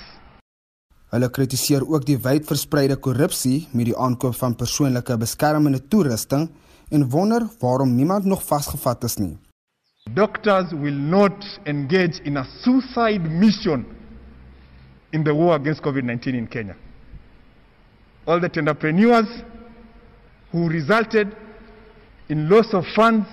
Hulle 1.15 1.31
kritiseer 1.31 1.85
ook 1.87 2.07
die 2.07 2.19
wydverspreide 2.19 2.97
korrupsie 2.99 3.69
met 3.73 3.87
die 3.91 3.97
aankoop 3.97 4.35
van 4.35 4.57
persoonlike 4.59 5.17
beskermende 5.19 5.79
toerusting 5.89 6.49
en 6.91 7.09
wonder 7.11 7.47
waarom 7.61 7.95
niemand 7.95 8.25
nog 8.25 8.43
vasgevat 8.43 9.05
is 9.05 9.17
nie. 9.17 9.37
Doctors 10.15 10.73
will 10.73 10.99
not 10.99 11.45
engage 11.65 12.21
in 12.25 12.37
a 12.37 12.45
suicide 12.63 13.29
mission 13.29 13.87
in 15.13 15.25
the 15.25 15.35
war 15.35 15.55
against 15.55 15.83
COVID-19 15.83 16.35
in 16.35 16.49
Kenya. 16.49 16.77
All 18.27 18.41
the 18.41 18.51
entrepreneurs 18.59 19.29
who 20.51 20.69
resulted 20.69 21.29
in 22.29 22.49
loss 22.49 22.75
of 22.75 22.85
funds 22.95 23.27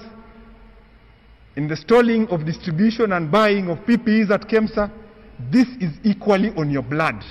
in 1.55 1.67
the 1.67 1.75
stalling 1.75 2.27
of 2.29 2.45
distribution 2.45 3.11
and 3.11 3.31
buying 3.31 3.69
of 3.69 3.77
PPEs 3.85 4.29
at 4.31 4.47
KEMSA, 4.47 4.89
this 5.51 5.67
is 5.79 5.91
equally 6.03 6.53
on 6.55 6.69
your 6.69 6.83
blood. 6.83 7.23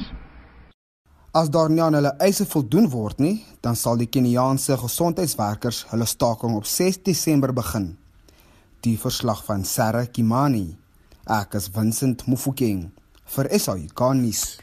As 1.33 1.49
daar 1.49 1.71
nie 1.71 1.83
aan 1.83 1.95
hulle 1.95 2.11
eise 2.19 2.45
voldoen 2.45 2.89
word 2.91 3.21
nie, 3.23 3.37
dan 3.63 3.77
sal 3.79 4.01
die 4.01 4.09
Keniaanse 4.11 4.77
gesondheidswerkers 4.81 5.85
hulle 5.93 6.09
staking 6.11 6.57
op 6.59 6.67
6 6.67 7.05
Desember 7.07 7.53
begin. 7.55 7.93
Die 8.83 8.97
verslag 8.99 9.45
van 9.47 9.63
Sarah 9.65 10.09
Kimani. 10.11 10.75
Ek 11.31 11.55
is 11.55 11.71
Vincent 11.71 12.27
Mufokeng 12.27 12.89
vir 13.35 13.49
SAI 13.59 13.89
Garnis. 13.95 14.59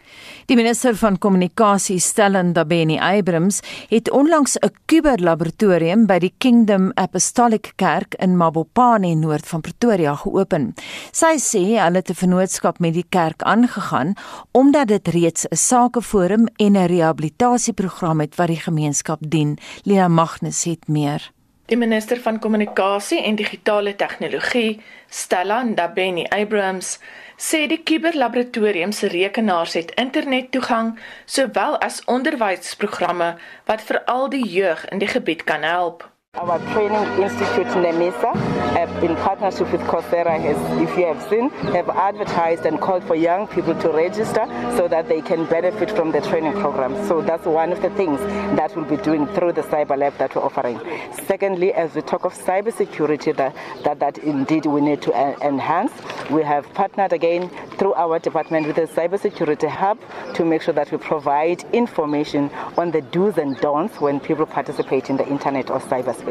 Die 0.48 0.56
minister 0.56 0.96
van 0.96 1.18
kommunikasie, 1.20 2.00
Stellan 2.00 2.54
Dabeni 2.56 2.98
Abrams, 3.04 3.60
het 3.90 4.10
onlangs 4.12 4.58
'n 4.58 4.72
kuberlaboratorium 4.86 6.06
by 6.08 6.20
die 6.20 6.34
Kingdom 6.38 6.92
Apostolic 6.96 7.74
Kerk 7.76 8.16
in 8.20 8.38
Mabopane 8.38 9.16
noord 9.16 9.48
van 9.48 9.62
Pretoria 9.62 10.16
geopen. 10.16 10.74
Sy 11.12 11.36
sê 11.38 11.64
hulle 11.78 11.98
het 11.98 12.10
'n 12.10 12.14
vennootskap 12.14 12.80
met 12.80 12.94
die 12.94 13.06
kerk 13.10 13.42
aangegaan 13.44 14.14
omdat 14.52 14.88
dit 14.88 15.08
reeds 15.08 15.46
'n 15.46 15.56
sakeforum 15.56 16.48
en 16.58 16.76
'n 16.76 16.88
rehabilitasieprogram 16.88 18.20
het 18.20 18.36
wat 18.36 18.48
die 18.48 18.62
gemeenskap 18.62 19.20
dien. 19.20 19.58
Lea 19.84 20.08
Magnus 20.08 20.64
het 20.64 20.88
meer. 20.88 21.32
Die 21.68 21.78
minister 21.78 22.18
van 22.24 22.40
kommunikasie 22.40 23.24
en 23.24 23.36
digitale 23.36 23.96
tegnologie, 23.96 24.82
Stellan 25.10 25.76
Dabeni 25.76 26.24
Abrams, 26.24 27.00
sê 27.38 27.68
die 27.70 27.84
kuberlaboratorium 27.84 28.92
se 28.92 29.08
rekenaars 29.08 29.74
het 29.78 29.94
internettoegang 30.02 30.98
sowel 31.26 31.78
as 31.86 32.02
onderwysprogramme 32.06 33.36
wat 33.66 33.82
vir 33.82 34.04
al 34.06 34.30
die 34.30 34.46
jeug 34.50 34.86
in 34.90 35.00
die 35.00 35.12
gebied 35.14 35.44
kan 35.44 35.64
help. 35.64 36.17
Our 36.38 36.60
training 36.72 37.24
institute 37.24 37.66
NEMISA, 37.68 39.04
in 39.04 39.16
partnership 39.18 39.72
with 39.72 39.82
Coursera, 39.82 40.40
has, 40.40 40.58
if 40.80 40.96
you 40.96 41.06
have 41.08 41.22
seen, 41.30 41.50
have 41.74 41.90
advertised 41.90 42.64
and 42.66 42.80
called 42.80 43.04
for 43.04 43.16
young 43.16 43.48
people 43.48 43.74
to 43.82 43.90
register 43.90 44.46
so 44.78 44.88
that 44.88 45.10
they 45.10 45.20
can 45.22 45.46
benefit 45.46 45.90
from 45.90 46.12
the 46.12 46.22
training 46.22 46.54
program. 46.54 46.94
So 47.08 47.22
that's 47.22 47.46
one 47.46 47.72
of 47.72 47.82
the 47.82 47.90
things 47.92 48.20
that 48.56 48.76
we'll 48.76 48.86
be 48.86 48.98
doing 48.98 49.26
through 49.28 49.54
the 49.54 49.64
cyber 49.64 49.98
lab 49.98 50.16
that 50.20 50.36
we're 50.36 50.44
offering. 50.44 50.80
Secondly, 51.26 51.74
as 51.74 51.96
we 51.96 52.02
talk 52.02 52.24
of 52.24 52.34
cybersecurity, 52.36 53.36
that, 53.36 53.56
that, 53.84 54.00
that 54.00 54.20
indeed 54.20 54.68
we 54.68 54.82
need 54.82 55.02
to 55.04 55.14
uh, 55.14 55.36
enhance, 55.42 55.92
we 56.30 56.44
have 56.44 56.72
partnered 56.76 57.14
again 57.14 57.50
through 57.78 57.96
our 57.96 58.20
department 58.20 58.68
with 58.68 58.76
the 58.76 58.84
cybersecurity 58.84 59.70
hub 59.70 60.00
to 60.36 60.46
make 60.46 60.62
sure 60.62 60.74
that 60.74 60.92
we 60.92 61.00
provide 61.00 61.64
information 61.74 62.52
on 62.78 62.92
the 62.92 63.02
do's 63.02 63.38
and 63.38 63.58
don'ts 63.58 64.00
when 64.00 64.20
people 64.20 64.46
participate 64.46 65.10
in 65.10 65.18
the 65.18 65.28
internet 65.28 65.72
or 65.72 65.80
cyberspace. 65.80 66.27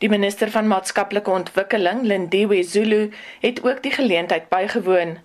Die 0.00 0.08
minister 0.08 0.50
van 0.50 0.68
maatskaplike 0.68 1.30
ontwikkeling, 1.30 2.02
Lindiwe 2.02 2.62
Zulu, 2.62 3.10
het 3.40 3.64
ook 3.64 3.82
die 3.82 3.92
geleentheid 3.92 4.48
bygewoon. 4.48 5.18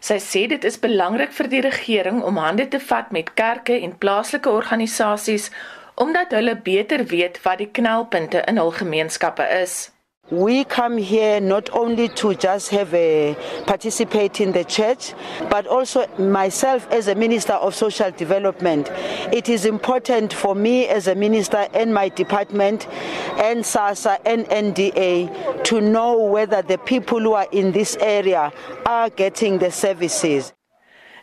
Sy 0.00 0.16
sê 0.22 0.46
dit 0.48 0.64
is 0.64 0.78
belangrik 0.80 1.32
vir 1.36 1.48
die 1.52 1.60
regering 1.64 2.22
om 2.22 2.38
hande 2.40 2.68
te 2.68 2.80
vat 2.80 3.10
met 3.10 3.34
kerke 3.34 3.76
en 3.80 3.98
plaaslike 3.98 4.50
organisasies 4.50 5.50
omdat 6.00 6.30
hulle 6.32 6.56
beter 6.56 7.04
weet 7.10 7.42
wat 7.44 7.58
die 7.60 7.68
knelpunte 7.76 8.40
in 8.48 8.56
hul 8.56 8.70
gemeenskappe 8.72 9.44
is. 9.60 9.90
We 10.30 10.62
come 10.62 10.96
here 10.96 11.40
not 11.40 11.70
only 11.70 12.08
to 12.10 12.34
just 12.34 12.70
have 12.70 12.94
a 12.94 13.34
participate 13.66 14.40
in 14.40 14.52
the 14.52 14.62
church, 14.62 15.12
but 15.50 15.66
also 15.66 16.06
myself 16.18 16.86
as 16.92 17.08
a 17.08 17.16
minister 17.16 17.54
of 17.54 17.74
social 17.74 18.12
development. 18.12 18.88
It 19.32 19.48
is 19.48 19.66
important 19.66 20.32
for 20.32 20.54
me 20.54 20.86
as 20.86 21.08
a 21.08 21.16
minister 21.16 21.66
and 21.74 21.92
my 21.92 22.10
department 22.10 22.86
and 23.38 23.66
SASA 23.66 24.18
and 24.24 24.46
NDA 24.46 25.64
to 25.64 25.80
know 25.80 26.16
whether 26.18 26.62
the 26.62 26.78
people 26.78 27.18
who 27.18 27.32
are 27.32 27.48
in 27.50 27.72
this 27.72 27.96
area 28.00 28.52
are 28.86 29.10
getting 29.10 29.58
the 29.58 29.72
services. 29.72 30.52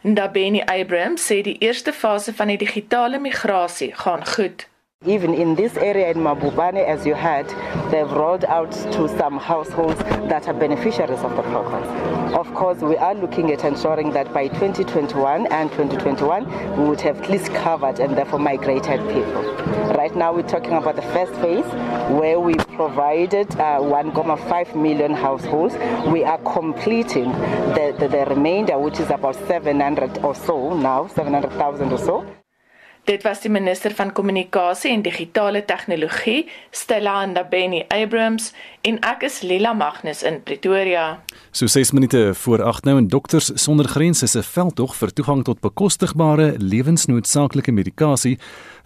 Ndabeni 0.04 0.64
Abraham 0.70 1.16
sê 1.18 1.42
die 1.44 1.58
eerste 1.60 1.94
fase 1.94 2.34
van 2.34 2.48
die 2.48 2.58
digitale 2.58 3.20
migrasie 3.20 3.94
gaan 3.96 4.26
goed. 4.26 4.68
Even 5.06 5.34
in 5.34 5.56
this 5.56 5.78
area 5.78 6.12
in 6.12 6.18
Mabubane, 6.18 6.86
as 6.86 7.06
you 7.06 7.16
heard, 7.16 7.48
they've 7.92 8.12
rolled 8.12 8.44
out 8.44 8.72
to 8.72 9.08
some 9.18 9.38
households 9.38 10.00
that 10.28 10.50
are 10.50 10.54
beneficiaries 10.54 11.22
of 11.22 11.34
the 11.38 11.44
program. 11.44 11.84
Of 12.36 12.54
course, 12.54 12.80
we 12.80 12.98
are 12.98 13.16
looking 13.16 13.52
at 13.52 13.64
ensuring 13.64 14.12
that 14.12 14.34
by 14.34 14.50
2021 14.50 15.48
and 15.48 15.72
2021, 15.72 16.78
we 16.78 16.90
would 16.90 17.00
have 17.02 17.22
at 17.22 17.30
least 17.30 17.54
covered 17.54 18.00
and 18.00 18.18
therefore 18.18 18.40
migrated 18.40 19.00
people. 19.14 19.44
Right 19.96 20.14
now, 20.14 20.34
we're 20.34 20.42
talking 20.42 20.74
about 20.74 20.98
the 20.98 21.04
first 21.04 21.32
phase 21.36 21.66
where 22.20 22.42
we 22.42 22.56
provided 22.56 23.50
uh, 23.52 23.80
1.5 23.80 24.76
million 24.76 25.14
households. 25.14 25.76
We 26.12 26.26
are 26.26 26.40
completing 26.40 27.32
the, 27.32 27.96
the, 27.98 28.10
the 28.10 28.26
remainder, 28.26 28.78
which 28.78 29.00
is 29.00 29.10
about 29.10 29.36
700 29.48 30.18
or 30.18 30.36
so 30.36 30.78
now, 30.78 31.08
700,000 31.08 31.94
or 31.94 31.98
so. 31.98 32.37
Dit 33.08 33.24
was 33.24 33.40
die 33.40 33.50
minister 33.52 33.94
van 33.96 34.10
kommunikasie 34.12 34.90
en 34.92 35.02
digitale 35.02 35.62
tegnologie, 35.66 36.50
Stella 36.76 37.26
Ndabeni 37.26 37.86
Abrams, 37.88 38.50
en 38.84 38.98
ek 39.00 39.24
is 39.24 39.38
Lila 39.48 39.72
Magnus 39.74 40.26
in 40.28 40.42
Pretoria. 40.44 41.06
So 41.56 41.72
6 41.72 41.94
minute 41.96 42.34
voor 42.36 42.64
8 42.68 42.84
nou 42.84 42.98
en 43.00 43.08
dokters 43.08 43.54
sonder 43.56 43.88
grense 43.88 44.28
se 44.28 44.44
veldtog 44.44 44.96
vir 45.00 45.14
toegang 45.16 45.46
tot 45.48 45.64
bekostigbare 45.64 46.50
lewensnoodsaaklike 46.60 47.72
medikasie 47.72 48.36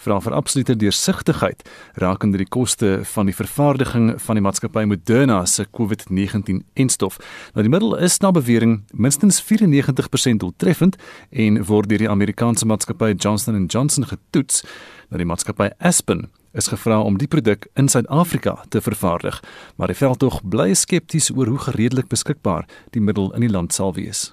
vra 0.02 0.18
vir 0.24 0.34
absolute 0.34 0.76
deursigtigheid 0.82 1.62
rakende 2.02 2.42
die 2.42 2.50
koste 2.50 3.02
van 3.14 3.30
die 3.30 3.36
vervaardiging 3.36 4.16
van 4.22 4.40
die 4.40 4.44
maatskappy 4.44 4.84
Moderna 4.90 5.44
se 5.46 5.68
COVID-19-enstof. 5.78 7.20
Nou 7.54 7.66
die 7.66 7.74
middel 7.74 7.96
is 8.02 8.18
na 8.24 8.32
bewering 8.34 8.82
minstens 8.92 9.42
94% 9.46 10.42
doeltreffend 10.42 10.98
en 11.30 11.62
word 11.70 11.90
deur 11.92 12.06
die 12.06 12.10
Amerikaanse 12.10 12.66
maatskappy 12.66 13.14
Johnson 13.14 13.66
& 13.66 13.74
Johnson 13.74 14.08
getoets. 14.10 14.66
Nou 15.10 15.22
die 15.22 15.30
maatskappy 15.30 15.72
Aspen 15.80 16.30
is 16.58 16.68
gevra 16.68 17.00
om 17.02 17.18
die 17.18 17.30
produk 17.32 17.70
in 17.80 17.88
Suid-Afrika 17.88 18.58
te 18.70 18.82
vervaardig, 18.82 19.40
maar 19.76 19.88
die 19.88 19.96
veldtog 19.96 20.42
bly 20.44 20.74
skepties 20.76 21.32
oor 21.36 21.48
hoe 21.48 21.62
gereedelik 21.70 22.12
beskikbaar 22.12 22.68
die 22.92 23.04
middel 23.04 23.32
in 23.36 23.48
die 23.48 23.54
land 23.54 23.74
sal 23.74 23.96
wees. 23.96 24.32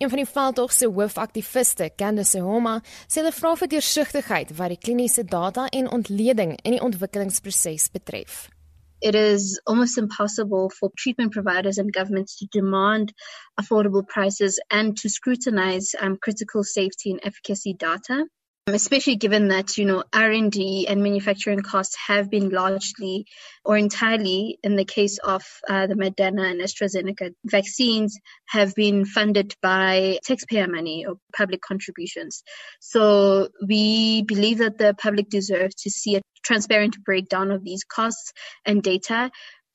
Een 0.00 0.08
van 0.08 0.16
die 0.16 0.26
veldtog 0.32 0.72
se 0.72 0.86
hoofaktiviste, 0.88 1.90
Candice 1.96 2.40
Homa, 2.40 2.78
sê 3.04 3.18
hulle 3.20 3.34
vra 3.36 3.50
vir 3.60 3.68
deursigtigheid 3.68 4.54
wat 4.56 4.72
die 4.72 4.78
kliniese 4.80 5.26
data 5.28 5.66
en 5.76 5.90
ontleding 5.92 6.54
in 6.64 6.72
die 6.72 6.80
ontwikkelingsproses 6.86 7.90
betref. 7.92 8.46
It 9.04 9.14
is 9.14 9.60
almost 9.66 10.00
impossible 10.00 10.70
for 10.78 10.88
treatment 10.96 11.34
providers 11.36 11.76
and 11.76 11.92
governments 11.92 12.38
to 12.38 12.48
demand 12.48 13.12
affordable 13.60 14.06
prices 14.14 14.56
and 14.70 14.96
to 15.02 15.10
scrutinize 15.10 15.92
um, 16.00 16.16
critical 16.16 16.64
safety 16.64 17.12
and 17.12 17.20
efficacy 17.22 17.74
data. 17.74 18.24
Especially 18.66 19.16
given 19.16 19.48
that 19.48 19.76
you 19.78 19.84
know 19.84 20.04
r&d 20.12 20.86
and 20.86 21.02
manufacturing 21.02 21.60
costs 21.60 21.96
have 22.06 22.30
been 22.30 22.50
largely 22.50 23.26
or 23.64 23.76
entirely 23.76 24.58
in 24.62 24.76
the 24.76 24.84
case 24.84 25.18
of 25.18 25.42
uh, 25.68 25.86
the 25.86 25.94
moderna 25.94 26.50
and 26.50 26.60
astrazeneca 26.60 27.34
vaccines 27.44 28.18
have 28.46 28.74
been 28.74 29.04
funded 29.04 29.54
by 29.62 30.18
taxpayer 30.24 30.66
money 30.66 31.04
or 31.06 31.16
public 31.34 31.60
contributions. 31.60 32.42
So 32.80 33.48
we 33.66 34.22
believe 34.22 34.58
that 34.58 34.78
the 34.78 34.94
public 34.94 35.28
deserves 35.28 35.74
to 35.82 35.90
see 35.90 36.16
a 36.16 36.22
transparent 36.42 37.02
breakdown 37.04 37.50
of 37.50 37.64
these 37.64 37.84
costs 37.84 38.32
and 38.64 38.82
data 38.82 39.30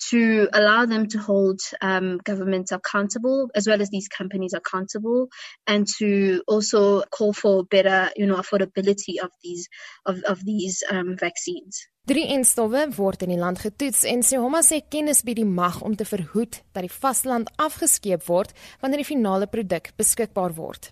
to 0.10 0.48
allow 0.54 0.86
them 0.86 1.08
to 1.08 1.18
hold 1.18 1.60
um, 1.82 2.18
governments 2.24 2.72
accountable 2.72 3.50
as 3.56 3.68
well 3.68 3.82
as 3.82 3.89
these 3.89 4.08
companies 4.08 4.54
accountable 4.54 5.30
and 5.68 5.88
to 5.98 6.43
also 6.48 7.02
call 7.04 7.34
for 7.34 7.64
better 7.64 8.10
you 8.16 8.26
know 8.26 8.36
affordability 8.36 9.20
of 9.24 9.32
these 9.43 9.68
of, 10.06 10.22
of 10.24 10.43
these 10.46 10.84
um, 10.89 11.16
vaccines 11.18 11.88
Drie 12.06 12.28
enstowwe 12.30 12.84
word 12.98 13.24
in 13.26 13.32
die 13.34 13.39
land 13.41 13.58
getoets 13.58 14.04
en 14.06 14.22
Sehoma 14.22 14.60
sê 14.62 14.78
kennis 14.93 15.24
bied 15.26 15.39
die 15.41 15.48
mag 15.50 15.80
om 15.82 15.96
te 15.98 16.06
verhoed 16.06 16.60
dat 16.76 16.86
die 16.86 16.91
vasteland 16.93 17.50
afgeskeep 17.58 18.28
word 18.28 18.54
wanneer 18.84 19.02
die 19.02 19.08
finale 19.10 19.48
produk 19.50 19.89
beskikbaar 19.98 20.54
word. 20.54 20.91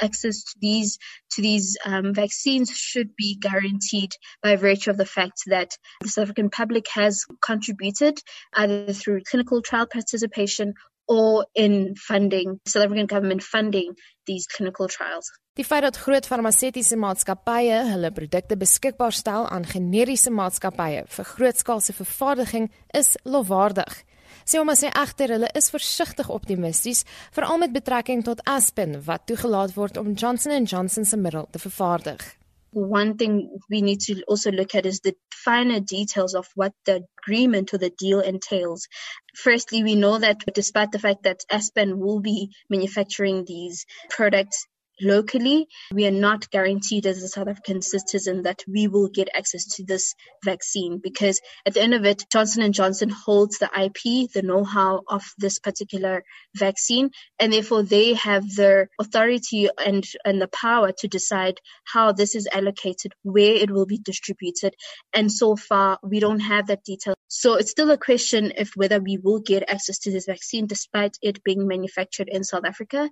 Access 0.00 0.44
to 0.44 0.54
these 0.60 0.98
to 1.34 1.42
these 1.42 1.76
um, 1.84 2.14
vaccines 2.14 2.70
should 2.70 3.14
be 3.16 3.36
guaranteed 3.40 4.12
by 4.42 4.56
virtue 4.56 4.90
of 4.90 4.96
the 4.96 5.06
fact 5.06 5.42
that 5.46 5.76
the 6.00 6.08
South 6.08 6.24
African 6.24 6.50
public 6.50 6.86
has 6.94 7.24
contributed 7.40 8.18
either 8.54 8.92
through 8.92 9.22
clinical 9.30 9.62
trial 9.62 9.86
participation 9.86 10.74
or 11.08 11.46
in 11.54 11.94
funding 11.94 12.60
South 12.66 12.84
African 12.84 13.06
government 13.06 13.42
funding 13.42 13.94
these 14.26 14.46
clinical 14.46 14.88
trials. 14.88 15.30
Die 15.56 15.64
feit 15.64 15.82
dat 15.82 15.96
groot 15.96 16.26
farmaseutiese 16.26 16.98
maatskappye 17.00 17.78
hulle 17.92 18.10
produkte 18.12 18.58
beskikbaar 18.60 19.14
stel 19.14 19.46
aan 19.48 19.64
generiese 19.64 20.30
maatskappye 20.30 21.06
vir 21.08 21.30
grootskaalse 21.30 21.94
vervaardiging 21.96 22.68
is 22.92 23.14
lofwaardig. 23.24 24.02
Sê 24.46 24.60
hom 24.60 24.70
sê 24.78 24.92
egter 24.94 25.32
hulle 25.34 25.48
is 25.58 25.72
versigtig 25.74 26.28
optimisties 26.30 27.00
veral 27.34 27.58
met 27.58 27.72
betrekking 27.74 28.20
tot 28.26 28.44
Aspen 28.46 28.92
wat 29.08 29.24
toegelaat 29.26 29.72
word 29.74 29.96
om 29.98 30.12
Johnson 30.14 30.66
& 30.66 30.70
Johnson 30.72 31.04
se 31.04 31.16
middel 31.18 31.48
te 31.50 31.58
vervaardig. 31.58 32.22
One 32.70 33.16
thing 33.16 33.34
we 33.70 33.80
need 33.80 34.00
to 34.06 34.22
also 34.28 34.52
look 34.52 34.76
at 34.76 34.86
is 34.86 35.00
the 35.00 35.16
finer 35.34 35.80
details 35.80 36.34
of 36.34 36.46
what 36.54 36.72
the 36.84 37.02
agreement 37.24 37.74
or 37.74 37.78
the 37.78 37.90
deal 37.90 38.20
entails. 38.20 38.86
Firstly, 39.34 39.82
we 39.82 39.96
know 39.96 40.18
that 40.18 40.44
despite 40.54 40.92
the 40.92 41.00
fact 41.00 41.24
that 41.24 41.42
Aspen 41.50 41.98
will 41.98 42.20
be 42.20 42.50
manufacturing 42.68 43.44
these 43.46 43.84
products 44.10 44.66
locally, 45.00 45.68
we 45.92 46.06
are 46.06 46.10
not 46.10 46.50
guaranteed 46.50 47.06
as 47.06 47.22
a 47.22 47.28
South 47.28 47.48
African 47.48 47.82
citizen 47.82 48.42
that 48.42 48.62
we 48.66 48.88
will 48.88 49.08
get 49.08 49.28
access 49.34 49.64
to 49.76 49.84
this 49.84 50.14
vaccine 50.44 50.98
because 51.02 51.40
at 51.64 51.74
the 51.74 51.82
end 51.82 51.94
of 51.94 52.04
it, 52.04 52.24
Johnson 52.30 52.70
& 52.72 52.72
Johnson 52.72 53.08
holds 53.08 53.58
the 53.58 53.70
IP, 53.78 54.30
the 54.32 54.42
know-how 54.42 55.02
of 55.08 55.22
this 55.38 55.58
particular 55.58 56.24
vaccine, 56.54 57.10
and 57.38 57.52
therefore 57.52 57.82
they 57.82 58.14
have 58.14 58.44
the 58.54 58.88
authority 59.00 59.68
and, 59.78 60.04
and 60.24 60.40
the 60.40 60.48
power 60.48 60.92
to 60.98 61.08
decide 61.08 61.60
how 61.84 62.12
this 62.12 62.34
is 62.34 62.48
allocated, 62.52 63.12
where 63.22 63.54
it 63.54 63.70
will 63.70 63.86
be 63.86 63.98
distributed. 63.98 64.74
And 65.12 65.30
so 65.30 65.56
far, 65.56 65.98
we 66.02 66.20
don't 66.20 66.40
have 66.40 66.68
that 66.68 66.84
detail. 66.84 67.14
So 67.28 67.54
it's 67.54 67.70
still 67.70 67.90
a 67.90 67.98
question 67.98 68.52
if 68.56 68.70
whether 68.76 69.00
we 69.00 69.18
will 69.18 69.40
get 69.40 69.68
access 69.68 69.98
to 70.00 70.12
this 70.12 70.26
vaccine 70.26 70.66
despite 70.66 71.16
it 71.22 71.42
being 71.42 71.66
manufactured 71.66 72.28
in 72.28 72.44
South 72.44 72.64
Africa 72.64 73.10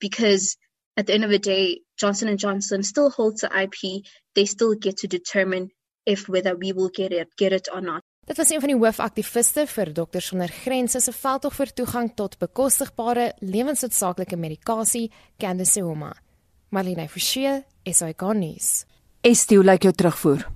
because 0.00 0.56
at 0.96 1.06
the 1.06 1.12
end 1.12 1.24
of 1.24 1.30
the 1.30 1.38
day, 1.38 1.82
Johnson 1.96 2.28
and 2.28 2.38
Johnson 2.38 2.82
still 2.82 3.10
holds 3.10 3.40
the 3.40 3.50
IP. 3.50 4.04
They 4.34 4.46
still 4.46 4.74
get 4.74 4.96
to 4.98 5.08
determine 5.08 5.70
if 6.06 6.28
whether 6.28 6.56
we 6.56 6.72
will 6.72 6.90
get 6.90 7.12
it, 7.12 7.28
get 7.36 7.52
it 7.52 7.68
or 7.72 7.80
not. 7.80 8.02
Dit 8.26 8.36
was 8.36 8.50
een 8.50 8.60
van 8.60 8.70
die 8.72 8.78
hoofaktiviste 8.78 9.66
vir 9.68 9.92
Dokters 9.92 10.30
Sonder 10.30 10.48
Grense 10.48 11.00
se 11.00 11.12
veldtog 11.12 11.52
vir 11.58 11.72
toegang 11.76 12.08
tot 12.16 12.38
bekostigbare 12.40 13.34
lewensnoodsaaklike 13.44 14.36
medikasie, 14.40 15.10
Candice 15.38 15.82
Homa. 15.84 16.14
Marlene 16.72 17.08
Forsie, 17.08 17.60
SAK 17.84 18.24
nuus. 18.34 18.84
Estie, 19.20 19.58
hoe 19.60 19.66
lyk 19.66 19.84
jou 19.84 19.92
terugvoer? 19.92 20.46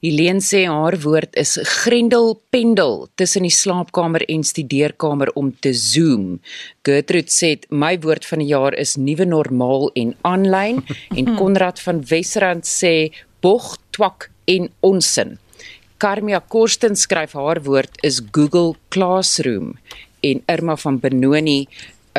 Helene 0.00 0.40
sê 0.40 0.62
haar 0.64 0.96
woord 1.02 1.34
is 1.36 1.58
grendel 1.60 2.30
pendel 2.48 3.10
tussen 3.20 3.44
die 3.44 3.52
slaapkamer 3.52 4.22
en 4.32 4.40
studeerkamer 4.48 5.28
om 5.36 5.50
te 5.52 5.74
zoom. 5.76 6.38
Gertrude 6.88 7.28
sê 7.28 7.50
my 7.68 7.98
woord 8.00 8.24
van 8.24 8.40
die 8.40 8.48
jaar 8.48 8.76
is 8.80 8.96
nuwe 8.96 9.26
normaal 9.28 9.90
en 10.00 10.14
aanlyn 10.24 10.80
en 11.18 11.34
Konrad 11.36 11.82
van 11.84 12.00
Wesrand 12.08 12.64
sê 12.64 13.12
bog 13.44 13.74
twak 13.92 14.30
en 14.48 14.70
onsin. 14.80 15.36
Karmia 16.00 16.40
Korsten 16.40 16.96
skryf 16.96 17.36
haar 17.36 17.60
woord 17.68 18.00
is 18.00 18.22
Google 18.32 18.78
Classroom 18.88 19.74
en 20.24 20.40
Irma 20.48 20.80
van 20.80 20.96
Benoni 21.00 21.66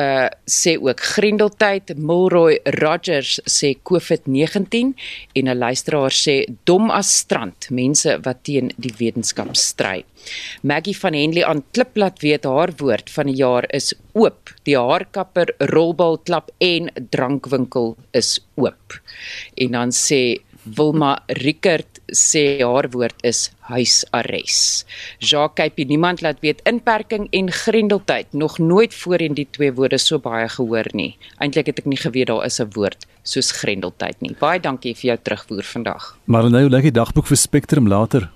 uh 0.02 0.28
sê 0.46 0.76
ook 0.80 1.00
Grendeltyd 1.00 1.94
Milroy 1.96 2.58
Rogers 2.80 3.40
sê 3.48 3.74
COVID-19 3.88 4.94
en 5.38 5.48
'n 5.48 5.58
luisteraar 5.58 6.12
sê 6.24 6.36
dom 6.64 6.90
as 6.90 7.08
strand 7.18 7.70
mense 7.70 8.10
wat 8.24 8.44
teen 8.44 8.72
die 8.76 8.94
wetenskap 8.98 9.56
stry. 9.56 10.04
Maggie 10.62 10.96
van 10.96 11.14
Henley 11.14 11.44
aan 11.44 11.64
Klip 11.72 11.96
laat 11.96 12.20
weet 12.22 12.44
haar 12.44 12.72
woord 12.78 13.10
van 13.10 13.26
die 13.26 13.36
jaar 13.36 13.64
is 13.74 13.94
oop. 14.12 14.50
Die 14.64 14.78
haarkapper, 14.78 15.54
rolbal 15.58 16.18
klap 16.18 16.50
en 16.58 16.90
drankwinkel 17.10 17.96
is 18.12 18.40
oop. 18.54 19.00
En 19.56 19.70
dan 19.72 19.90
sê 19.90 20.38
Wilma 20.64 21.22
Rickert 21.26 21.91
sê 22.16 22.62
haar 22.62 22.88
woord 22.92 23.16
is 23.24 23.50
huisarrest. 23.68 24.86
Jacques 25.18 25.56
Kypie 25.62 25.86
niemand 25.86 26.22
laat 26.22 26.40
weet 26.40 26.62
inperking 26.68 27.28
en 27.30 27.50
grendeltyd 27.52 28.32
nog 28.32 28.58
nooit 28.58 28.94
voorheen 28.94 29.34
die 29.34 29.48
twee 29.50 29.72
woorde 29.72 29.98
so 29.98 30.18
baie 30.18 30.48
gehoor 30.48 30.88
nie. 30.92 31.16
Eintlik 31.38 31.66
het 31.72 31.82
ek 31.82 31.90
nie 31.90 32.00
geweet 32.00 32.28
daar 32.28 32.44
is 32.44 32.60
'n 32.60 32.70
woord 32.74 33.06
soos 33.22 33.52
grendeltyd 33.52 34.20
nie. 34.20 34.34
Baie 34.38 34.60
dankie 34.60 34.94
vir 34.94 35.14
jou 35.14 35.18
terugvoer 35.22 35.62
vandag. 35.62 36.18
Maar 36.24 36.50
nou 36.50 36.68
lê 36.68 36.82
die 36.82 36.90
dagboek 36.90 37.26
vir 37.26 37.36
Spectrum 37.36 37.88
later. 37.88 38.30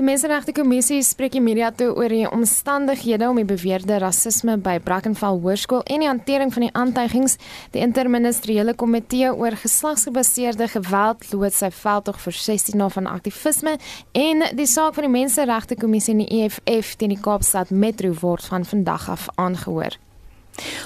Die 0.00 0.06
Menseregte 0.06 0.54
Kommissie 0.56 1.02
spreek 1.04 1.34
die 1.34 1.42
media 1.44 1.66
toe 1.76 1.90
oor 1.92 2.08
die 2.08 2.24
omstandighede 2.24 3.26
om 3.28 3.36
die 3.36 3.44
beweerde 3.44 3.98
rasisme 4.00 4.54
by 4.56 4.78
Brackenfell 4.80 5.42
Hoërskool 5.42 5.82
en 5.92 6.00
die 6.00 6.08
hantering 6.08 6.54
van 6.54 6.64
die 6.64 6.70
aantuigings. 6.72 7.36
Die 7.76 7.84
interministeriële 7.84 8.72
komitee 8.80 9.28
oor 9.28 9.58
geslagsgebaseerde 9.60 10.72
geweld 10.72 11.28
loods 11.34 11.60
sy 11.60 11.68
veldtog 11.82 12.16
vir 12.24 12.40
16 12.48 12.80
dae 12.80 12.96
van 12.96 13.12
aktivisme 13.12 13.76
en 14.16 14.48
die 14.56 14.70
saak 14.72 14.96
van 14.96 15.10
die 15.10 15.16
Menseregte 15.20 15.76
Kommissie 15.76 16.16
in 16.16 16.24
die 16.24 16.46
EFF 16.46 16.96
teen 16.96 17.12
die 17.12 17.20
Kaapstad 17.20 17.68
Metro 17.68 18.16
word 18.24 18.48
van 18.48 18.64
vandag 18.64 19.10
af 19.18 19.28
aangehoor. 19.36 20.00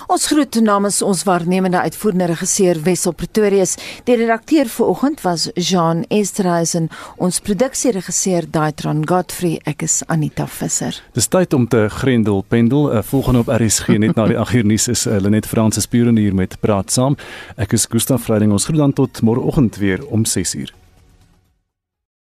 Ons 0.06 0.26
groet 0.30 0.58
namens 0.62 1.00
ons 1.02 1.22
waarnemende 1.26 1.80
uitvoerende 1.80 2.28
regisseur 2.30 2.78
Wessel 2.84 3.12
Pretorius. 3.12 3.76
Die 4.04 4.16
redakteur 4.16 4.68
vanoggend 4.68 5.22
was 5.24 5.48
Jean 5.54 6.04
Esterhuizen, 6.08 6.90
ons 7.16 7.40
produksieregisseur 7.40 8.46
Daitron 8.50 9.02
Godfrey. 9.08 9.58
Ek 9.64 9.82
is 9.86 10.02
Anita 10.06 10.46
Visser. 10.46 11.00
Dis 11.16 11.28
tyd 11.32 11.56
om 11.56 11.66
te 11.68 11.86
grendel 11.88 12.44
pendel. 12.48 12.92
Uh, 12.92 13.02
volgende 13.02 13.44
op 13.44 13.52
RSG 13.52 13.98
net 13.98 14.16
na 14.18 14.28
die 14.30 14.38
8 14.38 14.60
uur 14.60 14.70
nuus 14.74 14.88
is 14.92 15.06
uh, 15.06 15.18
Lenet 15.18 15.48
Fransis 15.50 15.88
Puren 15.90 16.20
hier 16.20 16.34
met 16.34 16.58
praat 16.60 16.92
saam. 16.92 17.18
Ek 17.56 17.72
is 17.72 17.88
Gustaf 17.90 18.28
Vreiding. 18.28 18.52
Ons 18.52 18.68
groet 18.70 18.84
dan 18.84 18.92
tot 18.92 19.22
môreoggend 19.24 19.80
weer 19.82 20.04
om 20.06 20.24
6 20.24 20.54
uur. 20.62 20.74